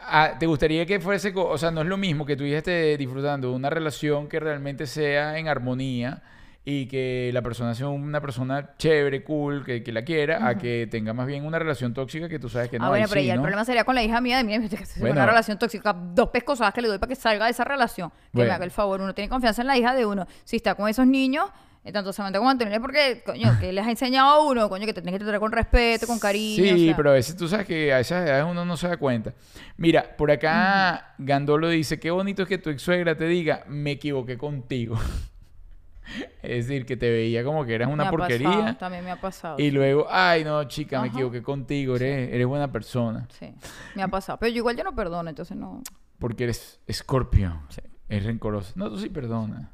ah, 0.00 0.32
¿Te 0.38 0.46
gustaría 0.46 0.86
que 0.86 1.00
fuese... 1.00 1.32
O 1.36 1.58
sea, 1.58 1.70
no 1.70 1.82
es 1.82 1.86
lo 1.86 1.96
mismo 1.96 2.24
que 2.26 2.36
tú 2.36 2.44
estés 2.44 2.98
disfrutando 2.98 3.50
de 3.50 3.54
una 3.54 3.70
relación 3.70 4.28
que 4.28 4.40
realmente 4.40 4.86
sea 4.86 5.38
en 5.38 5.48
armonía 5.48 6.22
y 6.64 6.86
que 6.86 7.30
la 7.32 7.40
persona 7.40 7.74
sea 7.74 7.88
una 7.88 8.20
persona 8.20 8.74
chévere, 8.76 9.24
cool, 9.24 9.64
que, 9.64 9.82
que 9.82 9.90
la 9.90 10.02
quiera, 10.04 10.46
a 10.46 10.58
que 10.58 10.86
tenga 10.90 11.14
más 11.14 11.26
bien 11.26 11.46
una 11.46 11.58
relación 11.58 11.94
tóxica 11.94 12.28
que 12.28 12.38
tú 12.38 12.50
sabes 12.50 12.68
que 12.68 12.78
no 12.78 12.84
ah, 12.84 12.88
bueno, 12.90 13.06
pero 13.08 13.22
sí, 13.22 13.26
ya 13.26 13.32
el 13.32 13.38
¿no? 13.38 13.42
problema 13.44 13.64
sería 13.64 13.84
con 13.84 13.94
la 13.94 14.02
hija 14.02 14.20
mía 14.20 14.36
de 14.36 14.44
mí, 14.44 14.68
que 14.68 14.76
Bueno. 15.00 15.14
una 15.14 15.26
relación 15.26 15.58
tóxica, 15.58 15.94
dos 15.94 16.28
pescosadas 16.28 16.74
que 16.74 16.82
le 16.82 16.88
doy 16.88 16.98
para 16.98 17.08
que 17.08 17.16
salga 17.16 17.46
de 17.46 17.52
esa 17.52 17.64
relación. 17.64 18.10
Que 18.10 18.16
Bueno. 18.32 18.48
me 18.50 18.54
haga 18.54 18.64
el 18.66 18.70
favor, 18.70 19.00
uno 19.00 19.14
tiene 19.14 19.30
confianza 19.30 19.62
en 19.62 19.68
la 19.68 19.78
hija 19.78 19.94
de 19.94 20.04
uno. 20.04 20.26
Si 20.44 20.56
está 20.56 20.74
con 20.74 20.88
esos 20.90 21.06
niños, 21.06 21.46
tanto 21.92 22.12
Samantha 22.12 22.38
como 22.38 22.50
Antonio, 22.50 22.74
es 22.74 22.80
porque, 22.80 23.22
coño, 23.24 23.58
que 23.58 23.72
les 23.72 23.86
ha 23.86 23.90
enseñado 23.90 24.28
a 24.28 24.46
uno, 24.46 24.68
coño, 24.68 24.86
que 24.86 24.92
te 24.94 25.02
tienes 25.02 25.18
que 25.18 25.24
tratar 25.24 25.40
con 25.40 25.52
respeto, 25.52 26.06
con 26.06 26.18
cariño. 26.18 26.62
Sí, 26.62 26.70
o 26.70 26.76
sea. 26.86 26.96
pero 26.96 27.10
a 27.10 27.14
veces 27.14 27.36
tú 27.36 27.48
sabes 27.48 27.66
que 27.66 27.92
a 27.92 28.00
esas 28.00 28.26
edades 28.26 28.44
uno 28.48 28.64
no 28.64 28.76
se 28.76 28.88
da 28.88 28.96
cuenta. 28.96 29.34
Mira, 29.76 30.16
por 30.16 30.30
acá 30.30 31.14
Gandolo 31.18 31.68
dice, 31.68 31.98
qué 31.98 32.10
bonito 32.10 32.42
es 32.42 32.48
que 32.48 32.58
tu 32.58 32.70
ex 32.70 32.82
suegra 32.82 33.16
te 33.16 33.26
diga, 33.26 33.64
me 33.68 33.92
equivoqué 33.92 34.38
contigo. 34.38 34.96
es 36.42 36.66
decir, 36.66 36.86
que 36.86 36.96
te 36.96 37.10
veía 37.10 37.44
como 37.44 37.64
que 37.64 37.74
eras 37.74 37.88
Me 37.88 37.94
una 37.94 38.08
ha 38.08 38.10
porquería. 38.10 38.48
pasado, 38.48 38.76
también 38.76 39.04
me 39.04 39.10
ha 39.10 39.20
pasado. 39.20 39.56
Y 39.58 39.70
luego, 39.70 40.06
ay, 40.10 40.44
no, 40.44 40.64
chica, 40.64 41.00
me 41.00 41.08
equivoqué 41.08 41.42
contigo, 41.42 41.96
eres, 41.96 42.32
eres 42.32 42.46
buena 42.46 42.70
persona. 42.70 43.28
Sí, 43.38 43.54
me 43.94 44.02
ha 44.02 44.08
pasado. 44.08 44.38
Pero 44.38 44.50
yo 44.50 44.58
igual 44.58 44.76
yo 44.76 44.84
no 44.84 44.94
perdono, 44.94 45.28
entonces 45.28 45.56
no. 45.56 45.82
Porque 46.18 46.44
eres 46.44 46.80
escorpio. 46.86 47.62
Es 48.08 48.24
rencoroso. 48.24 48.72
No, 48.74 48.88
tú 48.88 48.98
sí 48.98 49.10
perdona. 49.10 49.70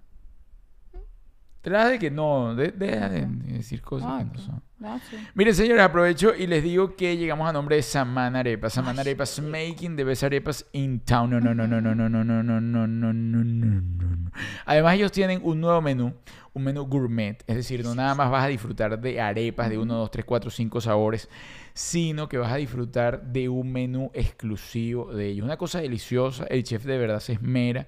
Trata 1.65 1.89
de 1.89 1.99
que 1.99 2.11
no, 2.11 2.55
de- 2.55 2.73
deja 2.73 3.09
de 3.09 3.27
decir 3.27 3.81
cosas 3.81 4.19
que 4.19 4.37
no 4.37 4.39
son. 4.39 4.63
Ah. 4.85 4.99
Miren, 5.35 5.55
señores, 5.55 5.83
aprovecho 5.83 6.35
y 6.35 6.47
les 6.47 6.63
digo 6.63 6.95
que 6.95 7.17
llegamos 7.17 7.49
a 7.49 7.55
nombre 7.55 7.77
de 7.77 7.83
Samana 7.83 8.41
Arepas. 8.41 8.75
Samana 8.75 9.01
Arepas 9.01 9.41
making 9.41 9.97
the 9.97 10.05
best 10.05 10.25
arepas 10.25 10.67
in 10.73 11.01
town. 11.01 11.31
No, 11.31 11.41
no, 11.41 11.55
no, 11.55 11.67
no, 11.67 11.81
no, 11.81 11.95
no, 11.95 12.07
no, 12.11 12.23
no, 12.23 12.43
no, 12.43 12.61
no, 12.61 12.87
no, 12.87 13.13
no, 13.15 13.45
no, 13.45 13.81
no. 13.81 14.31
Además, 14.67 14.97
ellos 14.97 15.11
tienen 15.11 15.41
un 15.43 15.59
nuevo 15.59 15.81
menú, 15.81 16.13
un 16.53 16.65
menú 16.65 16.85
gourmet. 16.85 17.43
Es 17.47 17.57
decir, 17.57 17.83
no 17.83 17.95
nada 17.95 18.15
más 18.15 18.31
vas 18.31 18.45
a 18.45 18.49
disfrutar 18.49 19.01
de 19.01 19.19
arepas 19.23 19.71
de 19.71 19.79
1, 19.79 19.95
2, 19.95 20.11
3, 20.11 20.25
4, 20.27 20.51
5 20.51 20.83
sabores, 20.83 21.31
sino 21.73 22.29
que 22.29 22.37
vas 22.37 22.53
a 22.53 22.57
disfrutar 22.57 23.23
de 23.23 23.49
un 23.49 23.73
menú 23.73 24.11
exclusivo 24.13 25.15
de 25.15 25.29
ellos. 25.29 25.47
Una 25.47 25.57
cosa 25.57 25.81
deliciosa. 25.81 26.45
El 26.45 26.63
chef 26.63 26.85
de 26.85 26.99
verdad 26.99 27.21
se 27.21 27.33
esmera. 27.33 27.87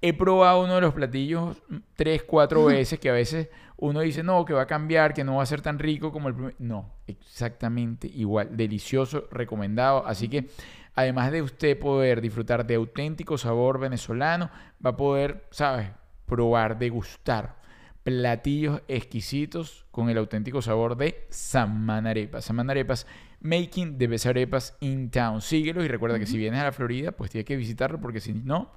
He 0.00 0.12
probado 0.12 0.62
uno 0.62 0.76
de 0.76 0.80
los 0.80 0.94
platillos 0.94 1.56
tres, 1.94 2.22
cuatro 2.22 2.66
veces 2.66 3.00
que 3.00 3.10
a 3.10 3.12
veces 3.12 3.48
uno 3.76 4.00
dice, 4.00 4.22
no, 4.22 4.44
que 4.44 4.52
va 4.52 4.62
a 4.62 4.66
cambiar, 4.66 5.12
que 5.12 5.24
no 5.24 5.36
va 5.36 5.42
a 5.42 5.46
ser 5.46 5.60
tan 5.60 5.78
rico 5.78 6.12
como 6.12 6.28
el 6.28 6.34
primer. 6.34 6.54
No, 6.58 6.92
exactamente 7.06 8.06
igual. 8.06 8.56
Delicioso, 8.56 9.28
recomendado. 9.30 10.06
Así 10.06 10.28
que 10.28 10.48
además 10.94 11.32
de 11.32 11.42
usted 11.42 11.78
poder 11.78 12.20
disfrutar 12.20 12.66
de 12.66 12.76
auténtico 12.76 13.38
sabor 13.38 13.78
venezolano, 13.78 14.50
va 14.84 14.90
a 14.90 14.96
poder, 14.96 15.46
¿sabes? 15.50 15.90
Probar, 16.26 16.78
degustar 16.78 17.58
platillos 18.02 18.82
exquisitos 18.88 19.84
con 19.90 20.08
el 20.08 20.18
auténtico 20.18 20.62
sabor 20.62 20.96
de 20.96 21.26
Samana 21.28 22.10
Arepas. 22.10 22.44
Samana 22.44 22.72
Arepas, 22.72 23.06
making 23.40 23.98
the 23.98 24.06
best 24.06 24.26
arepas 24.26 24.76
in 24.80 25.10
town. 25.10 25.42
Síguelo 25.42 25.84
y 25.84 25.88
recuerda 25.88 26.18
que 26.18 26.26
si 26.26 26.38
vienes 26.38 26.60
a 26.60 26.64
la 26.64 26.72
Florida, 26.72 27.12
pues 27.12 27.30
tienes 27.30 27.46
que 27.46 27.56
visitarlo 27.56 28.00
porque 28.00 28.20
si 28.20 28.32
no, 28.32 28.72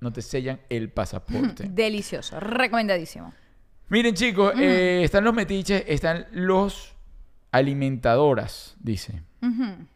no 0.00 0.12
te 0.12 0.22
sellan 0.22 0.60
el 0.68 0.90
pasaporte. 0.92 1.68
Delicioso, 1.68 2.40
recomendadísimo. 2.40 3.32
Miren 3.88 4.14
chicos, 4.14 4.52
eh, 4.58 5.02
están 5.04 5.22
los 5.24 5.32
metiches, 5.32 5.84
están 5.86 6.26
los 6.32 6.94
alimentadoras, 7.52 8.76
dice. 8.80 9.22
Ujú. 9.42 9.86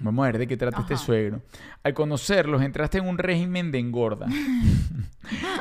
Vamos 0.00 0.22
a 0.22 0.26
ver 0.26 0.38
de 0.38 0.46
qué 0.46 0.56
trata 0.56 0.80
este 0.82 0.96
suegro. 0.96 1.42
Al 1.88 1.94
conocerlos, 1.94 2.62
entraste 2.62 2.98
en 2.98 3.08
un 3.08 3.16
régimen 3.18 3.72
de 3.72 3.78
engorda. 3.78 4.26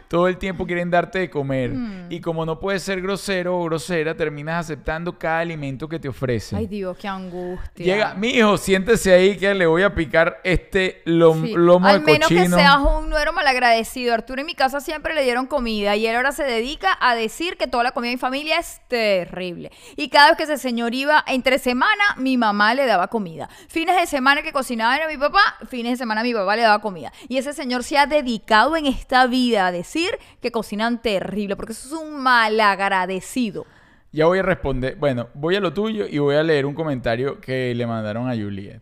Todo 0.07 0.29
el 0.29 0.37
tiempo 0.37 0.65
quieren 0.65 0.89
darte 0.89 1.19
de 1.19 1.29
comer. 1.29 1.71
Mm. 1.71 2.07
Y 2.11 2.21
como 2.21 2.45
no 2.45 2.57
puedes 2.59 2.81
ser 2.83 3.01
grosero 3.01 3.59
o 3.59 3.65
grosera, 3.65 4.15
terminas 4.15 4.61
aceptando 4.65 5.17
cada 5.19 5.39
alimento 5.39 5.89
que 5.89 5.99
te 5.99 6.07
ofrecen. 6.07 6.57
Ay, 6.57 6.67
Dios, 6.67 6.97
qué 6.97 7.09
angustia. 7.09 7.85
Llega, 7.85 8.13
mi 8.13 8.29
hijo, 8.29 8.57
siéntese 8.57 9.13
ahí 9.13 9.35
que 9.35 9.53
le 9.53 9.65
voy 9.65 9.83
a 9.83 9.93
picar 9.93 10.39
este 10.45 11.01
lom- 11.05 11.47
Sí. 11.47 11.53
lomo 11.53 11.85
Al 11.87 11.99
de 12.05 12.13
menos 12.13 12.29
cochino. 12.29 12.55
que 12.55 12.61
seas 12.63 12.77
un 12.77 13.09
nuero 13.09 13.33
malagradecido. 13.33 14.13
Arturo 14.13 14.39
en 14.39 14.45
mi 14.47 14.55
casa 14.55 14.79
siempre 14.79 15.13
le 15.13 15.23
dieron 15.23 15.47
comida 15.47 15.97
y 15.97 16.07
él 16.07 16.15
ahora 16.15 16.31
se 16.31 16.43
dedica 16.45 16.97
a 17.01 17.13
decir 17.15 17.57
que 17.57 17.67
toda 17.67 17.83
la 17.83 17.91
comida 17.91 18.11
de 18.11 18.15
mi 18.15 18.19
familia 18.21 18.59
es 18.59 18.79
terrible. 18.87 19.71
Y 19.97 20.07
cada 20.07 20.29
vez 20.29 20.37
que 20.37 20.43
ese 20.43 20.57
señor 20.57 20.93
iba 20.95 21.21
entre 21.27 21.59
semana, 21.59 22.03
mi 22.15 22.37
mamá 22.37 22.73
le 22.73 22.85
daba 22.85 23.07
comida. 23.09 23.49
Fines 23.67 23.97
de 23.99 24.05
semana 24.07 24.41
que 24.43 24.53
cocinaba 24.53 24.95
era 24.95 25.07
mi 25.09 25.17
papá, 25.17 25.41
fines 25.69 25.91
de 25.93 25.97
semana 25.97 26.16
mi 26.23 26.33
papá 26.33 26.55
le 26.55 26.61
daba 26.63 26.79
comida. 26.81 27.11
Y 27.27 27.37
ese 27.37 27.53
señor 27.53 27.83
se 27.83 27.97
ha 27.97 28.05
dedicado 28.05 28.75
en 28.75 28.85
esta 28.85 29.27
vida 29.27 29.67
a 29.67 29.71
decir 29.71 30.09
que 30.41 30.51
cocinan 30.51 31.01
terrible, 31.01 31.55
porque 31.55 31.73
eso 31.73 31.87
es 31.87 31.93
un 32.01 32.21
malagradecido. 32.21 33.65
Ya 34.11 34.25
voy 34.25 34.39
a 34.39 34.43
responder. 34.43 34.95
Bueno, 34.95 35.27
voy 35.33 35.55
a 35.55 35.59
lo 35.59 35.73
tuyo 35.73 36.07
y 36.07 36.17
voy 36.17 36.35
a 36.35 36.43
leer 36.43 36.65
un 36.65 36.73
comentario 36.73 37.39
que 37.41 37.73
le 37.75 37.85
mandaron 37.85 38.29
a 38.29 38.35
Juliet. 38.35 38.81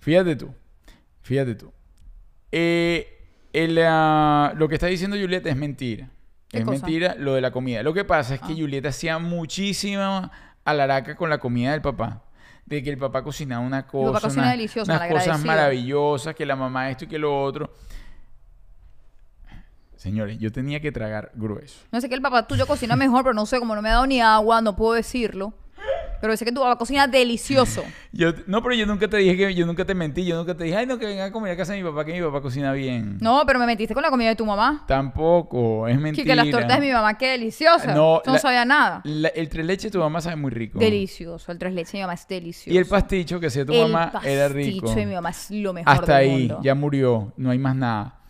Fíjate 0.00 0.34
tú. 0.36 0.52
Fíjate 1.20 1.54
tú. 1.54 1.72
Eh, 2.50 3.06
el, 3.52 3.78
ah, 3.86 4.52
lo 4.56 4.68
que 4.68 4.74
está 4.74 4.86
diciendo 4.86 5.16
Juliet 5.16 5.46
es 5.46 5.56
mentira. 5.56 6.08
¿Qué 6.48 6.58
Es 6.58 6.64
cosa? 6.64 6.84
mentira 6.84 7.14
lo 7.18 7.34
de 7.34 7.40
la 7.40 7.50
comida. 7.50 7.82
Lo 7.82 7.94
que 7.94 8.04
pasa 8.04 8.34
es 8.34 8.40
que 8.40 8.52
Ah. 8.52 8.56
Juliet 8.58 8.84
hacía 8.86 9.18
muchísima 9.18 10.30
alaraca 10.64 11.14
con 11.16 11.30
la 11.30 11.38
comida 11.38 11.72
del 11.72 11.82
papá. 11.82 12.22
De 12.66 12.82
que 12.82 12.90
el 12.90 12.98
papá 12.98 13.22
cocinaba 13.22 13.64
una 13.64 13.86
cosa, 13.86 14.12
papá 14.12 14.28
cocina 14.28 14.50
delicioso, 14.50 14.90
unas 14.90 15.10
cosas 15.10 15.44
maravillosas, 15.44 16.34
que 16.34 16.46
la 16.46 16.56
mamá 16.56 16.90
esto 16.90 17.04
y 17.04 17.08
que 17.08 17.18
lo 17.18 17.42
otro. 17.42 17.72
Señores, 19.96 20.38
yo 20.38 20.50
tenía 20.50 20.80
que 20.80 20.90
tragar 20.90 21.30
grueso. 21.34 21.78
No 21.92 22.00
sé 22.00 22.08
que 22.08 22.14
el 22.16 22.22
papá 22.22 22.46
tuyo 22.46 22.66
cocina 22.66 22.96
mejor, 22.96 23.22
pero 23.22 23.34
no 23.34 23.46
sé, 23.46 23.60
como 23.60 23.74
no 23.76 23.82
me 23.82 23.88
ha 23.88 23.92
dado 23.92 24.06
ni 24.06 24.20
agua, 24.20 24.60
no 24.60 24.74
puedo 24.74 24.94
decirlo. 24.94 25.54
Pero 26.22 26.36
sé 26.36 26.44
que 26.44 26.52
tu 26.52 26.60
papá 26.60 26.76
cocina 26.78 27.08
delicioso. 27.08 27.82
Yo, 28.12 28.32
no, 28.46 28.62
pero 28.62 28.74
yo 28.76 28.86
nunca 28.86 29.08
te 29.08 29.16
dije 29.16 29.36
que 29.36 29.54
yo 29.54 29.66
nunca 29.66 29.84
te 29.84 29.92
mentí, 29.94 30.24
yo 30.24 30.36
nunca 30.36 30.54
te 30.56 30.62
dije, 30.64 30.76
ay, 30.76 30.86
no, 30.86 30.96
que 30.98 31.06
venga 31.06 31.24
a 31.24 31.32
comer 31.32 31.52
a 31.52 31.56
casa 31.56 31.72
de 31.72 31.82
mi 31.82 31.88
papá, 31.88 32.04
que 32.04 32.12
mi 32.12 32.20
papá 32.24 32.40
cocina 32.40 32.72
bien. 32.72 33.18
No, 33.20 33.42
pero 33.46 33.58
me 33.58 33.66
metiste 33.66 33.92
con 33.94 34.02
la 34.04 34.10
comida 34.10 34.28
de 34.28 34.36
tu 34.36 34.46
mamá. 34.46 34.84
Tampoco, 34.86 35.88
es 35.88 35.98
mentira. 35.98 36.22
Que, 36.22 36.30
que 36.30 36.36
las 36.36 36.48
tortas 36.50 36.78
de 36.80 36.86
mi 36.86 36.92
mamá, 36.92 37.18
qué 37.18 37.30
deliciosas. 37.30 37.96
No, 37.96 38.22
No, 38.24 38.32
la- 38.34 38.38
sabía 38.38 38.64
nada. 38.64 39.00
La- 39.04 39.28
el 39.28 39.48
tres 39.48 39.66
leches 39.66 39.84
de 39.84 39.90
tu 39.90 39.98
mamá 39.98 40.20
sabe 40.20 40.36
muy 40.36 40.50
rico. 40.52 40.78
Delicioso. 40.78 41.50
El 41.50 41.58
tres 41.58 41.74
leches 41.74 41.92
de 41.92 41.98
mi 41.98 42.02
mamá 42.02 42.14
es 42.14 42.28
delicioso. 42.28 42.72
Y 42.72 42.78
el 42.78 42.86
pasticho 42.86 43.40
que 43.40 43.46
hacía 43.46 43.66
tu 43.66 43.72
El 43.72 43.90
mamá 43.90 44.20
era 44.24 44.48
rico. 44.48 44.80
pasticho 44.86 45.00
de 45.00 45.06
mi 45.06 45.14
mamá 45.14 45.30
es 45.30 45.50
lo 45.50 45.72
mejor 45.72 45.92
Hasta 45.92 46.18
del 46.18 46.30
ahí, 46.30 46.38
mundo. 46.38 46.60
ya 46.62 46.74
murió, 46.76 47.32
no 47.36 47.50
hay 47.50 47.58
más 47.58 47.74
nada. 47.74 48.20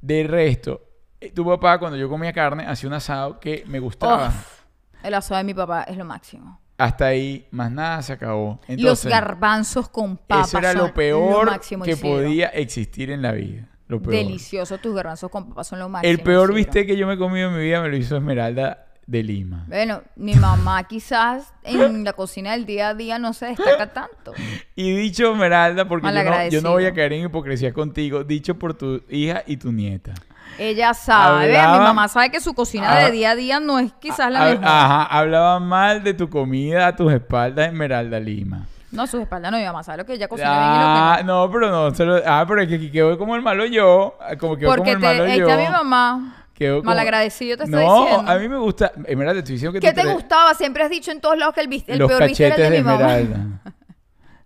De 0.00 0.22
resto, 0.24 0.80
eh, 1.20 1.30
tu 1.30 1.44
papá 1.44 1.78
cuando 1.78 1.98
yo 1.98 2.08
comía 2.08 2.32
carne 2.32 2.64
hacía 2.66 2.88
un 2.88 2.94
asado 2.94 3.38
que 3.38 3.64
me 3.66 3.80
gustaba. 3.80 4.28
Uf, 4.28 4.62
el 5.02 5.12
asado 5.12 5.36
de 5.38 5.44
mi 5.44 5.52
papá 5.52 5.82
es 5.82 5.96
lo 5.98 6.04
máximo. 6.06 6.60
Hasta 6.76 7.06
ahí, 7.06 7.46
más 7.50 7.70
nada 7.70 8.02
se 8.02 8.12
acabó. 8.12 8.60
Los 8.68 9.04
garbanzos 9.04 9.88
con 9.88 10.16
papas 10.16 10.48
eso 10.48 10.58
era 10.58 10.72
son 10.72 10.82
lo 10.82 10.94
peor 10.94 11.46
máximo, 11.46 11.84
que 11.84 11.96
podía 11.96 12.48
existir 12.48 13.10
en 13.10 13.22
la 13.22 13.32
vida. 13.32 13.68
Lo 13.86 14.00
peor. 14.00 14.14
Delicioso, 14.14 14.78
tus 14.78 14.94
garbanzos 14.94 15.30
con 15.30 15.48
papas 15.48 15.68
son 15.68 15.78
lo 15.78 15.88
máximo. 15.88 16.10
El 16.10 16.20
peor 16.20 16.52
bistec 16.52 16.86
que 16.86 16.96
yo 16.96 17.06
me 17.06 17.14
he 17.14 17.18
comido 17.18 17.48
en 17.48 17.56
mi 17.56 17.62
vida 17.62 17.80
me 17.80 17.88
lo 17.88 17.96
hizo 17.96 18.16
Esmeralda 18.16 18.86
de 19.06 19.22
Lima. 19.22 19.66
Bueno, 19.68 20.02
mi 20.16 20.34
mamá 20.34 20.82
quizás 20.88 21.52
en 21.62 22.04
la 22.04 22.14
cocina 22.14 22.52
del 22.52 22.66
día 22.66 22.88
a 22.88 22.94
día 22.94 23.18
no 23.18 23.32
se 23.34 23.46
destaca 23.46 23.92
tanto. 23.92 24.32
Y 24.74 24.92
dicho 24.96 25.32
Esmeralda, 25.32 25.86
porque 25.86 26.08
yo 26.08 26.24
no, 26.24 26.48
yo 26.48 26.62
no 26.62 26.70
voy 26.72 26.86
a 26.86 26.94
caer 26.94 27.12
en 27.12 27.26
hipocresía 27.26 27.72
contigo, 27.72 28.24
dicho 28.24 28.58
por 28.58 28.74
tu 28.74 29.02
hija 29.08 29.44
y 29.46 29.58
tu 29.58 29.70
nieta. 29.70 30.14
Ella 30.58 30.94
sabe, 30.94 31.56
Hablaba- 31.56 31.78
mi 31.78 31.84
mamá 31.84 32.08
sabe 32.08 32.30
que 32.30 32.40
su 32.40 32.54
cocina 32.54 32.92
Ah, 32.92 33.04
de 33.04 33.10
día 33.10 33.30
a 33.30 33.34
día 33.34 33.60
no 33.60 33.78
es 33.78 33.92
quizás 33.94 34.30
la 34.30 34.44
mejor. 34.44 34.64
Ajá, 34.64 35.02
hablaba 35.04 35.58
mal 35.60 36.02
de 36.04 36.14
tu 36.14 36.28
comida 36.30 36.86
a 36.86 36.94
tus 36.96 37.12
espaldas, 37.12 37.68
Esmeralda 37.68 38.20
Lima. 38.20 38.66
No, 38.92 39.02
a 39.02 39.06
sus 39.08 39.20
espaldas 39.20 39.50
no, 39.50 39.58
mi 39.58 39.64
mamá 39.64 39.82
sabe 39.82 39.98
lo 39.98 40.06
que 40.06 40.12
ella 40.12 40.28
cocina 40.28 40.50
bien 40.50 40.62
y 40.62 40.66
Ah, 40.66 41.10
lo 41.12 41.18
que 41.18 41.24
no. 41.24 41.46
no, 41.46 41.52
pero 41.52 41.70
no. 41.70 41.94
se 41.94 42.04
lo- 42.04 42.22
ah, 42.24 42.44
pero 42.46 42.62
es 42.62 42.68
que 42.68 42.76
aquí 42.76 42.90
quedó 42.92 43.18
como 43.18 43.34
el 43.34 43.42
malo 43.42 43.66
yo. 43.66 44.16
ah, 44.20 44.36
Como 44.36 44.56
quedó 44.56 44.68
Porque 44.68 44.94
como 44.94 45.06
el 45.08 45.18
malo 45.18 45.24
te, 45.24 45.36
yo. 45.38 45.46
ella, 45.46 45.56
mi 45.56 45.68
mamá, 45.68 46.44
quedó 46.54 46.78
como- 46.78 46.90
malagradecido 46.90 47.56
te 47.56 47.64
está 47.64 47.76
no, 47.80 48.02
diciendo. 48.04 48.30
a 48.30 48.36
mí 48.36 48.48
me 48.48 48.56
gusta. 48.58 48.92
Esmeralda, 49.06 49.32
te 49.34 49.38
estoy 49.40 49.54
diciendo 49.54 49.72
que 49.72 49.80
¿Qué 49.80 49.92
te 49.92 50.02
traes- 50.02 50.12
gustaba? 50.14 50.54
Siempre 50.54 50.84
has 50.84 50.90
dicho 50.90 51.10
en 51.10 51.20
todos 51.20 51.36
lados 51.36 51.54
que 51.54 51.62
el, 51.62 51.84
el 51.88 51.98
Los 51.98 52.08
peor 52.08 52.22
bistec 52.28 52.46
era 52.46 52.54
el 52.54 52.62
de 52.62 52.70
de 52.70 52.78
mi 52.78 52.84
mamá. 52.84 53.16
Esmeralda. 53.18 53.60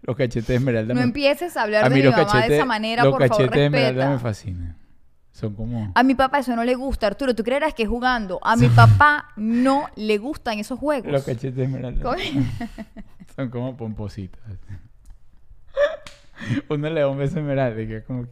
Los 0.03 0.17
cachetes 0.17 0.47
de 0.49 0.55
Esmeralda. 0.55 0.95
No 0.95 1.01
me- 1.01 1.05
empieces 1.05 1.55
a 1.59 1.63
hablar 1.65 1.85
a 1.85 1.89
de 1.91 1.95
mi 1.95 2.01
los 2.03 2.17
mamá 2.17 2.41
de 2.47 2.57
esa 2.57 2.65
manera, 2.65 3.05
los 3.05 3.13
por 3.13 3.21
favor, 3.29 3.37
cachetes 3.51 3.55
de 3.61 3.67
Esmeralda 3.67 4.09
me 4.09 4.19
fascinan. 4.19 4.77
Son 5.39 5.55
como... 5.55 5.93
A 5.95 6.03
mi 6.03 6.17
papá 6.17 6.41
eso 6.41 6.57
no 6.57 6.65
le 6.65 6.75
gusta, 6.75 7.07
Arturo. 7.07 7.33
¿Tú 7.33 7.45
creerás 7.45 7.73
que 7.73 7.87
jugando? 7.87 8.41
A 8.43 8.57
mi 8.57 8.67
papá 8.69 9.29
no 9.37 9.87
le 9.95 10.19
gustan 10.19 10.59
esos 10.59 10.81
juegos. 10.81 11.13
Los 11.13 11.23
cachetes 11.23 11.55
de. 11.55 11.69
Son 13.37 13.49
como 13.49 13.77
pompositas. 13.77 14.41
Uno 16.69 16.91
le 16.91 17.01
da 17.01 17.09
un 17.09 17.19
beso 17.19 17.39
Esmeralda 17.39 17.77
que 17.87 17.97
es 17.99 18.05
como... 18.05 18.27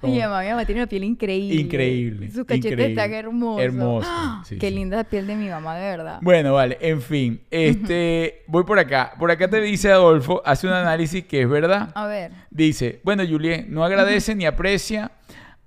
como- 0.00 0.12
Mi 0.12 0.20
mamá, 0.20 0.42
mi 0.42 0.48
mamá 0.48 0.64
tiene 0.66 0.82
una 0.82 0.88
piel 0.88 1.04
increíble. 1.04 1.60
Increíble, 1.60 2.30
Sus 2.30 2.44
cachetes 2.44 2.72
increíble. 2.72 3.02
están 3.02 3.14
hermosos. 3.14 3.62
Hermoso, 3.62 4.08
¡Ah! 4.10 4.42
sí, 4.44 4.58
Qué 4.58 4.68
sí. 4.68 4.74
linda 4.74 4.96
la 4.98 5.04
piel 5.04 5.26
de 5.26 5.36
mi 5.36 5.48
mamá, 5.48 5.76
de 5.76 5.96
verdad. 5.96 6.18
Bueno, 6.22 6.54
vale, 6.54 6.76
en 6.80 7.00
fin. 7.00 7.40
Este, 7.50 8.42
voy 8.46 8.64
por 8.64 8.78
acá. 8.78 9.12
Por 9.18 9.30
acá 9.30 9.48
te 9.48 9.60
dice 9.60 9.90
Adolfo, 9.90 10.42
hace 10.44 10.66
un 10.66 10.72
análisis 10.74 11.24
que 11.24 11.42
es 11.42 11.48
verdad. 11.48 11.90
A 11.94 12.06
ver. 12.06 12.32
Dice, 12.50 13.00
bueno, 13.04 13.22
Juliet, 13.26 13.66
no 13.68 13.84
agradece 13.84 14.34
ni 14.34 14.44
aprecia 14.46 15.12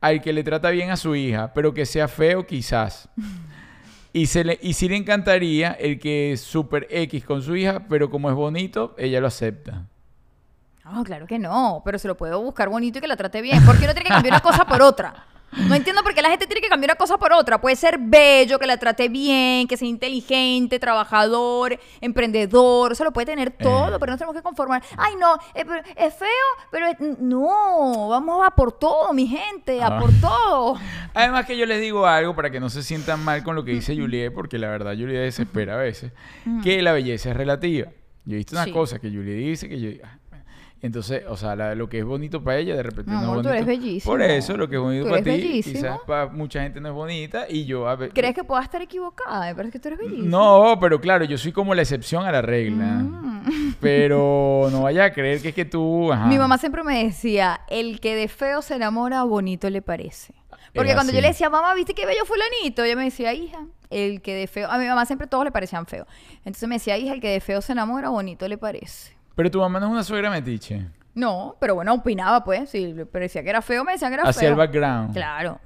al 0.03 0.21
que 0.21 0.33
le 0.33 0.43
trata 0.43 0.69
bien 0.69 0.91
a 0.91 0.97
su 0.97 1.15
hija, 1.15 1.53
pero 1.53 1.73
que 1.73 1.85
sea 1.85 2.07
feo 2.07 2.45
quizás. 2.45 3.09
Y, 4.15 4.27
se 4.27 4.43
le, 4.43 4.59
y 4.61 4.73
sí 4.73 4.87
le 4.87 4.95
encantaría 4.95 5.71
el 5.71 5.99
que 5.99 6.33
es 6.33 6.41
super 6.41 6.85
X 6.91 7.25
con 7.25 7.41
su 7.41 7.55
hija, 7.55 7.87
pero 7.89 8.11
como 8.11 8.29
es 8.29 8.35
bonito, 8.35 8.93
ella 8.95 9.19
lo 9.19 9.25
acepta. 9.25 9.87
No, 10.85 11.03
claro 11.03 11.25
que 11.25 11.39
no. 11.39 11.81
Pero 11.83 11.97
se 11.97 12.07
lo 12.07 12.15
puedo 12.15 12.39
buscar 12.39 12.69
bonito 12.69 12.99
y 12.99 13.01
que 13.01 13.07
la 13.07 13.17
trate 13.17 13.41
bien. 13.41 13.65
¿Por 13.65 13.79
qué 13.79 13.87
no 13.87 13.93
tiene 13.95 14.07
que 14.07 14.13
cambiar 14.13 14.35
una 14.35 14.41
cosa 14.41 14.65
por 14.65 14.83
otra? 14.83 15.25
No 15.67 15.75
entiendo 15.75 16.03
por 16.03 16.13
qué 16.13 16.21
la 16.21 16.29
gente 16.29 16.45
tiene 16.47 16.61
que 16.61 16.67
cambiar 16.69 16.91
una 16.91 16.95
cosa 16.97 17.17
por 17.17 17.31
otra. 17.33 17.59
Puede 17.61 17.75
ser 17.75 17.97
bello, 17.99 18.59
que 18.59 18.65
la 18.67 18.77
trate 18.77 19.09
bien, 19.09 19.67
que 19.67 19.77
sea 19.77 19.87
inteligente, 19.87 20.79
trabajador, 20.79 21.79
emprendedor. 22.01 22.91
Eso 22.91 23.03
lo 23.03 23.11
puede 23.13 23.25
tener 23.27 23.51
todo, 23.51 23.95
Eh. 23.95 23.99
pero 23.99 24.11
no 24.11 24.17
tenemos 24.17 24.35
que 24.35 24.41
conformar. 24.41 24.81
Ay, 24.97 25.13
no, 25.19 25.35
eh, 25.55 25.65
es 25.95 26.13
feo, 26.15 26.27
pero 26.71 26.87
es- 26.87 26.97
no, 27.19 28.07
vamos 28.09 28.45
a 28.45 28.51
por 28.51 28.71
todo, 28.77 29.13
mi 29.13 29.27
gente, 29.27 29.81
a 29.81 29.87
Ah. 29.87 29.99
por 29.99 30.11
todo. 30.19 30.77
Además 31.13 31.45
que 31.45 31.57
yo 31.57 31.65
les 31.65 31.81
digo 31.81 32.05
algo 32.05 32.35
para 32.35 32.49
que 32.49 32.59
no 32.59 32.69
se 32.69 32.83
sientan 32.83 33.23
mal 33.23 33.43
con 33.43 33.55
lo 33.55 33.63
que 33.63 33.71
dice 33.71 33.95
Juliet, 33.95 34.33
porque 34.33 34.57
la 34.57 34.69
verdad 34.69 34.93
Juliet 34.93 35.21
desespera 35.21 35.75
a 35.75 35.77
veces, 35.77 36.11
que 36.63 36.81
la 36.81 36.91
belleza 36.93 37.31
es 37.31 37.37
relativa. 37.37 37.89
Yo 38.25 38.33
he 38.35 38.37
visto 38.37 38.55
unas 38.55 38.65
Sí. 38.65 38.71
cosas 38.71 38.99
que 38.99 39.09
Juliet 39.09 39.35
dice 39.37 39.67
que 39.67 39.79
yo... 39.79 39.89
bueno. 39.99 40.22
Entonces, 40.83 41.23
o 41.27 41.35
sea, 41.37 41.55
la- 41.55 41.73
lo 41.73 41.87
que 41.89 41.97
es 41.99 42.05
bonito 42.05 42.43
para 42.43 42.57
ella, 42.57 42.75
de 42.75 42.83
repente 42.83 43.09
no 43.09 43.17
amor, 43.19 43.37
es 43.37 43.41
tú 43.43 43.49
bonito. 43.49 43.53
eres 43.53 43.65
bellísimo. 43.65 44.11
Por 44.13 44.21
eso, 44.21 44.55
lo 44.57 44.67
que 44.69 44.75
es 44.75 44.81
bonito 44.81 45.05
Tú 45.05 45.09
para 45.09 45.23
ti, 45.23 45.29
bellísimo. 45.31 45.73
quizás 45.75 45.99
para 46.05 46.27
mucha 46.27 46.61
gente 46.61 46.79
no 46.81 46.89
es 46.89 46.93
bonita, 46.93 47.45
y 47.49 47.65
yo... 47.65 47.87
a 47.87 47.95
ver- 47.95 48.11
¿Crees 48.13 48.35
que 48.35 48.43
pueda 48.43 48.61
estar 48.61 48.81
equivocada? 48.81 49.45
Me 49.47 49.55
parece 49.55 49.71
que 49.71 49.79
tú 49.79 49.87
eres 49.87 49.99
bellísima. 49.99 50.27
No, 50.27 50.77
pero 50.79 50.99
claro, 51.01 51.23
yo 51.25 51.37
soy 51.37 51.51
como 51.53 51.73
la 51.73 51.81
excepción 51.81 52.25
a 52.25 52.31
la 52.31 52.41
regla. 52.41 52.85
Mm. 52.85 53.75
Pero 53.79 54.67
no 54.71 54.83
vaya 54.83 55.05
a 55.05 55.13
creer 55.13 55.41
que 55.41 55.49
es 55.49 55.55
que 55.55 55.65
tú... 55.65 56.11
ajá. 56.11 56.25
Mi 56.27 56.37
mamá 56.37 56.57
siempre 56.57 56.83
me 56.83 57.03
decía, 57.05 57.61
el 57.69 57.99
que 57.99 58.15
de 58.15 58.27
feo 58.27 58.61
se 58.61 58.75
enamora, 58.75 59.23
bonito 59.23 59.69
le 59.69 59.81
parece. 59.81 60.33
Porque 60.75 60.93
cuando 60.95 61.13
yo 61.13 61.21
le 61.21 61.27
decía, 61.27 61.49
mamá, 61.51 61.73
¿viste 61.75 61.93
qué 61.93 62.05
bello 62.05 62.25
fulanito? 62.25 62.83
Ella 62.83 62.95
me 62.95 63.03
decía, 63.05 63.31
hija, 63.33 63.59
el 63.91 64.21
que 64.21 64.33
de 64.33 64.47
feo... 64.47 64.69
A 64.71 64.79
mi 64.79 64.85
mamá 64.87 65.05
siempre 65.05 65.27
todos 65.27 65.43
le 65.45 65.51
parecían 65.51 65.85
feos. 65.85 66.07
Entonces 66.39 66.67
me 66.67 66.75
decía, 66.75 66.97
hija, 66.97 67.13
el 67.13 67.21
que 67.21 67.29
de 67.29 67.39
feo 67.41 67.61
se 67.61 67.73
enamora, 67.73 68.09
bonito 68.09 68.47
le 68.47 68.57
parece. 68.57 69.13
Pero 69.35 69.49
tu 69.51 69.59
mamá 69.59 69.79
no 69.79 69.87
es 69.87 69.91
una 69.91 70.03
suegra 70.03 70.29
metiche. 70.29 70.85
No, 71.15 71.55
pero 71.59 71.75
bueno, 71.75 71.93
opinaba 71.93 72.43
pues. 72.43 72.69
Si 72.69 72.93
parecía 73.11 73.43
que 73.43 73.49
era 73.49 73.61
feo, 73.61 73.83
me 73.83 73.93
decían 73.93 74.11
que 74.11 74.15
era 74.15 74.23
Hacia 74.29 74.41
feo. 74.41 74.49
el 74.51 74.55
background. 74.55 75.13
Claro. 75.13 75.59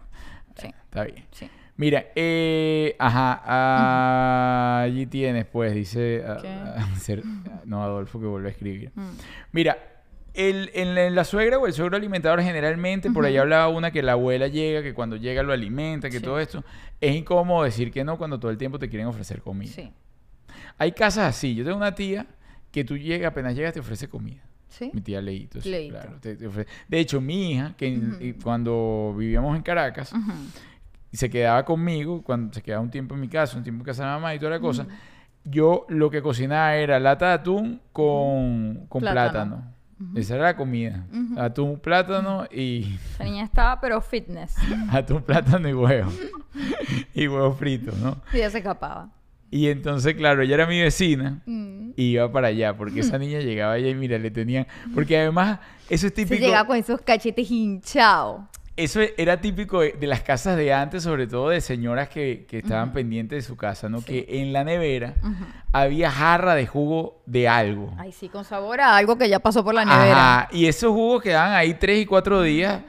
Sí, 0.55 0.67
Está 0.85 1.03
bien. 1.03 1.25
sí. 1.31 1.49
Mira, 1.77 2.05
eh, 2.15 2.95
ajá, 2.97 3.41
ah, 3.45 4.81
allí 4.83 5.05
tienes, 5.05 5.45
pues, 5.45 5.75
dice, 5.75 6.23
ah, 6.27 6.37
¿Qué? 6.41 6.47
ah, 6.49 6.87
ser- 6.99 7.23
no, 7.65 7.83
Adolfo 7.83 8.19
que 8.19 8.25
vuelve 8.25 8.47
a 8.47 8.51
escribir. 8.51 8.91
Mm. 8.95 9.07
Mira, 9.51 9.77
el, 10.33 10.71
en, 10.73 10.95
la, 10.95 11.03
en 11.05 11.13
la 11.13 11.23
suegra 11.23 11.59
o 11.59 11.67
el 11.67 11.73
suegro 11.73 11.95
alimentador 11.95 12.41
generalmente, 12.41 13.11
por 13.11 13.25
ahí 13.25 13.37
hablaba 13.37 13.67
una 13.67 13.91
que 13.91 14.01
la 14.01 14.13
abuela 14.13 14.47
llega, 14.47 14.81
que 14.81 14.93
cuando 14.95 15.17
llega 15.17 15.43
lo 15.43 15.53
alimenta, 15.53 16.09
que 16.09 16.17
Sí. 16.17 16.23
todo 16.23 16.39
esto, 16.39 16.63
es 16.99 17.15
incómodo 17.15 17.63
decir 17.63 17.91
que 17.91 18.03
no 18.03 18.17
cuando 18.17 18.39
todo 18.39 18.49
el 18.49 18.57
tiempo 18.57 18.79
te 18.79 18.89
quieren 18.89 19.07
ofrecer 19.07 19.41
comida. 19.41 19.71
Sí. 19.71 19.91
Hay 20.79 20.91
casas 20.93 21.25
así, 21.35 21.53
yo 21.53 21.63
tengo 21.63 21.77
una 21.77 21.93
tía 21.93 22.25
que 22.71 22.83
tú 22.83 22.97
llegas, 22.97 23.31
apenas 23.31 23.55
llegas 23.55 23.73
te 23.73 23.79
ofrece 23.79 24.07
comida. 24.07 24.43
¿Sí? 24.69 24.91
Mi 24.93 25.01
tía 25.01 25.21
Leito, 25.21 25.61
sí, 25.61 25.69
Leito. 25.69 25.93
claro. 25.95 26.17
te- 26.19 26.35
te 26.35 26.47
ofrece- 26.47 26.67
De 26.87 26.99
hecho, 26.99 27.21
mi 27.21 27.51
hija, 27.53 27.73
que 27.77 27.87
y 28.19 28.33
cuando 28.33 29.15
vivíamos 29.17 29.55
en 29.55 29.63
Caracas, 29.63 30.13
se 31.11 31.29
quedaba 31.29 31.63
conmigo, 31.65 32.21
cuando 32.21 32.53
se 32.53 32.61
quedaba 32.61 32.83
un 32.83 32.91
tiempo 32.91 33.15
en 33.15 33.21
mi 33.21 33.29
casa, 33.29 33.57
un 33.57 33.63
tiempo 33.63 33.81
en 33.81 33.85
casa 33.85 34.03
de 34.03 34.09
mamá 34.09 34.35
y 34.35 34.39
toda 34.39 34.51
la 34.51 34.59
cosa, 34.59 34.85
yo 35.45 35.85
lo 35.89 36.09
que 36.09 36.21
cocinaba 36.21 36.75
era 36.75 36.99
lata 36.99 37.27
de 37.29 37.33
atún 37.33 37.81
con, 37.93 38.85
con 38.89 38.99
plátano. 39.01 39.31
Plátano. 39.31 39.77
Esa 40.15 40.35
era 40.35 40.43
la 40.43 40.55
comida. 40.57 41.07
Atún, 41.37 41.79
plátano 41.79 42.45
y 42.51 42.99
La 43.17 43.25
niña 43.25 43.43
estaba, 43.45 43.79
pero 43.81 43.99
fitness. 44.01 44.53
atún, 44.91 45.23
plátano 45.23 45.67
y 45.69 45.73
huevo. 45.73 46.11
y 47.15 47.27
huevo 47.27 47.53
frito, 47.53 47.93
¿no? 47.99 48.21
Y 48.33 48.37
ya 48.39 48.49
se 48.51 48.59
escapaba. 48.59 49.09
Y 49.49 49.67
entonces, 49.69 50.15
claro, 50.15 50.41
ella 50.41 50.55
era 50.55 50.67
mi 50.67 50.81
vecina 50.81 51.41
Mm. 51.45 51.91
y 51.95 52.03
iba 52.11 52.31
para 52.31 52.47
allá, 52.47 52.75
porque 52.75 52.99
esa 52.99 53.17
niña 53.19 53.39
llegaba 53.39 53.73
allá 53.73 53.87
y 53.87 53.95
mira, 53.95 54.17
le 54.17 54.29
tenían... 54.31 54.67
Porque 54.93 55.17
además, 55.17 55.59
eso 55.89 56.07
es 56.07 56.13
Se 56.13 56.25
típico... 56.25 56.43
llegaba 56.45 56.67
con 56.67 56.77
esos 56.77 57.01
cachetes 57.01 57.49
hinchados. 57.49 58.41
Eso 58.75 58.99
era 59.17 59.41
típico 59.41 59.79
de, 59.81 59.93
de 59.93 60.05
las 60.05 60.21
casas 60.21 60.55
de 60.55 60.71
antes, 60.71 61.01
sobre 61.01 61.25
todo 61.25 61.49
de 61.49 61.61
señoras 61.61 62.09
que, 62.09 62.45
que 62.47 62.59
estaban 62.59 62.93
pendientes 62.93 63.37
de 63.43 63.47
su 63.47 63.55
casa, 63.57 63.89
¿no? 63.89 64.01
Sí. 64.01 64.05
Que 64.05 64.41
en 64.41 64.53
la 64.53 64.63
nevera 64.63 65.15
había 65.71 66.11
jarra 66.11 66.53
de 66.53 66.67
jugo 66.67 67.23
de 67.25 67.47
algo. 67.47 67.91
Ay, 67.97 68.11
sí, 68.11 68.29
con 68.29 68.43
sabor 68.45 68.79
a 68.81 68.95
algo 68.95 69.17
que 69.17 69.27
ya 69.29 69.39
pasó 69.39 69.63
por 69.63 69.73
la 69.73 69.83
nevera. 69.83 70.41
Ajá, 70.41 70.49
y 70.51 70.67
esos 70.67 70.91
jugos 70.91 71.23
quedaban 71.23 71.53
ahí 71.53 71.73
tres 71.73 72.03
y 72.03 72.05
cuatro 72.05 72.43
días 72.43 72.81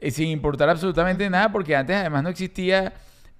eh, 0.00 0.10
sin 0.10 0.28
importar 0.30 0.68
absolutamente 0.68 1.30
nada, 1.30 1.52
porque 1.52 1.76
antes 1.76 1.94
además 1.94 2.24
no 2.24 2.28
existía 2.30 2.92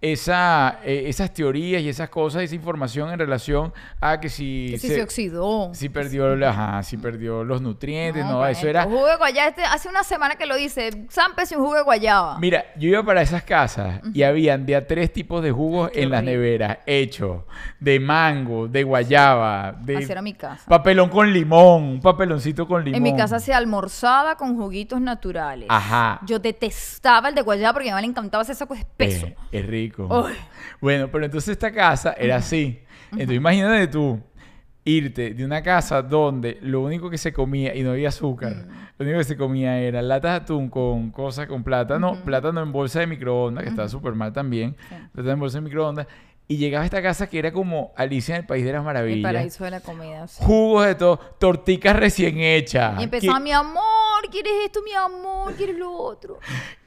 esa, 0.03 0.81
eh, 0.85 1.05
esas 1.07 1.33
teorías 1.33 1.81
y 1.83 1.89
esas 1.89 2.11
cosas, 2.11 2.43
esa 2.43 2.55
información 2.55 3.11
en 3.11 3.19
relación 3.19 3.73
a 4.01 4.21
que 4.21 4.29
si, 4.29 4.69
que 4.73 4.79
si 4.79 4.89
se, 4.89 5.03
oxidó. 5.03 5.71
si 5.75 5.89
perdió, 5.89 6.37
la- 6.37 6.51
ajá, 6.51 6.83
si 6.83 6.97
perdió 6.99 7.43
los 7.45 7.63
nutrientes, 7.63 8.25
no, 8.25 8.39
pues, 8.39 8.59
eso 8.59 8.69
era... 8.69 8.85
Jugo 8.85 9.07
de 9.07 9.17
guayaba. 9.17 9.49
Este, 9.49 9.65
hace 9.65 9.89
una 9.89 10.05
semana 10.05 10.37
que 10.37 10.45
lo 10.47 10.55
dice. 10.57 11.07
Sampe 11.09 11.47
sin 11.47 11.59
jugo 11.59 11.75
de 11.77 11.83
guayaba. 11.83 12.39
Mira, 12.39 12.67
yo 12.77 12.89
iba 12.91 13.03
para 13.05 13.23
esas 13.23 13.43
casas 13.43 14.01
y 14.13 14.23
habían 14.23 14.67
de 14.67 14.77
a 14.77 14.87
tres 14.87 15.13
tipos 15.13 15.43
de 15.43 15.51
jugos 15.51 15.91
Qué 15.91 16.03
en 16.03 16.11
las 16.11 16.23
neveras, 16.23 16.79
hechos 16.87 17.43
de 17.81 17.99
mango, 17.99 18.69
de 18.69 18.83
guayaba, 18.85 19.73
de 19.81 19.97
Así 19.97 20.13
era 20.13 20.21
mi 20.23 20.35
casa. 20.35 20.65
papelón 20.69 21.09
con 21.09 21.33
limón, 21.33 21.83
un 21.85 22.01
papeloncito 22.01 22.69
con 22.69 22.85
limón. 22.85 22.97
En 22.97 23.03
mi 23.03 23.17
casa 23.17 23.41
se 23.41 23.55
almorzaba 23.55 24.37
con 24.37 24.57
juguitos 24.57 25.01
naturales. 25.01 25.67
Ajá. 25.71 26.21
Yo 26.27 26.39
detestaba 26.39 27.29
el 27.31 27.35
de 27.35 27.41
guayaba 27.43 27.73
porque 27.73 27.89
a 27.89 27.93
mi 27.93 27.95
mamá 27.95 28.01
le 28.03 28.09
encantaba 28.09 28.43
ese 28.43 28.55
saco 28.55 28.75
espeso. 28.75 29.27
Eh, 29.27 29.37
es 29.53 29.67
rico. 29.67 29.86
Uy. 29.95 30.33
Bueno, 30.81 31.09
pero 31.11 31.25
entonces 31.25 31.51
esta 31.51 31.71
casa 31.73 32.15
era 32.19 32.37
así. 32.37 32.81
Entonces 33.13 33.37
imagínate 33.37 33.87
tú 33.89 34.21
irte 34.85 35.35
de 35.35 35.45
una 35.45 35.63
casa 35.63 36.01
donde 36.03 36.59
lo 36.63 36.81
único 36.83 37.11
que 37.11 37.19
se 37.19 37.33
comía 37.33 37.75
y 37.75 37.83
no 37.83 37.91
había 37.91 38.09
azúcar, 38.11 38.55
Mm. 38.55 38.69
lo 38.99 39.05
único 39.05 39.19
que 39.19 39.25
se 39.25 39.37
comía 39.37 39.79
era 39.81 40.01
latas 40.01 40.31
de 40.33 40.37
atún 40.45 40.69
con 40.71 41.11
cosas 41.11 41.47
con 41.49 41.65
plátano, 41.65 42.23
plátano 42.25 42.63
en 42.63 42.71
bolsa 42.71 43.01
de 43.01 43.07
microondas, 43.09 43.65
que 43.65 43.71
estaba 43.71 43.89
súper 43.89 44.15
mal 44.15 44.33
también, 44.33 44.77
Sí. 44.89 44.95
plátano 45.13 45.33
en 45.33 45.41
bolsa 45.41 45.59
de 45.59 45.63
microondas, 45.63 46.07
y 46.49 46.59
llegaba 46.59 46.83
a 46.83 46.85
esta 46.85 47.03
casa 47.03 47.27
que 47.29 47.41
era 47.41 47.53
como 47.53 47.93
Alicia 47.97 48.37
en 48.37 48.43
el 48.43 48.47
País 48.47 48.65
de 48.65 48.71
las 48.71 48.79
El 48.79 48.85
Maravillas. 48.85 49.23
paraíso 49.33 49.65
de 49.65 49.71
la 49.73 49.81
comida. 49.81 50.29
sí. 50.29 50.45
Jugos 50.45 50.87
de 50.87 50.95
todo, 50.95 51.17
torticas 51.41 51.97
recién 51.97 52.39
hechas. 52.39 53.01
Y 53.01 53.05
empezaba, 53.05 53.41
¿Qui- 53.41 53.43
mi 53.43 53.51
amor, 53.53 53.83
¿quieres 54.31 54.53
esto, 54.67 54.81
mi 54.85 54.93
amor? 54.93 55.53
¿Quieres 55.55 55.77
lo 55.77 55.91
otro? 55.93 56.39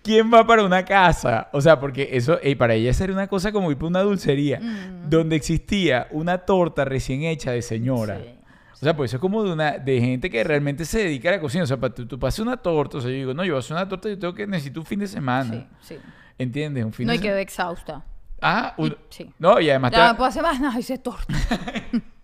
¿Quién 0.09 0.33
va 0.33 0.43
para 0.47 0.63
una 0.63 0.83
casa? 0.83 1.49
O 1.53 1.61
sea, 1.61 1.79
porque 1.79 2.09
eso, 2.13 2.39
eh, 2.41 2.55
para 2.55 2.73
ella 2.73 2.91
era 2.99 3.13
una 3.13 3.27
cosa 3.27 3.51
como 3.51 3.69
ir 3.69 3.77
para 3.77 3.89
una 3.89 4.01
dulcería, 4.01 4.59
Mm. 4.59 5.07
donde 5.07 5.35
existía 5.35 6.07
una 6.09 6.39
torta 6.39 6.83
recién 6.83 7.21
hecha 7.25 7.51
de 7.51 7.61
señora. 7.61 8.17
Sí. 8.17 8.35
O 8.73 8.75
sea, 8.77 8.95
pues 8.95 9.11
eso 9.11 9.17
es 9.17 9.21
como 9.21 9.43
de, 9.43 9.51
una, 9.53 9.77
de 9.77 10.01
gente 10.01 10.31
que 10.31 10.43
realmente 10.43 10.83
se 10.85 10.99
dedica 11.03 11.29
a 11.29 11.33
la 11.33 11.39
cocina. 11.39 11.63
O 11.63 11.67
sea, 11.67 11.77
para 11.77 11.93
tú, 11.93 12.07
tú 12.07 12.17
pasas 12.17 12.39
una 12.39 12.57
torta, 12.57 12.97
o 12.97 13.01
sea, 13.01 13.11
yo 13.11 13.17
digo, 13.17 13.33
no, 13.35 13.43
yo 13.45 13.53
voy 13.53 13.57
a 13.57 13.59
hacer 13.59 13.75
una 13.77 13.87
torta, 13.87 14.09
yo 14.09 14.17
tengo 14.17 14.33
que, 14.33 14.47
necesito 14.47 14.79
un 14.79 14.85
fin 14.87 14.99
de 14.99 15.07
semana. 15.07 15.67
Sí, 15.81 15.95
sí. 15.95 15.95
¿Entiendes? 16.39 16.85
Un 16.85 16.91
fin 16.93 17.05
No, 17.05 17.13
de 17.15 17.19
y 17.23 17.27
exhausta. 17.41 18.03
Ah, 18.41 18.73
un- 18.77 18.87
Y- 18.87 18.97
sí. 19.09 19.29
no, 19.37 19.59
y 19.59 19.69
además 19.69 19.91
Ya 19.91 20.05
no 20.07 20.11
te- 20.13 20.17
puedo 20.17 20.29
hacer 20.29 20.41
más 20.41 20.59
nada, 20.59 20.79
hice 20.79 20.97
torta. 20.97 21.25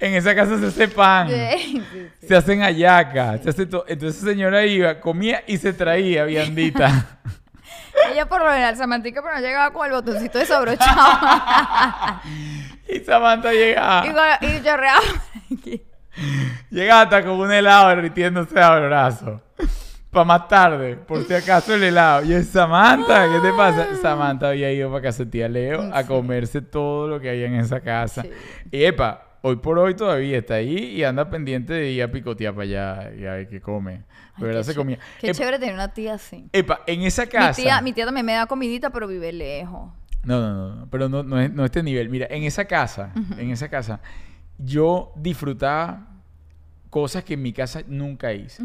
en 0.00 0.14
esa 0.14 0.34
casa 0.34 0.58
se 0.58 0.66
hace 0.66 0.88
pan. 0.88 1.28
Sí, 1.28 1.82
sí, 1.92 2.08
sí. 2.20 2.26
Se 2.28 2.36
hacen 2.36 2.60
hallacas, 2.62 3.42
se 3.42 3.50
hace 3.50 3.66
to- 3.66 3.84
Entonces 3.88 4.18
esa 4.22 4.30
señora 4.30 4.64
iba, 4.66 5.00
comía 5.00 5.42
y 5.46 5.56
se 5.58 5.72
traía 5.72 6.24
viandita. 6.24 7.18
Ella 8.12 8.26
por 8.26 8.40
lo 8.42 8.48
general, 8.50 8.76
Samantica, 8.76 9.22
pero 9.22 9.34
no 9.36 9.40
llegaba 9.40 9.72
con 9.72 9.86
el 9.86 9.92
botoncito 9.92 10.38
desabrochado. 10.38 11.00
y 12.88 12.98
Samantha 13.00 13.52
llegaba. 13.52 14.38
y, 14.40 14.46
y 14.46 14.62
chorreaba. 14.62 15.00
Llegaba 16.70 17.00
hasta 17.02 17.22
con 17.22 17.32
un 17.40 17.52
helado 17.52 17.88
derritiéndose 17.90 18.60
a 18.60 18.74
brazo. 18.80 19.40
Para 20.14 20.24
más 20.24 20.48
tarde, 20.48 20.96
por 20.96 21.24
si 21.26 21.34
acaso 21.34 21.74
el 21.74 21.82
helado. 21.82 22.24
Y 22.24 22.32
es 22.32 22.48
Samantha, 22.48 23.26
¿qué 23.28 23.40
te 23.40 23.52
pasa? 23.52 23.88
Samantha 24.00 24.48
había 24.50 24.72
ido 24.72 24.88
para 24.90 25.02
casa 25.02 25.24
de 25.24 25.30
tía 25.30 25.48
Leo 25.48 25.90
a 25.92 26.06
comerse 26.06 26.62
todo 26.62 27.08
lo 27.08 27.20
que 27.20 27.28
había 27.30 27.46
en 27.46 27.56
esa 27.56 27.80
casa. 27.80 28.22
Sí. 28.22 28.30
Y 28.70 28.84
epa, 28.84 29.22
hoy 29.42 29.56
por 29.56 29.78
hoy 29.78 29.94
todavía 29.94 30.38
está 30.38 30.54
ahí 30.54 30.76
y 30.96 31.04
anda 31.04 31.28
pendiente 31.28 31.72
de 31.74 31.90
ir 31.90 32.02
a 32.02 32.10
picotear 32.10 32.54
para 32.54 32.62
allá 32.64 33.10
y 33.18 33.26
a 33.26 33.32
ver 33.32 33.48
qué 33.48 33.60
come. 33.60 34.04
Verdad 34.38 34.60
qué 34.60 34.64
se 34.64 34.74
comía. 34.74 34.98
Qué 35.20 35.28
Epa, 35.30 35.36
chévere 35.38 35.58
tener 35.58 35.74
una 35.74 35.92
tía 35.92 36.14
así. 36.14 36.48
epa, 36.52 36.80
en 36.86 37.02
esa 37.02 37.22
Mi 37.24 37.28
casa. 37.28 37.60
tía, 37.60 37.80
mi 37.82 37.92
tía 37.92 38.04
también 38.06 38.24
me 38.26 38.32
da 38.34 38.46
comidita, 38.46 38.90
pero 38.90 39.06
vive 39.06 39.32
lejos. 39.32 39.92
No, 40.24 40.40
no, 40.40 40.54
no, 40.54 40.74
no, 40.76 40.86
pero 40.90 41.08
no, 41.08 41.22
no, 41.22 41.38
es, 41.40 41.52
no 41.52 41.64
este 41.64 41.82
nivel. 41.82 42.08
Mira, 42.08 42.26
en 42.30 42.44
esa 42.44 42.64
casa, 42.64 43.12
en 43.36 43.50
esa 43.50 43.68
casa, 43.68 44.00
yo 44.58 45.12
disfrutaba 45.16 46.06
cosas 46.88 47.24
que 47.24 47.34
en 47.34 47.42
mi 47.42 47.52
casa 47.52 47.82
nunca 47.88 48.32
hice. 48.32 48.62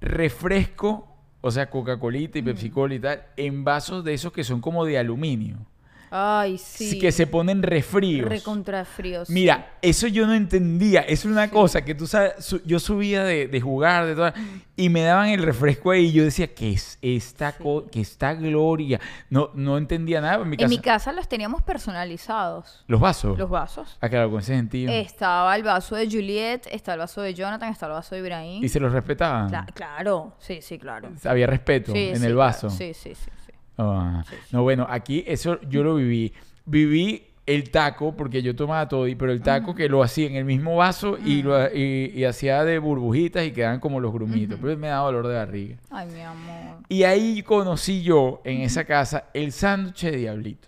Refresco, 0.00 1.08
o 1.40 1.50
sea, 1.50 1.70
Coca-Colita 1.70 2.38
y 2.38 2.42
Pepsi-Cola 2.42 2.94
y 2.94 3.00
tal, 3.00 3.26
en 3.36 3.64
vasos 3.64 4.04
de 4.04 4.14
esos 4.14 4.32
que 4.32 4.44
son 4.44 4.60
como 4.60 4.84
de 4.84 4.98
aluminio. 4.98 5.58
Ay, 6.10 6.58
sí. 6.58 6.98
que 6.98 7.12
se 7.12 7.26
ponen 7.26 7.62
refríos. 7.62 8.28
Recontra 8.28 8.84
fríos. 8.84 9.28
Mira, 9.30 9.74
eso 9.82 10.06
yo 10.06 10.26
no 10.26 10.34
entendía. 10.34 11.00
Es 11.00 11.24
una 11.24 11.50
cosa 11.50 11.84
que 11.84 11.94
tú 11.94 12.06
sabes, 12.06 12.44
su- 12.44 12.62
yo 12.64 12.78
subía 12.78 13.24
de, 13.24 13.48
de 13.48 13.60
jugar, 13.60 14.06
de 14.06 14.14
todo, 14.14 14.32
y 14.76 14.88
me 14.88 15.02
daban 15.02 15.28
el 15.28 15.42
refresco 15.42 15.90
ahí 15.90 16.06
y 16.06 16.12
yo 16.12 16.24
decía, 16.24 16.54
¿qué 16.54 16.72
es 16.72 16.98
esta, 17.02 17.54
qué 17.90 18.00
esta 18.00 18.34
gloria? 18.34 19.00
No, 19.30 19.50
no 19.54 19.78
entendía 19.78 20.20
nada 20.20 20.42
en 20.42 20.50
mi 20.50 20.56
casa. 20.56 20.64
En 20.64 20.70
mi 20.70 20.78
casa 20.78 21.12
los 21.12 21.28
teníamos 21.28 21.62
personalizados. 21.62 22.84
Los 22.86 23.00
vasos. 23.00 23.38
Los 23.38 23.50
vasos. 23.50 23.96
Ah, 24.00 24.08
claro, 24.08 24.30
con 24.30 24.40
ese 24.40 24.54
sentido. 24.54 24.92
Estaba 24.92 25.54
el 25.56 25.62
vaso 25.62 25.96
de 25.96 26.06
Juliet, 26.06 26.66
está 26.70 26.92
el 26.94 27.00
vaso 27.00 27.20
de 27.22 27.34
Jonathan, 27.34 27.70
está 27.70 27.86
el 27.86 27.92
vaso 27.92 28.14
de 28.14 28.20
Ibrahim. 28.20 28.62
Y 28.64 28.68
se 28.68 28.80
los 28.80 28.92
respetaban. 28.92 29.48
Cla- 29.50 29.72
claro, 29.72 30.34
sí, 30.38 30.60
sí, 30.62 30.78
claro. 30.78 31.10
Había 31.24 31.46
respeto 31.46 31.92
Sí, 31.92 32.08
en 32.10 32.16
sí, 32.18 32.26
el 32.26 32.32
claro. 32.34 32.36
vaso. 32.36 32.70
Sí, 32.70 32.94
sí, 32.94 33.12
sí, 33.76 33.82
sí. 33.82 34.36
Ah, 34.42 34.46
No, 34.52 34.62
bueno, 34.62 34.86
aquí 34.88 35.24
eso 35.26 35.60
yo 35.68 35.82
lo 35.82 35.96
viví. 35.96 36.32
Viví 36.64 37.22
el 37.46 37.70
taco, 37.70 38.16
porque 38.16 38.42
yo 38.42 38.56
tomaba 38.56 38.88
todo, 38.88 39.06
y- 39.06 39.14
pero 39.14 39.30
el 39.30 39.40
taco 39.40 39.72
que 39.74 39.88
lo 39.88 40.02
hacía 40.02 40.26
en 40.26 40.34
el 40.34 40.44
mismo 40.44 40.74
vaso 40.76 41.16
y, 41.24 41.42
lo, 41.44 41.72
y, 41.72 42.10
y 42.14 42.24
hacía 42.24 42.64
de 42.64 42.78
burbujitas 42.80 43.44
y 43.46 43.52
quedaban 43.52 43.78
como 43.78 44.00
los 44.00 44.12
grumitos. 44.12 44.58
Pero 44.60 44.76
me 44.76 44.88
daba 44.88 45.06
dolor 45.06 45.28
de 45.28 45.34
barriga. 45.36 45.76
Ay, 45.90 46.08
mi 46.08 46.20
amor. 46.22 46.78
Y 46.88 47.04
ahí 47.04 47.42
conocí 47.42 48.02
yo, 48.02 48.40
en 48.44 48.62
esa 48.62 48.84
casa, 48.84 49.26
el 49.32 49.52
sándwich 49.52 50.02
de 50.02 50.16
diablito. 50.16 50.66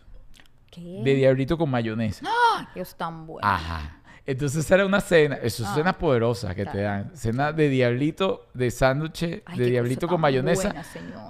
¿Qué? 0.71 1.01
De 1.03 1.15
diablito 1.15 1.59
con 1.59 1.69
mayonesa. 1.71 2.25
Ay, 2.57 2.67
Dios 2.75 2.95
tan 2.95 3.27
bueno. 3.27 3.49
Ajá. 3.49 3.98
Entonces 4.31 4.71
era 4.71 4.85
una 4.85 5.01
cena, 5.01 5.37
eso 5.37 5.63
es 5.63 5.71
Ah. 5.71 5.75
cenas 5.75 5.95
poderosas 5.95 6.55
que 6.55 6.67
te 6.67 6.83
dan. 6.83 7.17
Cena 7.17 7.51
de 7.51 7.71
diablito, 7.71 8.47
de 8.53 8.71
sándwich, 8.71 9.21
de 9.21 9.65
diablito 9.65 10.07
con 10.07 10.21
mayonesa 10.21 10.69
buena, 10.69 10.85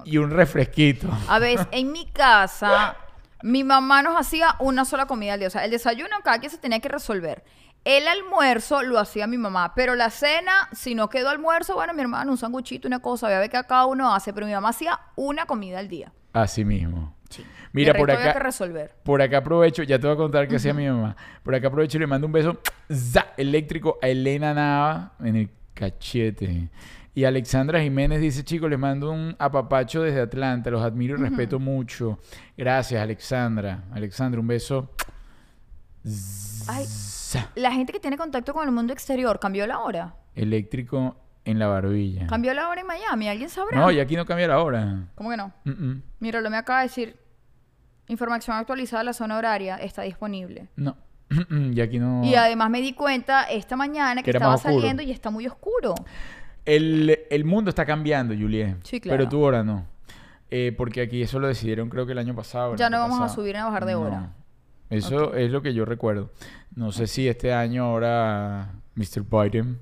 y 0.04 0.18
un 0.18 0.32
refresquito. 0.32 1.08
A 1.28 1.38
ver, 1.38 1.68
en 1.70 1.92
mi 1.92 2.06
casa, 2.06 2.96
mi 3.44 3.62
mamá 3.62 4.02
nos 4.02 4.16
hacía 4.18 4.56
una 4.58 4.84
sola 4.84 5.06
comida 5.06 5.34
al 5.34 5.38
día. 5.38 5.46
O 5.46 5.50
sea, 5.52 5.64
el 5.64 5.70
desayuno 5.70 6.16
cada 6.24 6.40
quien 6.40 6.50
se 6.50 6.58
tenía 6.58 6.80
que 6.80 6.88
resolver. 6.88 7.44
El 7.84 8.08
almuerzo 8.08 8.82
lo 8.82 8.98
hacía 8.98 9.28
mi 9.28 9.38
mamá, 9.38 9.74
pero 9.76 9.94
la 9.94 10.10
cena, 10.10 10.68
si 10.72 10.96
no 10.96 11.08
quedó 11.08 11.28
almuerzo, 11.28 11.74
bueno, 11.76 11.94
mi 11.94 12.00
hermano, 12.02 12.32
un 12.32 12.36
sanguchito, 12.36 12.88
una 12.88 12.98
cosa, 12.98 13.28
voy 13.28 13.36
a 13.36 13.38
ver 13.38 13.48
qué 13.48 13.62
cada 13.68 13.86
uno 13.86 14.12
hace, 14.12 14.32
pero 14.32 14.44
mi 14.44 14.52
mamá 14.52 14.70
hacía 14.70 14.98
una 15.14 15.46
comida 15.46 15.78
al 15.78 15.86
día. 15.86 16.12
Así 16.32 16.64
mismo. 16.64 17.14
Sí. 17.28 17.44
Mira, 17.72 17.94
por 17.94 18.10
acá, 18.10 18.32
que 18.32 18.38
resolver. 18.38 18.92
por 19.02 19.20
acá 19.20 19.38
aprovecho, 19.38 19.82
ya 19.82 19.98
te 19.98 20.06
voy 20.06 20.14
a 20.14 20.16
contar 20.16 20.48
qué 20.48 20.56
hacía 20.56 20.72
mi 20.72 20.88
mamá. 20.88 21.16
Por 21.42 21.54
acá 21.54 21.68
aprovecho 21.68 21.98
y 21.98 22.00
le 22.00 22.06
mando 22.06 22.26
un 22.26 22.32
beso 22.32 22.58
za, 22.90 23.34
eléctrico 23.36 23.98
a 24.00 24.08
Elena 24.08 24.54
Nava 24.54 25.12
en 25.20 25.36
el 25.36 25.50
cachete. 25.74 26.70
Y 27.14 27.24
Alexandra 27.24 27.80
Jiménez 27.80 28.20
dice, 28.20 28.44
chicos, 28.44 28.70
les 28.70 28.78
mando 28.78 29.10
un 29.10 29.34
apapacho 29.38 30.02
desde 30.02 30.20
Atlanta, 30.20 30.70
los 30.70 30.82
admiro 30.82 31.18
y 31.18 31.20
respeto 31.20 31.58
mucho. 31.58 32.18
Gracias, 32.56 33.02
Alexandra. 33.02 33.84
Alexandra, 33.92 34.40
un 34.40 34.46
beso. 34.46 34.90
Ay. 36.68 36.86
La 37.56 37.72
gente 37.72 37.92
que 37.92 38.00
tiene 38.00 38.16
contacto 38.16 38.54
con 38.54 38.66
el 38.66 38.72
mundo 38.72 38.92
exterior, 38.92 39.38
¿cambió 39.38 39.66
la 39.66 39.80
hora? 39.80 40.14
eléctrico 40.38 41.16
en 41.44 41.58
la 41.58 41.66
barbilla. 41.66 42.26
¿Cambió 42.26 42.52
la 42.54 42.68
hora 42.68 42.80
en 42.80 42.86
Miami? 42.86 43.28
¿Alguien 43.28 43.48
sabrá? 43.48 43.78
No, 43.80 43.90
y 43.90 44.00
aquí 44.00 44.16
no 44.16 44.26
cambia 44.26 44.48
la 44.48 44.60
hora. 44.62 45.08
¿Cómo 45.14 45.30
que 45.30 45.36
no? 45.36 45.52
Mm, 45.64 45.70
mm. 45.70 46.02
Mira, 46.20 46.40
lo 46.40 46.50
me 46.50 46.56
acaba 46.56 46.80
de 46.80 46.88
decir. 46.88 47.16
Información 48.08 48.56
actualizada 48.56 49.00
de 49.00 49.04
la 49.06 49.12
zona 49.12 49.36
horaria 49.36 49.76
está 49.76 50.02
disponible. 50.02 50.68
No. 50.76 50.96
y 51.50 51.80
aquí 51.80 51.98
no. 51.98 52.24
Y 52.24 52.34
además 52.34 52.70
me 52.70 52.80
di 52.80 52.94
cuenta 52.94 53.42
esta 53.44 53.76
mañana 53.76 54.22
Que 54.22 54.30
estaba 54.30 54.56
saliendo 54.56 55.02
y 55.02 55.10
está 55.10 55.30
muy 55.30 55.46
oscuro. 55.46 55.94
El, 56.64 57.18
el 57.30 57.44
mundo 57.44 57.68
está 57.68 57.84
cambiando, 57.84 58.34
Juliet. 58.34 58.76
Sí, 58.82 59.00
claro. 59.00 59.18
Pero 59.18 59.28
tu 59.28 59.40
hora 59.42 59.62
no. 59.62 59.86
Eh, 60.50 60.74
porque 60.76 61.02
aquí 61.02 61.20
eso 61.22 61.38
lo 61.38 61.46
decidieron 61.46 61.90
creo 61.90 62.06
que 62.06 62.12
el 62.12 62.18
año 62.18 62.34
pasado. 62.34 62.76
Ya 62.76 62.88
no 62.88 62.98
vamos 62.98 63.20
a 63.20 63.28
subir 63.28 63.54
ni 63.54 63.60
a 63.60 63.66
bajar 63.66 63.84
de 63.84 63.92
No. 63.92 64.00
hora. 64.00 64.32
Eso 64.90 65.34
es 65.34 65.50
lo 65.50 65.60
que 65.60 65.74
yo 65.74 65.84
recuerdo. 65.84 66.30
No 66.74 66.92
sé 66.92 67.06
si 67.06 67.28
este 67.28 67.52
año 67.52 67.84
ahora 67.84 68.72
Mr. 68.94 69.22
Biden 69.22 69.78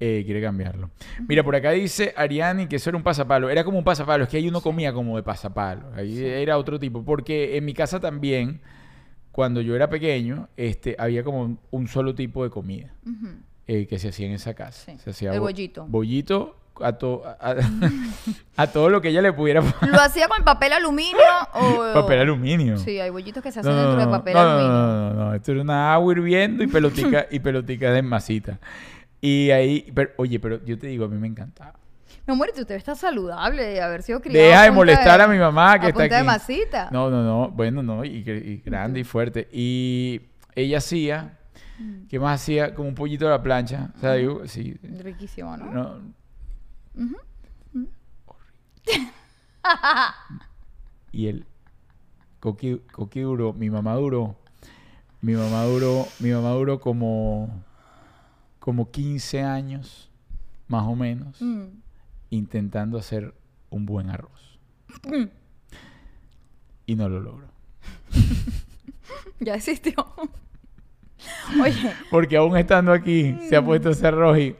eh, 0.00 0.22
quiere 0.24 0.40
cambiarlo. 0.40 0.90
Mira, 1.28 1.42
por 1.44 1.54
acá 1.54 1.70
dice 1.72 2.14
Ariani 2.16 2.66
que 2.66 2.76
eso 2.76 2.88
era 2.90 2.96
un 2.96 3.02
pasapalo. 3.02 3.50
Era 3.50 3.62
como 3.64 3.76
un 3.78 3.84
pasapalo. 3.84 4.24
Es 4.24 4.30
que 4.30 4.38
ahí 4.38 4.48
uno 4.48 4.60
comía 4.62 4.92
como 4.94 5.16
de 5.16 5.22
pasapalo. 5.22 5.92
Ahí 5.94 6.18
era 6.24 6.56
otro 6.56 6.78
tipo. 6.80 7.04
Porque 7.04 7.56
en 7.58 7.64
mi 7.66 7.74
casa 7.74 8.00
también, 8.00 8.60
cuando 9.30 9.60
yo 9.60 9.76
era 9.76 9.88
pequeño, 9.90 10.48
este, 10.56 10.96
había 10.98 11.22
como 11.22 11.58
un, 11.70 11.86
solo 11.88 12.14
tipo 12.14 12.42
de 12.44 12.50
comida 12.50 12.92
Ujú. 13.06 13.28
eh, 13.66 13.86
que 13.86 13.98
se 13.98 14.08
hacía 14.08 14.26
en 14.26 14.32
esa 14.32 14.54
casa. 14.54 14.90
Sí, 14.90 14.98
Se 14.98 15.10
hacía 15.10 15.32
el 15.32 15.38
bo- 15.40 15.46
bollito. 15.46 15.86
Bollito 15.86 16.56
a, 16.82 16.92
to- 16.94 17.22
a, 17.26 17.56
a 18.56 18.66
todo 18.72 18.88
lo 18.88 19.02
que 19.02 19.08
ella 19.08 19.20
le 19.20 19.34
pudiera 19.34 19.60
poner. 19.60 19.94
¿Lo 19.94 20.00
hacía 20.00 20.28
con 20.28 20.42
papel 20.44 20.72
aluminio 20.72 21.20
o...? 21.52 21.92
Papel 21.94 22.20
aluminio. 22.20 22.78
Sí, 22.78 22.98
hay 22.98 23.10
bollitos 23.10 23.42
que 23.42 23.52
se 23.52 23.60
hacen 23.60 23.72
no, 23.72 23.78
dentro 23.78 23.98
no, 23.98 24.06
de 24.06 24.10
papel 24.18 24.32
no, 24.34 24.40
aluminio. 24.40 24.72
No, 24.72 25.12
no, 25.12 25.24
no, 25.26 25.34
Esto 25.34 25.52
era 25.52 25.60
una 25.60 25.92
agua 25.92 26.12
hirviendo 26.14 26.62
y 26.64 26.68
pelotica, 26.68 27.26
y 27.30 27.38
pelotica 27.40 27.92
de 27.92 28.00
masita. 28.02 28.58
Y 29.20 29.50
ahí, 29.50 29.90
pero, 29.94 30.10
oye, 30.16 30.40
pero 30.40 30.64
yo 30.64 30.78
te 30.78 30.86
digo, 30.86 31.04
a 31.04 31.08
mí 31.08 31.18
me 31.18 31.26
encantaba. 31.26 31.74
Mi 32.26 32.34
amor, 32.34 32.50
tú 32.54 32.64
te 32.64 32.74
ves 32.74 32.84
tan 32.84 32.96
saludable 32.96 33.64
de 33.64 33.80
haber 33.80 34.02
sido 34.02 34.20
criado 34.20 34.46
Deja 34.46 34.62
de 34.64 34.70
molestar 34.70 35.20
a 35.20 35.28
mi 35.28 35.38
mamá 35.38 35.78
que 35.78 35.86
a 35.86 35.88
está 35.88 36.00
punta 36.00 36.14
de 36.14 36.20
aquí. 36.20 36.26
masita. 36.26 36.88
No, 36.90 37.10
no, 37.10 37.22
no. 37.22 37.50
Bueno, 37.50 37.82
no. 37.82 38.04
Y, 38.04 38.62
grande 38.64 39.00
y 39.00 39.04
fuerte. 39.04 39.48
Y 39.52 40.22
ella 40.54 40.78
hacía, 40.78 41.36
Mm. 41.80 42.08
¿qué 42.08 42.18
más 42.18 42.42
hacía? 42.42 42.74
Como 42.74 42.88
un 42.88 42.94
pollito 42.94 43.26
a 43.26 43.30
la 43.30 43.42
plancha. 43.42 43.90
O 43.96 44.00
sea, 44.00 44.14
digo, 44.14 44.46
sí. 44.46 44.74
Riquísimo, 44.82 45.56
¿no? 45.56 45.72
No. 45.72 46.00
y 51.12 51.26
el 51.28 51.46
coqui, 52.40 52.80
coqui 52.92 53.20
duró, 53.20 53.52
mi 53.52 53.70
mamá 53.70 53.94
duró, 53.94 54.36
mi 55.22 55.34
mamá 55.34 55.64
duró, 55.64 56.06
mi 56.18 56.30
mamá 56.30 56.50
duró 56.50 56.80
como, 56.80 57.62
como 58.60 58.90
15 58.92 59.42
años, 59.42 60.08
más 60.68 60.86
o 60.86 60.94
menos, 60.94 61.40
Mm. 61.42 61.64
intentando 62.30 62.96
hacer 62.98 63.34
un 63.70 63.86
buen 63.86 64.08
arroz. 64.10 64.58
Y 66.86 66.94
no 66.94 67.08
lo 67.08 67.20
logró. 67.20 67.48
Ya 69.40 69.54
existió. 69.54 69.94
Oye, 71.62 71.92
Porque 72.10 72.36
aún 72.36 72.56
estando 72.56 72.92
aquí, 72.92 73.36
se 73.48 73.56
ha 73.56 73.64
puesto 73.64 73.90
ese 73.90 74.06
arroz 74.06 74.38
y... 74.38 74.56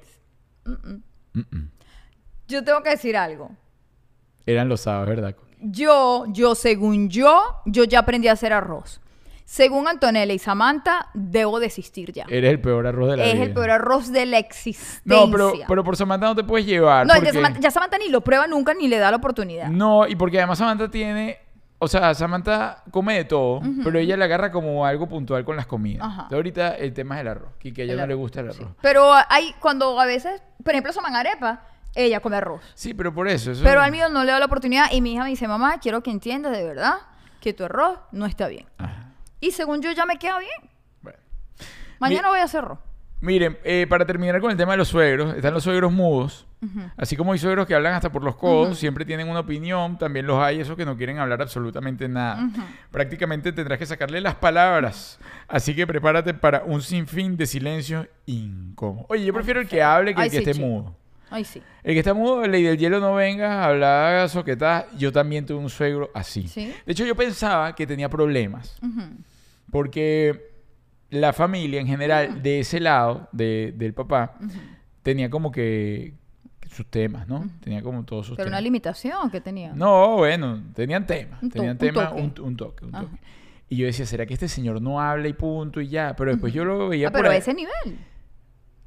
Yo 2.48 2.64
tengo 2.64 2.82
que 2.82 2.90
decir 2.90 3.16
algo. 3.16 3.50
Eran 4.46 4.68
los 4.68 4.80
sábados, 4.80 5.08
¿verdad? 5.08 5.36
Yo, 5.60 6.24
yo, 6.32 6.54
según 6.54 7.08
yo, 7.10 7.38
yo 7.66 7.84
ya 7.84 8.00
aprendí 8.00 8.28
a 8.28 8.32
hacer 8.32 8.52
arroz. 8.52 9.00
Según 9.52 9.88
Antonella 9.88 10.32
y 10.32 10.38
Samantha, 10.38 11.08
debo 11.12 11.58
desistir 11.58 12.12
ya. 12.12 12.24
Eres 12.28 12.52
el 12.52 12.60
peor 12.60 12.86
arroz 12.86 13.10
de 13.10 13.16
la 13.16 13.24
es 13.24 13.34
vida. 13.34 13.42
el 13.46 13.52
peor 13.52 13.70
arroz 13.70 14.12
de 14.12 14.24
la 14.24 14.38
existencia. 14.38 15.00
No, 15.04 15.28
pero, 15.28 15.52
pero 15.66 15.82
por 15.82 15.96
Samantha 15.96 16.26
no 16.26 16.36
te 16.36 16.44
puedes 16.44 16.64
llevar. 16.68 17.04
No, 17.04 17.14
porque- 17.14 17.32
Samantha- 17.32 17.58
ya 17.58 17.70
Samantha 17.72 17.98
ni 17.98 18.08
lo 18.10 18.20
prueba 18.20 18.46
nunca 18.46 18.74
ni 18.74 18.86
le 18.86 18.98
da 18.98 19.10
la 19.10 19.16
oportunidad. 19.16 19.66
No, 19.66 20.06
y 20.06 20.14
porque 20.14 20.38
además 20.38 20.58
Samantha 20.58 20.88
tiene. 20.88 21.38
O 21.80 21.88
sea, 21.88 22.14
Samantha 22.14 22.84
come 22.92 23.16
de 23.16 23.24
todo, 23.24 23.60
pero 23.82 23.98
ella 23.98 24.16
le 24.16 24.24
agarra 24.24 24.52
como 24.52 24.86
algo 24.86 25.08
puntual 25.08 25.44
con 25.44 25.56
las 25.56 25.66
comidas. 25.66 26.02
Ajá. 26.06 26.12
Entonces, 26.22 26.36
ahorita 26.36 26.76
el 26.76 26.92
tema 26.92 27.16
es 27.16 27.22
el 27.22 27.28
arroz, 27.28 27.50
y 27.60 27.72
que 27.72 27.80
a 27.82 27.84
ella 27.86 27.94
El 27.94 28.00
no 28.00 28.06
le 28.06 28.14
gusta 28.14 28.38
el 28.40 28.52
sí. 28.52 28.62
arroz. 28.62 28.76
Pero 28.80 29.10
hay, 29.28 29.52
cuando 29.58 29.98
a 29.98 30.06
veces, 30.06 30.40
por 30.62 30.74
ejemplo, 30.74 30.92
Saman 30.92 31.16
arepa, 31.16 31.62
ella 31.96 32.20
come 32.20 32.36
arroz. 32.36 32.60
Sí, 32.74 32.94
pero 32.94 33.12
por 33.12 33.26
eso. 33.26 33.50
eso 33.50 33.64
Pero 33.64 33.80
al 33.80 33.90
mío 33.90 34.08
no 34.10 34.22
le 34.22 34.30
da 34.30 34.38
la 34.38 34.44
oportunidad 34.46 34.92
y 34.92 35.00
mi 35.00 35.14
hija 35.14 35.24
me 35.24 35.30
dice, 35.30 35.48
mamá, 35.48 35.80
quiero 35.80 36.02
que 36.04 36.12
entiendas 36.12 36.52
de 36.52 36.62
verdad 36.64 36.94
que 37.40 37.52
tu 37.52 37.64
arroz 37.64 37.98
no 38.12 38.26
está 38.26 38.46
bien. 38.46 38.66
Ajá. 38.78 39.06
Y 39.40 39.50
según 39.52 39.82
yo 39.82 39.92
ya 39.92 40.06
me 40.06 40.18
queda 40.18 40.38
bien. 40.38 40.70
Bueno. 41.02 41.18
Mañana 41.98 42.28
voy 42.28 42.40
a 42.40 42.44
hacer 42.44 42.64
arroz. 42.64 42.78
Miren, 43.22 43.58
eh, 43.64 43.86
para 43.86 44.06
terminar 44.06 44.40
con 44.40 44.50
el 44.50 44.56
tema 44.56 44.72
de 44.72 44.78
los 44.78 44.88
suegros, 44.88 45.36
están 45.36 45.52
los 45.52 45.62
suegros 45.64 45.92
mudos. 45.92 46.46
Así 46.96 47.16
como 47.16 47.32
hay 47.32 47.38
suegros 47.38 47.66
que 47.66 47.74
hablan 47.74 47.94
hasta 47.94 48.10
por 48.10 48.22
los 48.22 48.36
codos, 48.36 48.78
siempre 48.78 49.04
tienen 49.06 49.28
una 49.28 49.40
opinión, 49.40 49.98
también 49.98 50.26
los 50.26 50.42
hay 50.42 50.60
esos 50.60 50.76
que 50.76 50.84
no 50.84 50.96
quieren 50.96 51.18
hablar 51.18 51.40
absolutamente 51.40 52.08
nada. 52.08 52.50
Prácticamente 52.90 53.52
tendrás 53.52 53.78
que 53.78 53.86
sacarle 53.86 54.20
las 54.20 54.34
palabras. 54.36 55.18
Así 55.48 55.74
que 55.74 55.86
prepárate 55.86 56.32
para 56.34 56.62
un 56.64 56.80
sinfín 56.82 57.36
de 57.36 57.46
silencio 57.46 58.06
incómodo. 58.26 59.06
Oye, 59.08 59.24
yo 59.24 59.34
prefiero 59.34 59.60
el 59.60 59.68
que 59.68 59.82
hable 59.82 60.14
que 60.14 60.20
Ay, 60.20 60.26
el 60.26 60.30
que 60.30 60.36
sí, 60.36 60.42
esté 60.42 60.54
chico. 60.54 60.66
mudo. 60.66 60.96
Ay, 61.30 61.44
sí. 61.44 61.62
El 61.82 61.94
que 61.94 62.00
está 62.00 62.12
mudo, 62.12 62.46
ley 62.46 62.62
del 62.62 62.76
hielo 62.76 63.00
no 63.00 63.14
venga, 63.14 63.64
habla 63.64 64.26
soquetada. 64.28 64.86
Yo 64.98 65.12
también 65.12 65.46
tuve 65.46 65.58
un 65.58 65.70
suegro 65.70 66.10
así. 66.14 66.48
¿Sí? 66.48 66.74
De 66.84 66.92
hecho, 66.92 67.04
yo 67.04 67.14
pensaba 67.14 67.74
que 67.74 67.86
tenía 67.86 68.08
problemas. 68.08 68.78
Porque 69.70 70.50
la 71.10 71.32
familia 71.32 71.80
en 71.80 71.86
general 71.86 72.42
de 72.42 72.60
ese 72.60 72.80
lado, 72.80 73.28
de- 73.32 73.72
del 73.76 73.94
papá, 73.94 74.36
tenía 75.02 75.28
como 75.30 75.50
que 75.50 76.14
sus 76.70 76.86
temas, 76.86 77.26
¿no? 77.26 77.48
Tenía 77.62 77.82
como 77.82 78.04
todos 78.04 78.26
sus 78.26 78.36
Pero 78.36 78.48
una 78.48 78.58
temas. 78.58 78.64
limitación 78.64 79.30
que 79.30 79.40
tenía. 79.40 79.72
No, 79.74 80.16
bueno, 80.18 80.62
tenían 80.74 81.04
temas. 81.06 81.42
Un 81.42 81.50
tenían 81.50 81.76
temas, 81.78 82.12
un, 82.12 82.32
un 82.40 82.56
toque, 82.56 82.84
un 82.84 82.92
toque. 82.92 83.16
Y 83.68 83.76
yo 83.76 83.86
decía, 83.86 84.06
¿será 84.06 84.26
que 84.26 84.34
este 84.34 84.48
señor 84.48 84.80
no 84.82 85.00
habla 85.00 85.26
y 85.28 85.32
punto 85.32 85.80
y 85.80 85.88
ya? 85.88 86.14
Pero 86.16 86.30
después 86.32 86.52
yo 86.52 86.64
lo 86.64 86.88
veía 86.88 87.08
Ah, 87.08 87.10
por 87.10 87.20
pero 87.22 87.32
a 87.32 87.36
ese 87.36 87.54
nivel. 87.54 87.98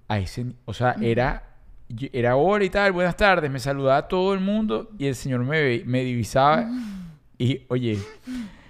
a 0.08 0.20
ese 0.20 0.46
o 0.66 0.74
sea, 0.74 0.96
era 1.02 1.50
era 2.12 2.36
hora 2.38 2.64
y 2.64 2.70
tal, 2.70 2.92
buenas 2.92 3.16
tardes, 3.16 3.52
me 3.52 3.60
saludaba 3.60 3.98
a 3.98 4.08
todo 4.08 4.34
el 4.34 4.40
mundo 4.40 4.90
y 4.98 5.06
el 5.08 5.16
señor 5.16 5.42
me, 5.44 5.84
me 5.86 6.04
divisaba 6.04 6.68
y, 7.38 7.66
oye, 7.68 8.00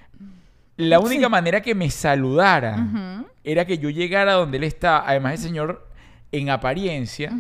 La 0.78 1.00
única 1.00 1.30
manera 1.30 1.62
que 1.62 1.76
me 1.76 1.90
saludara 1.90 3.24
era 3.44 3.66
que 3.66 3.78
yo 3.78 3.90
llegara 3.90 4.34
donde 4.34 4.58
él 4.58 4.64
está. 4.64 5.08
Además, 5.08 5.34
el 5.34 5.38
señor, 5.40 5.88
en 6.32 6.50
apariencia, 6.50 7.32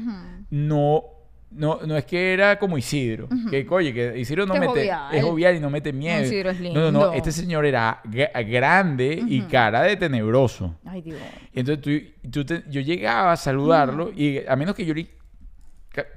no, 0.49 1.03
no, 1.51 1.79
no 1.85 1.97
es 1.97 2.05
que 2.05 2.33
era 2.33 2.59
como 2.59 2.77
Isidro. 2.77 3.27
Que, 3.49 3.65
oye, 3.69 3.93
que 3.93 4.19
Isidro 4.19 4.45
no 4.45 4.53
es 4.55 4.59
mete. 4.59 4.71
jovial. 4.71 5.15
Es 5.15 5.23
jovial 5.23 5.55
y 5.55 5.59
no 5.59 5.69
mete 5.69 5.93
miedo. 5.93 6.23
Isidro 6.23 6.49
es 6.51 6.59
No, 6.59 6.69
no, 6.73 6.73
no. 6.73 6.99
lindo. 6.99 7.13
Este 7.13 7.31
señor 7.31 7.65
era 7.65 8.01
gra- 8.05 8.31
grande 8.49 9.23
y 9.27 9.41
cara 9.43 9.81
de 9.83 9.95
tenebroso. 9.97 10.75
Ay, 10.85 11.01
Dios. 11.01 11.19
Entonces 11.53 11.81
tú, 12.21 12.29
tú 12.29 12.45
te- 12.45 12.63
yo 12.69 12.81
llegaba 12.81 13.31
a 13.33 13.37
saludarlo 13.37 14.11
y 14.15 14.39
a 14.47 14.55
menos 14.55 14.75
que 14.75 14.85
yo 14.85 14.93
le, 14.93 15.07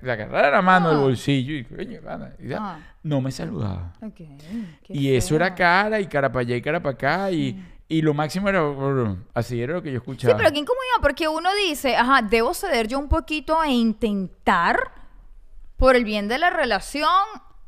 le 0.02 0.12
agarrara 0.12 0.50
la 0.50 0.62
mano 0.62 0.88
del 0.90 0.98
Ah. 0.98 1.02
bolsillo 1.02 1.54
y, 1.54 1.64
coño, 1.64 2.00
pana, 2.02 2.32
y 2.38 2.48
ya, 2.48 2.58
Ah. 2.60 2.78
no 3.02 3.20
me 3.20 3.30
saludaba. 3.30 3.92
Y 4.88 5.14
eso 5.14 5.36
era 5.36 5.54
cara 5.54 6.00
y 6.00 6.06
cara 6.06 6.30
para 6.32 6.40
allá 6.42 6.56
y 6.56 6.62
cara 6.62 6.80
para 6.80 6.94
acá 6.94 7.30
y, 7.30 7.62
y 7.88 8.02
lo 8.02 8.14
máximo 8.14 8.48
era 8.48 8.62
así 9.34 9.60
era 9.60 9.74
lo 9.74 9.82
que 9.82 9.90
yo 9.92 9.98
Sí, 10.00 10.02
escuchaba. 10.02 10.36
pero 10.36 10.50
qué 10.52 10.58
incomodidad, 10.60 11.00
porque 11.02 11.28
uno 11.28 11.48
dice, 11.68 11.96
ajá, 11.96 12.22
debo 12.22 12.54
ceder 12.54 12.88
yo 12.88 12.98
un 12.98 13.08
poquito 13.08 13.62
e 13.62 13.70
intentar 13.70 14.92
por 15.76 15.94
el 15.94 16.04
bien 16.04 16.26
de 16.28 16.38
la 16.38 16.48
relación, 16.50 17.08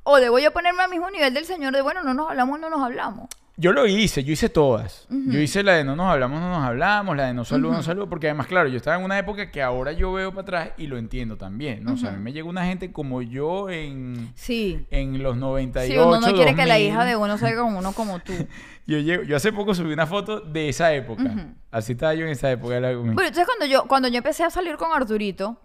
o 0.03 0.17
debo 0.17 0.39
yo 0.39 0.51
ponerme 0.53 0.83
al 0.83 0.91
mismo 0.91 1.11
nivel 1.11 1.35
del 1.35 1.45
señor 1.45 1.75
de, 1.75 1.83
bueno, 1.83 2.03
no 2.03 2.15
nos 2.15 2.31
hablamos, 2.31 2.59
no 2.59 2.71
nos 2.71 2.81
hablamos. 2.83 3.27
Yo 3.61 3.73
lo 3.73 3.89
hice, 3.89 4.23
yo 4.23 4.33
hice 4.33 4.49
todas. 4.49 5.07
Yo 5.11 5.41
hice 5.41 5.65
la 5.65 5.73
de 5.73 5.83
no 5.83 5.97
nos 5.97 6.07
hablamos, 6.07 6.41
no 6.41 6.49
nos 6.49 6.65
hablamos, 6.65 7.17
la 7.17 7.27
de 7.27 7.35
no 7.35 7.45
saludo, 7.45 7.73
no 7.73 7.83
saludo, 7.83 8.09
porque 8.09 8.29
además, 8.29 8.47
claro, 8.47 8.69
yo 8.69 8.77
estaba 8.77 8.97
en 8.97 9.03
una 9.05 9.19
época 9.19 9.51
que 9.51 9.61
ahora 9.63 9.91
yo 9.93 10.13
veo 10.13 10.31
para 10.31 10.43
atrás 10.43 10.71
y 10.79 10.87
lo 10.87 10.97
entiendo 10.97 11.37
también, 11.37 11.83
¿no? 11.83 11.95
O 11.95 11.97
sea, 11.97 12.11
a 12.11 12.13
mí 12.13 12.23
me 12.23 12.33
llega 12.33 12.49
una 12.49 12.65
gente 12.67 12.93
como 12.93 13.21
yo 13.21 13.69
en, 13.69 14.31
Sí. 14.37 14.87
en 14.93 15.21
los 15.25 15.37
98, 15.37 15.93
Si 15.93 15.99
uno 15.99 16.21
no 16.21 16.33
quiere 16.35 16.55
que 16.55 16.67
la 16.67 16.75
2000. 16.75 16.87
hija 16.89 17.05
de 17.05 17.17
uno 17.17 17.37
salga 17.37 17.63
como 17.63 17.79
uno 17.81 17.93
como 17.93 18.21
tú. 18.21 18.33
Yo, 18.87 18.97
llego- 19.01 19.23
yo 19.25 19.37
hace 19.37 19.53
poco 19.53 19.75
subí 19.75 19.93
una 19.93 20.07
foto 20.07 20.41
de 20.41 20.69
esa 20.71 20.95
época. 20.95 21.23
Así 21.71 21.93
estaba 21.93 22.15
yo 22.15 22.25
en 22.25 22.31
esa 22.31 22.51
época. 22.51 22.75
era 22.77 22.91
como- 22.95 23.13
Bueno, 23.13 23.29
entonces 23.29 23.45
cuando 23.45 23.67
yo, 23.67 23.87
cuando 23.87 24.09
yo 24.09 24.17
empecé 24.17 24.45
a 24.45 24.51
salir 24.51 24.77
con 24.79 24.91
Arturito, 24.95 25.61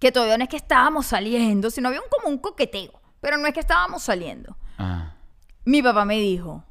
que 0.00 0.10
todavía 0.10 0.36
no 0.36 0.42
es 0.44 0.50
que 0.50 0.56
estábamos 0.56 1.06
saliendo, 1.06 1.70
sino 1.70 1.86
había 1.88 2.00
un, 2.00 2.08
como 2.10 2.28
un 2.28 2.38
coqueteo, 2.38 2.90
pero 3.20 3.36
no 3.36 3.46
es 3.46 3.52
que 3.54 3.60
estábamos 3.60 4.02
saliendo. 4.02 4.56
Ah. 4.78 5.12
Mi 5.64 5.80
papá 5.80 6.04
me 6.04 6.18
dijo, 6.18 6.64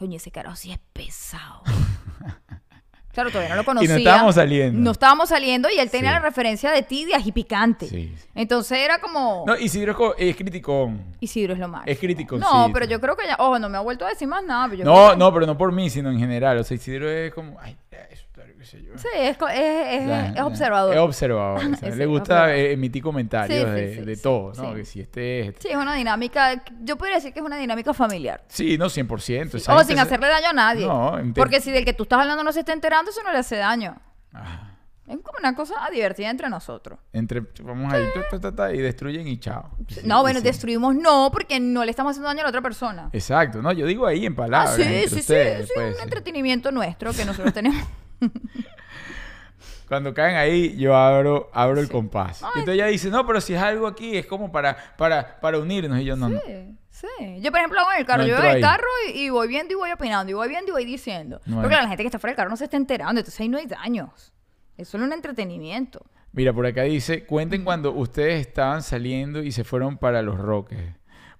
coño, 0.00 0.16
ese 0.16 0.30
carajo 0.32 0.56
sí 0.56 0.72
es 0.72 0.78
pesado. 0.94 1.62
claro, 3.12 3.30
todavía 3.30 3.50
no 3.50 3.56
lo 3.56 3.64
conocía. 3.64 3.96
estábamos 3.96 4.34
saliendo. 4.34 4.80
No 4.80 4.90
estábamos 4.92 5.28
saliendo 5.28 5.68
y 5.70 5.78
él 5.78 5.90
tenía 5.90 6.10
Sí. 6.10 6.14
la 6.14 6.20
referencia 6.20 6.70
de 6.70 6.82
ti 6.82 7.04
de 7.04 7.14
ají 7.14 7.32
picante. 7.32 7.86
Sí. 7.86 8.14
Entonces 8.34 8.78
era 8.78 8.98
como... 9.00 9.44
No, 9.46 9.56
Isidro 9.58 9.92
es, 9.92 9.96
co- 9.98 10.14
es 10.16 10.34
criticón. 10.36 11.04
Isidro 11.20 11.52
es 11.52 11.58
lo 11.58 11.68
más. 11.68 11.82
Es 11.86 11.98
crítico, 11.98 12.38
No, 12.38 12.66
sí. 12.66 12.70
pero 12.72 12.86
yo 12.86 13.00
creo 13.00 13.16
que 13.16 13.26
ya... 13.26 13.36
Ojo, 13.38 13.58
no 13.58 13.68
me 13.68 13.76
ha 13.76 13.80
vuelto 13.80 14.06
a 14.06 14.08
decir 14.08 14.26
más 14.26 14.42
nada. 14.42 14.66
pero 14.70 14.78
yo 14.78 14.84
No, 14.84 15.10
que- 15.10 15.16
no, 15.18 15.32
pero 15.34 15.46
no 15.46 15.58
por 15.58 15.70
mí, 15.72 15.90
sino 15.90 16.10
en 16.10 16.18
general. 16.18 16.56
O 16.58 16.64
sea, 16.64 16.74
Isidro 16.76 17.10
es 17.10 17.32
como. 17.34 17.58
Ay, 17.60 17.76
eso, 18.10 18.24
qué 18.60 18.66
sé 18.66 18.82
yo. 18.82 18.92
Sí, 18.98 19.08
es, 19.14 19.36
es, 19.54 20.34
es- 20.36 20.40
observador. 20.42 20.94
Es 20.94 21.00
observador. 21.00 21.56
o 21.64 21.76
sea, 21.76 21.90
Sí, 21.92 21.98
le 21.98 22.06
gusta 22.06 22.34
observador. 22.34 22.50
eh, 22.54 22.72
emitir 22.72 23.02
comentarios 23.02 23.64
Sí, 23.64 23.70
de, 23.74 23.94
sí, 23.94 24.00
de 24.02 24.16
sí, 24.16 24.22
todo, 24.22 24.52
¿no? 24.54 24.70
sí. 24.70 24.74
Que 24.76 24.84
si 24.84 25.00
este 25.00 25.40
es. 25.40 25.48
este. 25.48 25.62
Sí, 25.62 25.68
es 25.70 25.76
una 25.76 25.94
dinámica... 25.94 26.62
Yo 26.82 26.96
podría 26.96 27.16
decir 27.16 27.32
que 27.32 27.40
es 27.40 27.44
una 27.46 27.56
dinámica 27.56 27.94
familiar. 27.94 28.44
Sí, 28.48 28.76
no, 28.78 28.86
100%. 28.86 29.54
esa 29.56 29.74
O 29.74 29.82
sin 29.82 29.96
se- 29.96 30.02
hacerle 30.02 30.28
daño 30.28 30.48
a 30.50 30.52
nadie. 30.52 30.86
No, 30.86 31.18
Porque 31.34 31.60
si 31.60 31.70
del 31.70 31.84
que 31.84 31.92
tú 31.94 32.02
estás 32.02 32.20
hablando 32.20 32.44
no 32.44 32.52
se 32.52 32.60
está 32.60 32.72
enterando, 32.72 33.10
eso 33.10 33.22
no 33.22 33.32
le 33.32 33.38
hace 33.38 33.56
daño. 33.56 33.96
Ah, 34.34 34.66
Es 35.08 35.16
como 35.16 35.38
una 35.40 35.56
cosa 35.56 35.74
divertida 35.92 36.30
entre 36.30 36.48
nosotros. 36.48 36.98
entre, 37.12 37.40
vamos 37.62 37.92
ahí, 37.92 38.04
ta, 38.14 38.20
ta, 38.30 38.40
ta, 38.40 38.54
ta, 38.54 38.72
y 38.74 38.78
destruyen 38.78 39.26
y 39.26 39.40
chao. 39.40 39.70
No, 40.04 40.20
bueno, 40.22 40.38
sí. 40.38 40.44
destruimos 40.44 40.94
no, 40.94 41.30
porque 41.32 41.58
no 41.58 41.84
le 41.84 41.90
estamos 41.90 42.10
haciendo 42.12 42.28
daño 42.28 42.40
a 42.40 42.42
la 42.44 42.48
otra 42.50 42.60
persona. 42.62 43.10
Exacto, 43.12 43.60
no, 43.60 43.72
yo 43.72 43.86
digo 43.86 44.06
ahí 44.06 44.24
en 44.26 44.34
Ah, 44.34 44.36
palabras. 44.36 44.76
sí, 44.76 44.82
entre 44.82 45.02
sí, 45.08 45.14
sí, 45.16 45.20
ustedes, 45.20 45.66
sí, 45.66 45.72
pues, 45.74 45.88
un 45.94 45.96
sí. 45.96 46.02
entretenimiento 46.04 46.70
nuestro 46.70 47.12
que 47.12 47.24
nosotros 47.24 47.52
tenemos. 47.54 47.82
Cuando 49.88 50.14
caen 50.14 50.36
ahí, 50.36 50.76
yo 50.76 50.94
abro, 50.96 51.50
abro 51.52 51.80
el 51.80 51.86
Sí. 51.86 51.92
compás. 51.92 52.42
Ay. 52.44 52.50
Entonces 52.60 52.74
ella 52.74 52.86
dice, 52.86 53.10
no, 53.10 53.26
pero 53.26 53.40
si 53.40 53.54
es 53.54 53.60
algo 53.60 53.88
aquí, 53.88 54.16
es 54.16 54.24
como 54.26 54.52
para, 54.52 54.76
para, 54.96 55.40
para 55.40 55.58
unirnos. 55.58 55.98
Y 56.00 56.04
yo, 56.04 56.14
no, 56.16 56.28
no. 56.28 56.38
Sí, 56.46 56.78
sí. 56.90 57.40
Yo, 57.40 57.50
por 57.50 57.58
ejemplo, 57.58 57.80
hago 57.80 57.90
en 57.92 57.98
el 57.98 58.06
carro. 58.06 58.22
No 58.22 58.28
yo 58.28 58.36
voy 58.36 58.46
en 58.46 58.54
el 58.56 58.60
carro 58.62 58.86
y, 59.12 59.18
y 59.22 59.30
voy 59.30 59.48
viendo 59.48 59.72
y 59.72 59.76
voy 59.76 59.90
opinando, 59.90 60.30
y 60.30 60.34
voy 60.34 60.48
viendo 60.48 60.70
y 60.70 60.72
voy 60.72 60.84
diciendo. 60.84 61.40
No 61.44 61.60
Porque 61.60 61.74
la 61.74 61.88
gente 61.88 62.04
que 62.04 62.06
está 62.06 62.20
fuera 62.20 62.32
del 62.32 62.36
carro 62.36 62.50
no 62.50 62.56
se 62.56 62.64
está 62.64 62.76
enterando, 62.76 63.18
entonces 63.20 63.40
ahí 63.40 63.48
no 63.48 63.58
hay 63.58 63.66
daños. 63.66 64.32
Es 64.76 64.88
solo 64.88 65.04
un 65.04 65.12
entretenimiento. 65.12 66.06
Mira, 66.32 66.52
por 66.52 66.64
acá 66.66 66.82
dice, 66.82 67.24
cuenten 67.26 67.64
cuando 67.64 67.90
ustedes 67.90 68.46
estaban 68.46 68.84
saliendo 68.84 69.42
y 69.42 69.50
se 69.50 69.64
fueron 69.64 69.98
para 69.98 70.22
los 70.22 70.38
Roques. 70.38 70.78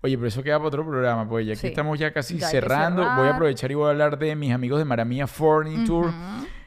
Oye, 0.02 0.16
pero 0.16 0.26
eso 0.26 0.42
queda 0.42 0.56
para 0.56 0.66
otro 0.68 0.84
programa, 0.84 1.28
pues 1.28 1.46
ya 1.46 1.52
aquí 1.52 1.60
Sí. 1.60 1.66
estamos 1.68 1.96
ya 2.00 2.12
casi 2.12 2.36
Ya 2.36 2.46
que 2.46 2.50
cerrando. 2.50 3.02
Voy 3.14 3.28
a 3.28 3.34
aprovechar 3.34 3.70
y 3.70 3.74
voy 3.74 3.86
a 3.86 3.90
hablar 3.90 4.18
de 4.18 4.34
mis 4.34 4.52
amigos 4.52 4.80
de 4.80 4.84
Maramía 4.86 5.28
Foreign 5.28 5.84
Tour. 5.86 6.10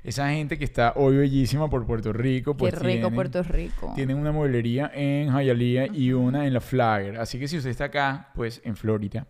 Esa 0.03 0.29
gente 0.31 0.57
que 0.57 0.65
está 0.65 0.93
hoy 0.97 1.15
bellísima 1.17 1.69
por 1.69 1.85
Puerto 1.85 2.11
Rico. 2.11 2.57
Pues 2.57 2.73
Qué 2.73 2.79
rico 2.79 2.91
tienen- 3.07 3.15
Puerto 3.15 3.43
Rico. 3.43 3.93
Tienen 3.95 4.17
una 4.17 4.31
mueblería 4.33 4.91
en 4.93 5.29
Hialeah 5.31 5.87
y 5.93 6.11
una 6.11 6.45
en 6.45 6.53
la 6.53 6.59
Flagger. 6.59 7.17
Así 7.17 7.39
que 7.39 7.47
si 7.47 7.57
usted 7.57 7.69
está 7.69 7.85
acá, 7.85 8.29
pues 8.35 8.61
en 8.65 8.75
Florida, 8.75 9.27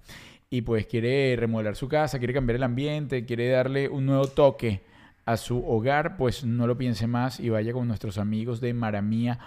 y 0.49 0.61
pues 0.61 0.87
quiere 0.87 1.35
remodelar 1.35 1.75
su 1.75 1.87
casa, 1.87 2.17
quiere 2.17 2.33
cambiar 2.33 2.55
el 2.55 2.63
ambiente, 2.63 3.23
quiere 3.25 3.49
darle 3.49 3.87
un 3.87 4.05
nuevo 4.07 4.27
toque 4.27 4.81
a 5.25 5.37
su 5.37 5.65
hogar, 5.65 6.17
pues 6.17 6.43
no 6.43 6.67
lo 6.67 6.77
piense 6.77 7.07
más 7.07 7.39
y 7.39 7.49
vaya 7.49 7.71
con 7.71 7.87
nuestros 7.87 8.17
amigos 8.17 8.59
de 8.59 8.73
Maramia 8.73 9.39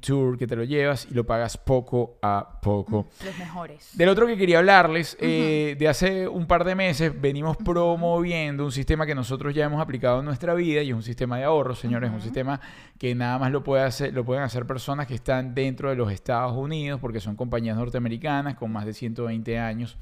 Tour, 0.00 0.38
que 0.38 0.46
te 0.46 0.56
lo 0.56 0.64
llevas 0.64 1.06
y 1.08 1.14
lo 1.14 1.24
pagas 1.24 1.56
poco 1.56 2.18
a 2.20 2.60
poco. 2.60 3.08
Los 3.24 3.38
mejores. 3.38 3.96
Del 3.96 4.08
otro 4.08 4.26
que 4.26 4.36
quería 4.36 4.58
hablarles, 4.58 5.16
eh, 5.20 5.76
de 5.78 5.88
hace 5.88 6.26
un 6.26 6.46
par 6.46 6.64
de 6.64 6.74
meses 6.74 7.12
venimos 7.20 7.56
promoviendo 7.56 8.64
un 8.64 8.72
sistema 8.72 9.06
que 9.06 9.14
nosotros 9.14 9.54
ya 9.54 9.66
hemos 9.66 9.80
aplicado 9.80 10.18
en 10.18 10.24
nuestra 10.24 10.54
vida 10.54 10.82
y 10.82 10.90
es 10.90 10.94
un 10.96 11.02
sistema 11.02 11.38
de 11.38 11.44
ahorro, 11.44 11.76
señores, 11.76 12.10
un 12.10 12.20
sistema 12.20 12.60
que 12.98 13.14
nada 13.14 13.38
más 13.38 13.52
lo, 13.52 13.62
puede 13.62 13.84
hacer, 13.84 14.12
lo 14.12 14.24
pueden 14.24 14.42
hacer 14.42 14.66
personas 14.66 15.06
que 15.06 15.14
están 15.14 15.54
dentro 15.54 15.90
de 15.90 15.96
los 15.96 16.10
Estados 16.10 16.56
Unidos 16.56 16.98
porque 17.00 17.20
son 17.20 17.36
compañías 17.36 17.76
norteamericanas 17.76 18.56
con 18.56 18.72
más 18.72 18.84
de 18.84 18.94
120 18.94 19.58
años 19.58 19.96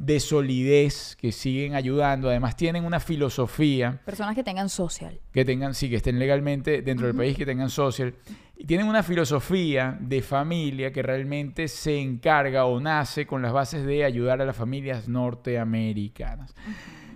de 0.00 0.18
solidez 0.18 1.14
que 1.20 1.30
siguen 1.30 1.74
ayudando. 1.74 2.30
Además 2.30 2.56
tienen 2.56 2.86
una 2.86 3.00
filosofía 3.00 4.00
Personas 4.06 4.34
que 4.34 4.42
tengan 4.42 4.70
social. 4.70 5.20
que 5.30 5.44
tengan, 5.44 5.74
sí, 5.74 5.90
que 5.90 5.96
estén 5.96 6.18
legalmente 6.18 6.80
dentro 6.80 7.06
del 7.06 7.14
país, 7.14 7.36
que 7.36 7.44
tengan 7.44 7.68
social. 7.68 8.14
Y 8.56 8.64
tienen 8.64 8.86
una 8.86 9.02
filosofía 9.02 9.98
de 10.00 10.22
familia 10.22 10.90
que 10.90 11.02
realmente 11.02 11.68
se 11.68 11.98
encarga 11.98 12.64
o 12.64 12.80
nace 12.80 13.26
con 13.26 13.42
las 13.42 13.52
bases 13.52 13.84
de 13.84 14.02
ayudar 14.02 14.40
a 14.40 14.46
las 14.46 14.56
familias 14.56 15.06
norteamericanas. 15.06 16.54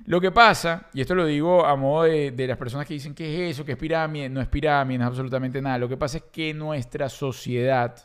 Lo 0.04 0.20
que 0.20 0.30
pasa, 0.30 0.90
y 0.92 1.00
esto 1.00 1.14
lo 1.14 1.24
digo 1.24 1.64
a 1.64 1.76
modo 1.76 2.02
de, 2.02 2.32
de 2.32 2.46
las 2.46 2.58
personas 2.58 2.86
que 2.86 2.92
dicen 2.92 3.14
que 3.14 3.48
es 3.48 3.52
eso, 3.52 3.64
que 3.64 3.72
es 3.72 3.78
pirámide, 3.78 4.28
no 4.28 4.42
es 4.42 4.48
pirámide, 4.48 4.98
no 4.98 5.04
es 5.04 5.08
absolutamente 5.08 5.62
nada. 5.62 5.78
Lo 5.78 5.88
que 5.88 5.96
pasa 5.96 6.18
es 6.18 6.24
que 6.30 6.52
nuestra 6.52 7.08
sociedad, 7.08 7.96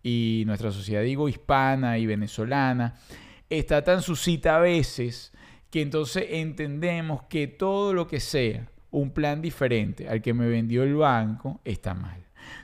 y 0.00 0.44
nuestra 0.46 0.70
sociedad 0.70 1.02
digo 1.02 1.28
hispana 1.28 1.98
y 1.98 2.06
venezolana, 2.06 2.94
está 3.50 3.82
tan 3.84 4.02
suscita 4.02 4.56
a 4.56 4.60
veces 4.60 5.32
que 5.70 5.82
entonces 5.82 6.26
entendemos 6.30 7.22
que 7.24 7.46
todo 7.46 7.92
lo 7.94 8.06
que 8.06 8.20
sea 8.20 8.68
un 8.90 9.10
plan 9.10 9.42
diferente 9.42 10.08
al 10.08 10.22
que 10.22 10.32
me 10.34 10.48
vendió 10.48 10.82
el 10.84 10.94
banco 10.94 11.60
está 11.64 11.94
mal. 11.94 12.22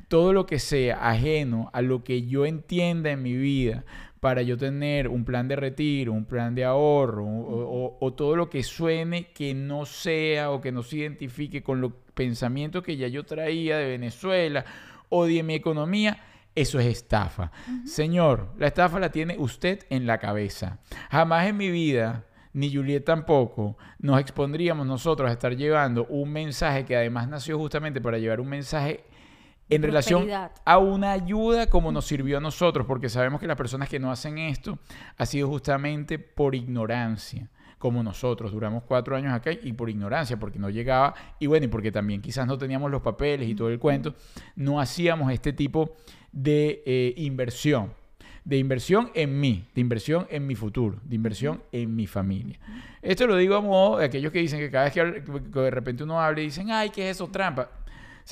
Todo 0.09 0.33
lo 0.33 0.47
que 0.47 0.59
sea 0.59 1.09
ajeno 1.11 1.71
a 1.73 1.83
lo 1.83 2.05
que 2.05 2.27
yo 2.27 2.47
entienda 2.47 3.11
en 3.11 3.23
mi 3.23 3.37
vida 3.37 3.85
para 4.21 4.43
yo 4.43 4.57
tener 4.57 5.09
un 5.09 5.25
plan 5.25 5.49
de 5.49 5.57
retiro, 5.57 6.13
un 6.13 6.25
plan 6.25 6.55
de 6.55 6.65
ahorro 6.65 7.27
o, 7.27 7.87
o- 7.87 7.99
o 8.01 8.13
todo 8.13 8.37
lo 8.37 8.49
que 8.49 8.63
suene 8.63 9.33
que 9.33 9.53
no 9.55 9.85
sea 9.85 10.53
o 10.53 10.61
que 10.61 10.71
no 10.71 10.85
se 10.85 10.99
identifique 10.99 11.63
con 11.65 11.81
los 11.81 11.93
pensamientos 12.15 12.85
que 12.85 12.97
ya 12.97 13.09
yo 13.09 13.25
traía 13.25 13.77
de 13.79 13.89
Venezuela 13.89 14.65
o 15.09 15.27
de 15.27 15.43
mi 15.43 15.55
economía, 15.55 16.19
eso 16.55 16.79
es 16.79 16.87
estafa. 16.87 17.51
Señor, 17.85 18.53
la 18.59 18.67
estafa 18.67 18.99
la 18.99 19.11
tiene 19.11 19.37
usted 19.39 19.81
en 19.91 20.07
la 20.07 20.19
cabeza. 20.19 20.79
Jamás 21.11 21.47
en 21.47 21.57
mi 21.57 21.71
vida, 21.71 22.25
ni 22.53 22.75
Juliet 22.75 23.05
tampoco, 23.05 23.77
nos 23.99 24.21
expondríamos 24.21 24.87
nosotros 24.87 25.31
a 25.31 25.33
estar 25.33 25.57
llevando 25.57 26.07
un 26.07 26.31
mensaje 26.31 26.85
que 26.85 26.97
además 26.97 27.29
nació 27.29 27.59
justamente 27.59 28.01
para 28.01 28.19
llevar 28.19 28.41
un 28.41 28.49
mensaje 28.49 29.05
en 29.69 29.83
relación 29.83 30.29
a 30.65 30.79
una 30.79 31.13
ayuda 31.13 31.67
como 31.69 31.93
nos 31.93 32.07
sirvió 32.07 32.39
a 32.39 32.41
nosotros, 32.41 32.87
porque 32.87 33.09
sabemos 33.09 33.41
que 33.41 33.47
las 33.47 33.57
personas 33.57 33.89
que 33.89 33.99
no 33.99 34.11
hacen 34.11 34.39
esto 34.39 34.79
ha 35.17 35.25
sido 35.25 35.49
justamente 35.49 36.19
por 36.19 36.55
ignorancia, 36.55 37.49
como 37.83 38.01
nosotros. 38.01 38.53
Duramos 38.53 38.85
cuatro 38.85 39.17
años 39.17 39.33
acá 39.33 39.51
y 39.51 39.73
por 39.73 39.91
ignorancia, 39.91 40.39
porque 40.39 40.61
no 40.61 40.71
llegaba, 40.71 41.15
y 41.41 41.49
bueno, 41.49 41.65
y 41.65 41.69
porque 41.69 41.91
también 41.91 42.23
quizás 42.23 42.47
no 42.47 42.57
teníamos 42.57 42.93
los 42.93 43.03
papeles 43.03 43.49
y 43.49 43.57
todo 43.57 43.71
el 43.71 43.81
cuento, 43.81 44.15
no 44.55 44.79
hacíamos 44.79 45.33
este 45.33 45.53
tipo 45.53 45.97
de 46.31 46.85
eh, 46.87 47.13
inversión. 47.17 47.93
De 48.45 48.57
inversión 48.57 49.11
en 49.15 49.41
mí, 49.41 49.67
de 49.75 49.81
inversión 49.81 50.29
en 50.31 50.47
mi 50.47 50.55
futuro, 50.55 51.01
de 51.03 51.17
inversión 51.17 51.61
en 51.73 51.97
mi 51.97 52.07
familia. 52.07 52.61
Esto 53.03 53.27
lo 53.27 53.37
digo 53.37 53.57
a 53.57 53.61
modo 53.61 53.99
de 53.99 54.05
aquellos 54.05 54.31
que 54.31 54.39
dicen 54.39 54.61
que 54.61 54.71
cada 54.71 54.85
vez 54.85 54.95
que, 54.95 55.25
que 55.25 55.61
de 55.61 55.71
repente 55.73 56.05
uno 56.05 56.21
habla 56.21 56.41
y 56.41 56.45
dicen, 56.45 56.71
ay, 56.71 56.91
¿qué 56.91 57.11
es 57.11 57.17
eso? 57.17 57.27
Trampa. 57.27 57.69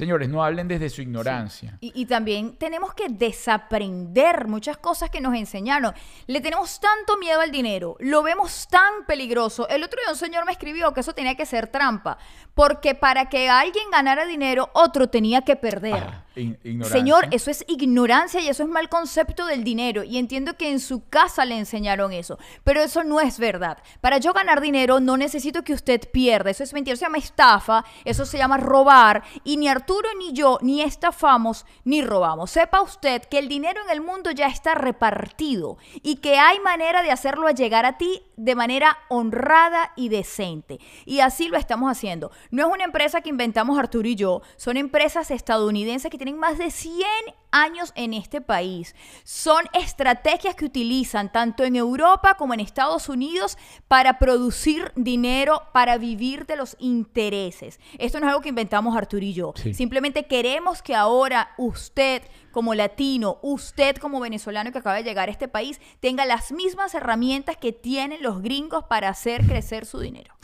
Señores, 0.00 0.30
no 0.30 0.42
hablen 0.42 0.66
desde 0.66 0.88
su 0.88 1.02
ignorancia. 1.02 1.76
Y, 1.78 1.92
y 1.94 2.06
también 2.06 2.56
tenemos 2.56 2.94
que 2.94 3.10
desaprender 3.10 4.48
muchas 4.48 4.78
cosas 4.78 5.10
que 5.10 5.20
nos 5.20 5.34
enseñaron. 5.34 5.92
Le 6.26 6.40
tenemos 6.40 6.80
tanto 6.80 7.18
miedo 7.18 7.38
al 7.38 7.50
dinero, 7.50 7.98
lo 8.00 8.22
vemos 8.22 8.66
tan 8.68 9.04
peligroso. 9.06 9.68
El 9.68 9.84
otro 9.84 10.00
día 10.00 10.10
un 10.10 10.16
señor 10.16 10.46
me 10.46 10.52
escribió 10.52 10.94
que 10.94 11.00
eso 11.00 11.12
tenía 11.12 11.34
que 11.34 11.44
ser 11.44 11.66
trampa, 11.66 12.16
porque 12.60 12.94
para 12.94 13.30
que 13.30 13.48
alguien 13.48 13.90
ganara 13.90 14.26
dinero, 14.26 14.68
otro 14.74 15.08
tenía 15.08 15.40
que 15.42 15.56
perder. 15.56 15.94
Ah, 15.94 16.24
in- 16.36 16.58
ignorancia. 16.62 16.98
Señor, 16.98 17.26
eso 17.30 17.50
es 17.50 17.64
ignorancia 17.68 18.38
y 18.42 18.48
eso 18.48 18.64
es 18.64 18.68
mal 18.68 18.90
concepto 18.90 19.46
del 19.46 19.64
dinero. 19.64 20.02
Y 20.04 20.18
entiendo 20.18 20.58
que 20.58 20.70
en 20.70 20.78
su 20.78 21.08
casa 21.08 21.46
le 21.46 21.56
enseñaron 21.56 22.12
eso. 22.12 22.38
Pero 22.62 22.82
eso 22.82 23.02
no 23.02 23.18
es 23.18 23.38
verdad. 23.38 23.78
Para 24.02 24.18
yo 24.18 24.34
ganar 24.34 24.60
dinero 24.60 25.00
no 25.00 25.16
necesito 25.16 25.64
que 25.64 25.72
usted 25.72 26.02
pierda. 26.12 26.50
Eso 26.50 26.62
es 26.62 26.74
mentira. 26.74 26.92
Eso 26.92 27.00
se 27.00 27.06
llama 27.06 27.16
estafa. 27.16 27.82
Eso 28.04 28.26
se 28.26 28.36
llama 28.36 28.58
robar. 28.58 29.22
Y 29.42 29.56
ni 29.56 29.66
Arturo 29.68 30.10
ni 30.18 30.34
yo 30.34 30.58
ni 30.60 30.82
estafamos 30.82 31.64
ni 31.84 32.02
robamos. 32.02 32.50
Sepa 32.50 32.82
usted 32.82 33.22
que 33.22 33.38
el 33.38 33.48
dinero 33.48 33.80
en 33.84 33.90
el 33.90 34.02
mundo 34.02 34.32
ya 34.32 34.48
está 34.48 34.74
repartido 34.74 35.78
y 36.02 36.16
que 36.16 36.38
hay 36.38 36.58
manera 36.60 37.02
de 37.02 37.10
hacerlo 37.10 37.48
llegar 37.50 37.86
a 37.86 37.96
ti 37.96 38.22
de 38.36 38.54
manera 38.54 38.98
honrada 39.08 39.92
y 39.96 40.10
decente. 40.10 40.78
Y 41.06 41.20
así 41.20 41.48
lo 41.48 41.56
estamos 41.56 41.90
haciendo. 41.90 42.30
No 42.50 42.66
es 42.66 42.74
una 42.74 42.84
empresa 42.84 43.20
que 43.20 43.30
inventamos 43.30 43.78
Arturo 43.78 44.08
y 44.08 44.16
yo, 44.16 44.42
son 44.56 44.76
empresas 44.76 45.30
estadounidenses 45.30 46.10
que 46.10 46.18
tienen 46.18 46.38
más 46.38 46.58
de 46.58 46.70
100 46.70 47.06
años 47.52 47.92
en 47.94 48.14
este 48.14 48.40
país. 48.40 48.94
Son 49.24 49.64
estrategias 49.72 50.54
que 50.54 50.64
utilizan 50.64 51.30
tanto 51.30 51.64
en 51.64 51.76
Europa 51.76 52.34
como 52.34 52.54
en 52.54 52.60
Estados 52.60 53.08
Unidos 53.08 53.56
para 53.88 54.18
producir 54.18 54.92
dinero, 54.96 55.62
para 55.72 55.98
vivir 55.98 56.46
de 56.46 56.56
los 56.56 56.76
intereses. 56.80 57.78
Esto 57.98 58.18
no 58.18 58.26
es 58.26 58.30
algo 58.30 58.42
que 58.42 58.48
inventamos 58.48 58.96
Arturo 58.96 59.24
y 59.24 59.32
yo. 59.32 59.52
Sí. 59.56 59.74
Simplemente 59.74 60.26
queremos 60.26 60.82
que 60.82 60.94
ahora 60.94 61.50
usted 61.56 62.22
como 62.50 62.74
latino, 62.74 63.38
usted 63.42 63.96
como 63.96 64.18
venezolano 64.18 64.72
que 64.72 64.78
acaba 64.78 64.96
de 64.96 65.04
llegar 65.04 65.28
a 65.28 65.32
este 65.32 65.46
país, 65.46 65.80
tenga 66.00 66.24
las 66.24 66.50
mismas 66.50 66.94
herramientas 66.94 67.56
que 67.56 67.72
tienen 67.72 68.22
los 68.22 68.42
gringos 68.42 68.84
para 68.84 69.08
hacer 69.08 69.46
crecer 69.46 69.86
su 69.86 70.00
dinero. 70.00 70.34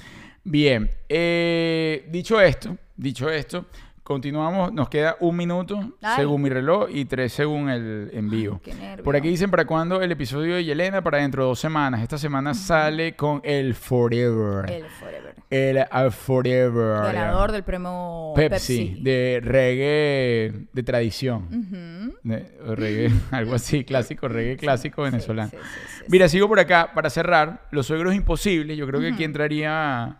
Bien, 0.48 0.88
eh, 1.08 2.06
dicho 2.08 2.40
esto, 2.40 2.76
dicho 2.96 3.28
esto, 3.28 3.66
continuamos. 4.04 4.72
Nos 4.72 4.88
queda 4.88 5.16
un 5.18 5.36
minuto 5.36 5.94
Ay. 6.00 6.14
según 6.18 6.42
mi 6.42 6.48
reloj 6.48 6.88
y 6.88 7.04
tres 7.04 7.32
según 7.32 7.68
el 7.68 8.10
envío. 8.12 8.60
nervio. 8.78 9.02
Por 9.02 9.16
aquí 9.16 9.28
dicen 9.28 9.50
para 9.50 9.64
cuándo 9.64 10.00
el 10.00 10.12
episodio 10.12 10.54
de 10.54 10.64
Yelena, 10.64 11.02
para 11.02 11.18
dentro 11.18 11.42
de 11.42 11.48
dos 11.48 11.58
semanas. 11.58 12.00
Esta 12.00 12.16
semana 12.16 12.54
sale 12.54 13.16
con 13.16 13.40
el 13.42 13.74
Forever. 13.74 14.70
El 14.70 14.84
Forever. 14.84 15.34
El, 15.50 15.78
uh, 15.78 16.10
Forever. 16.12 17.02
Ganador 17.12 17.50
del 17.50 17.64
premio 17.64 18.32
Pepsi, 18.36 18.86
Pepsi. 18.86 19.02
de 19.02 19.40
reggae 19.42 20.66
de 20.72 20.82
tradición. 20.84 22.14
De- 22.22 22.56
o 22.68 22.76
reggae, 22.76 23.10
algo 23.32 23.56
así, 23.56 23.82
clásico, 23.84 24.28
reggae 24.28 24.56
clásico 24.56 25.02
venezolano. 25.02 25.50
sí, 25.50 25.56
sí, 25.56 25.80
sí, 25.98 26.04
Mira, 26.08 26.28
sigo 26.28 26.46
por 26.46 26.60
acá 26.60 26.92
para 26.94 27.10
cerrar. 27.10 27.66
Los 27.72 27.86
suegros 27.88 28.14
imposibles. 28.14 28.76
Yo 28.78 28.86
creo 28.86 29.00
que 29.00 29.08
aquí 29.08 29.24
entraría. 29.24 30.18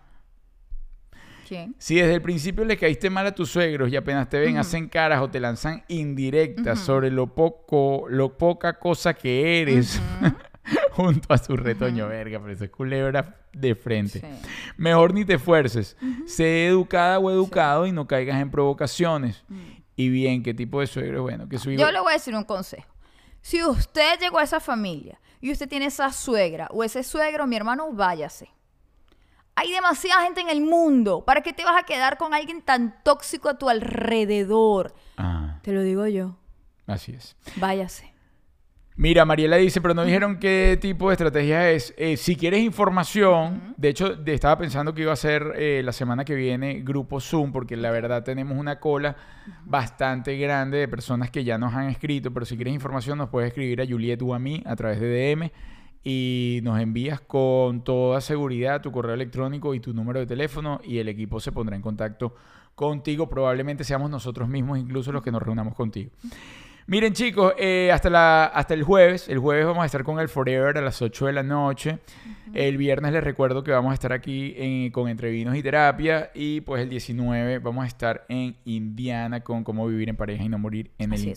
¿Quién? 1.47 1.74
Si 1.78 1.97
desde 1.97 2.14
el 2.14 2.22
principio 2.22 2.64
le 2.64 2.76
caíste 2.76 3.11
mal 3.11 3.26
a 3.26 3.34
tus 3.34 3.51
suegros 3.51 3.90
y 3.90 3.97
apenas 3.97 4.28
te 4.28 4.38
ven, 4.38 4.57
hacen 4.57 4.88
caras 4.88 5.20
o 5.22 5.28
te 5.28 5.40
lanzan 5.40 5.84
indirectas 5.88 6.80
sobre 6.80 7.11
lo 7.11 7.34
poco, 7.34 8.07
lo 8.09 8.36
poca 8.36 8.78
cosa 8.78 9.14
que 9.14 9.61
eres 9.62 10.01
junto 10.92 11.32
a 11.32 11.38
su 11.38 11.57
retoño, 11.57 12.09
verga, 12.09 12.40
pero 12.40 12.53
eso 12.53 12.64
es 12.64 12.70
culebra 12.70 13.36
de 13.53 13.74
frente. 13.74 14.20
Sí. 14.20 14.26
Mejor 14.76 15.14
ni 15.14 15.24
te 15.24 15.34
esfuerces. 15.34 15.97
Sé 16.26 16.66
educada 16.66 17.18
o 17.18 17.30
educado 17.30 17.86
y 17.86 17.92
no 17.92 18.07
caigas 18.07 18.40
en 18.40 18.51
provocaciones. 18.51 19.44
Y 19.94 20.09
bien, 20.09 20.42
¿qué 20.42 20.53
tipo 20.53 20.80
de 20.80 20.86
suegro? 20.86 21.22
Bueno, 21.22 21.49
que 21.49 21.59
su 21.59 21.70
hijo... 21.70 21.80
Yo 21.80 21.90
le 21.90 22.01
voy 22.01 22.11
a 22.11 22.14
decir 22.14 22.34
un 22.34 22.44
consejo. 22.44 22.92
Si 23.40 23.62
usted 23.62 24.18
llegó 24.20 24.38
a 24.38 24.42
esa 24.42 24.61
familia 24.61 25.20
y 25.40 25.53
usted 25.53 25.68
tiene 25.68 25.86
esa 25.86 26.12
suegra 26.12 26.68
o 26.70 26.82
ese 26.82 27.03
suegro, 27.03 27.47
mi 27.47 27.57
hermano, 27.57 27.92
váyase. 27.92 28.51
Hay 29.57 29.73
demasiada 29.73 30.23
gente 30.23 30.43
en 30.43 30.51
el 30.51 30.61
mundo. 30.61 31.25
¿Para 31.25 31.41
qué 31.41 31.53
te 31.53 31.65
vas 31.65 31.83
a 31.83 31.85
quedar 31.87 32.19
con 32.19 32.35
alguien 32.35 32.61
tan 32.63 33.03
tóxico 33.03 33.49
a 33.49 33.59
tu 33.59 33.69
alrededor? 33.69 34.95
Ah, 35.17 35.59
Te 35.63 35.73
lo 35.73 35.83
digo 35.83 36.07
yo. 36.07 36.37
así 36.87 37.13
es. 37.13 37.37
Váyase. 37.57 38.13
Mira, 38.99 39.27
Mariela 39.27 39.57
dice, 39.57 39.83
pero 39.83 39.93
no 39.93 40.05
dijeron 40.05 40.39
qué 40.39 40.79
tipo 40.81 41.09
de 41.09 41.15
estrategia 41.15 41.71
es. 41.71 41.93
Eh, 41.99 42.17
si 42.17 42.35
quieres 42.35 42.61
información, 42.61 43.75
de 43.77 43.89
hecho, 43.91 44.15
de- 44.17 44.33
estaba 44.33 44.57
pensando 44.57 44.95
que 44.95 45.03
iba 45.03 45.13
a 45.13 45.17
ser 45.17 45.53
eh, 45.57 45.83
la 45.85 45.93
semana 45.93 46.25
que 46.25 46.35
viene 46.35 46.81
grupo 46.81 47.21
Zoom, 47.21 47.53
porque 47.53 47.77
la 47.77 47.91
verdad 47.91 48.25
tenemos 48.25 48.57
una 48.57 48.81
cola 48.81 49.15
bastante 49.67 50.39
grande 50.39 50.79
de 50.79 50.89
personas 50.89 51.31
que 51.31 51.45
ya 51.45 51.59
nos 51.59 51.75
han 51.75 51.89
escrito, 51.91 52.33
pero 52.33 52.47
si 52.47 52.57
quieres 52.57 52.73
información 52.73 53.19
nos 53.19 53.29
puedes 53.29 53.49
escribir 53.49 53.83
a 53.83 53.87
Juliet 53.87 54.21
o 54.23 54.33
a 54.35 54.39
mí 54.39 54.63
a 54.65 54.75
través 54.77 54.99
de 54.99 55.09
DM 55.09 55.53
y 56.09 56.61
nos 56.63 56.79
envías 56.81 57.21
con 57.21 57.83
toda 57.83 58.21
seguridad 58.21 58.81
tu 58.81 58.93
correo 58.93 59.15
electrónico 59.15 59.75
y 59.75 59.81
tu 59.81 59.93
número 59.93 60.21
de 60.21 60.27
teléfono 60.27 60.81
y 60.85 60.99
el 60.99 61.09
equipo 61.09 61.41
se 61.41 61.51
pondrá 61.51 61.75
en 61.75 61.83
contacto 61.83 62.37
contigo. 62.77 63.29
Probablemente 63.29 63.83
seamos 63.83 64.09
nosotros 64.09 64.49
mismos 64.49 64.79
incluso 64.79 65.11
los 65.11 65.21
que 65.25 65.33
nos 65.33 65.43
reunamos 65.43 65.75
contigo. 65.75 66.11
Miren 66.87 67.13
chicos, 67.15 67.55
eh, 67.59 67.91
hasta, 67.93 68.09
la, 68.09 68.45
hasta 68.45 68.73
el 68.73 68.85
jueves, 68.85 69.29
el 69.29 69.41
jueves 69.41 69.67
vamos 69.67 69.83
a 69.83 69.87
estar 69.87 70.05
con 70.05 70.21
el 70.21 70.29
Forever 70.29 70.79
a 70.79 70.81
las 70.81 71.03
8 71.03 71.27
de 71.27 71.33
la 71.33 71.43
noche. 71.43 71.99
El 72.55 72.77
viernes 72.77 73.13
les 73.13 73.25
recuerdo 73.25 73.65
que 73.65 73.73
vamos 73.73 73.91
a 73.91 73.95
estar 73.95 74.13
aquí 74.13 74.55
en- 74.57 74.93
con 74.93 75.09
Entrevinos 75.09 75.57
y 75.57 75.63
Terapia. 75.65 76.31
Y 76.33 76.61
pues 76.61 76.81
el 76.83 76.89
19 76.89 77.59
vamos 77.59 77.83
a 77.83 77.89
estar 77.89 78.25
en 78.29 78.55
Indiana 78.65 79.41
con 79.41 79.65
cómo 79.65 79.85
vivir 79.89 80.09
en 80.09 80.15
pareja 80.15 80.45
y 80.45 80.49
no 80.49 80.59
morir 80.61 80.93
en 80.99 81.13
el 81.13 81.19
Así 81.19 81.31
es. 81.31 81.37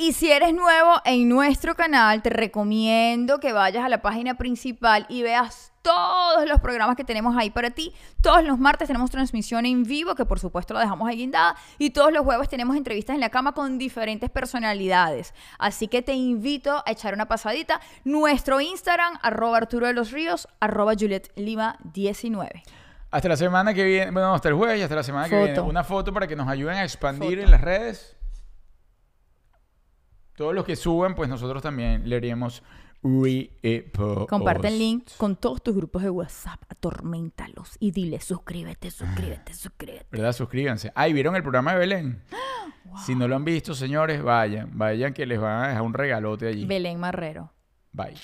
Y 0.00 0.14
si 0.14 0.32
eres 0.32 0.54
nuevo 0.54 0.94
en 1.04 1.28
nuestro 1.28 1.74
canal, 1.74 2.22
te 2.22 2.30
recomiendo 2.30 3.38
que 3.38 3.52
vayas 3.52 3.84
a 3.84 3.90
la 3.90 4.00
página 4.00 4.38
principal 4.38 5.04
y 5.10 5.22
veas 5.22 5.74
todos 5.82 6.48
los 6.48 6.58
programas 6.58 6.96
que 6.96 7.04
tenemos 7.04 7.36
ahí 7.36 7.50
para 7.50 7.68
ti. 7.68 7.92
Todos 8.22 8.42
los 8.42 8.58
martes 8.58 8.86
tenemos 8.86 9.10
transmisión 9.10 9.66
en 9.66 9.82
vivo, 9.82 10.14
que 10.14 10.24
por 10.24 10.40
supuesto 10.40 10.72
la 10.72 10.80
dejamos 10.80 11.06
ahí 11.06 11.18
guindada. 11.18 11.54
Y 11.76 11.90
todos 11.90 12.14
los 12.14 12.24
jueves 12.24 12.48
tenemos 12.48 12.78
entrevistas 12.78 13.12
en 13.12 13.20
la 13.20 13.28
cama 13.28 13.52
con 13.52 13.76
diferentes 13.76 14.30
personalidades. 14.30 15.34
Así 15.58 15.86
que 15.86 16.00
te 16.00 16.14
invito 16.14 16.82
a 16.86 16.92
echar 16.92 17.12
una 17.12 17.28
pasadita. 17.28 17.82
Nuestro 18.02 18.58
Instagram, 18.62 19.18
arroba 19.20 19.58
Arturo 19.58 19.86
de 19.86 19.92
los 19.92 20.12
Ríos, 20.12 20.48
arroba 20.60 20.94
Juliet 20.98 21.30
Lima 21.36 21.76
19. 21.92 22.62
Hasta 23.10 23.28
la 23.28 23.36
semana 23.36 23.74
que 23.74 23.84
viene, 23.84 24.10
bueno, 24.12 24.32
hasta 24.32 24.48
el 24.48 24.54
jueves 24.54 24.80
y 24.80 24.82
hasta 24.82 24.94
la 24.94 25.02
semana 25.02 25.28
que 25.28 25.36
viene. 25.36 25.60
Una 25.60 25.84
foto 25.84 26.10
para 26.10 26.26
que 26.26 26.36
nos 26.36 26.48
ayuden 26.48 26.78
a 26.78 26.84
expandir 26.84 27.32
Foto. 27.32 27.42
en 27.42 27.50
las 27.50 27.60
redes. 27.60 28.16
Todos 30.40 30.54
los 30.54 30.64
que 30.64 30.74
suben, 30.74 31.14
pues 31.14 31.28
nosotros 31.28 31.62
también 31.62 32.08
le 32.08 32.16
haríamos 32.16 32.62
repost. 33.02 34.26
Comparte 34.30 34.68
el 34.68 34.78
link 34.78 35.10
con 35.18 35.36
todos 35.36 35.62
tus 35.62 35.76
grupos 35.76 36.02
de 36.02 36.08
WhatsApp, 36.08 36.62
atormentalos 36.70 37.76
y 37.78 37.90
dile 37.90 38.22
suscríbete, 38.22 38.90
suscríbete, 38.90 39.52
suscríbete. 39.52 40.06
¿Verdad? 40.10 40.32
Suscríbanse. 40.32 40.92
Ay, 40.94 41.12
¿vieron 41.12 41.36
el 41.36 41.42
programa 41.42 41.74
de 41.74 41.78
Belén? 41.80 42.22
Si 43.04 43.14
no 43.14 43.28
lo 43.28 43.36
han 43.36 43.44
visto, 43.44 43.74
señores, 43.74 44.22
vayan. 44.22 44.70
Vayan 44.78 45.12
que 45.12 45.26
les 45.26 45.38
van 45.38 45.62
a 45.62 45.68
dejar 45.68 45.82
un 45.82 45.92
regalote 45.92 46.48
allí. 46.48 46.64
Belén 46.64 46.98
Marrero. 46.98 47.52
Bye. 47.92 48.16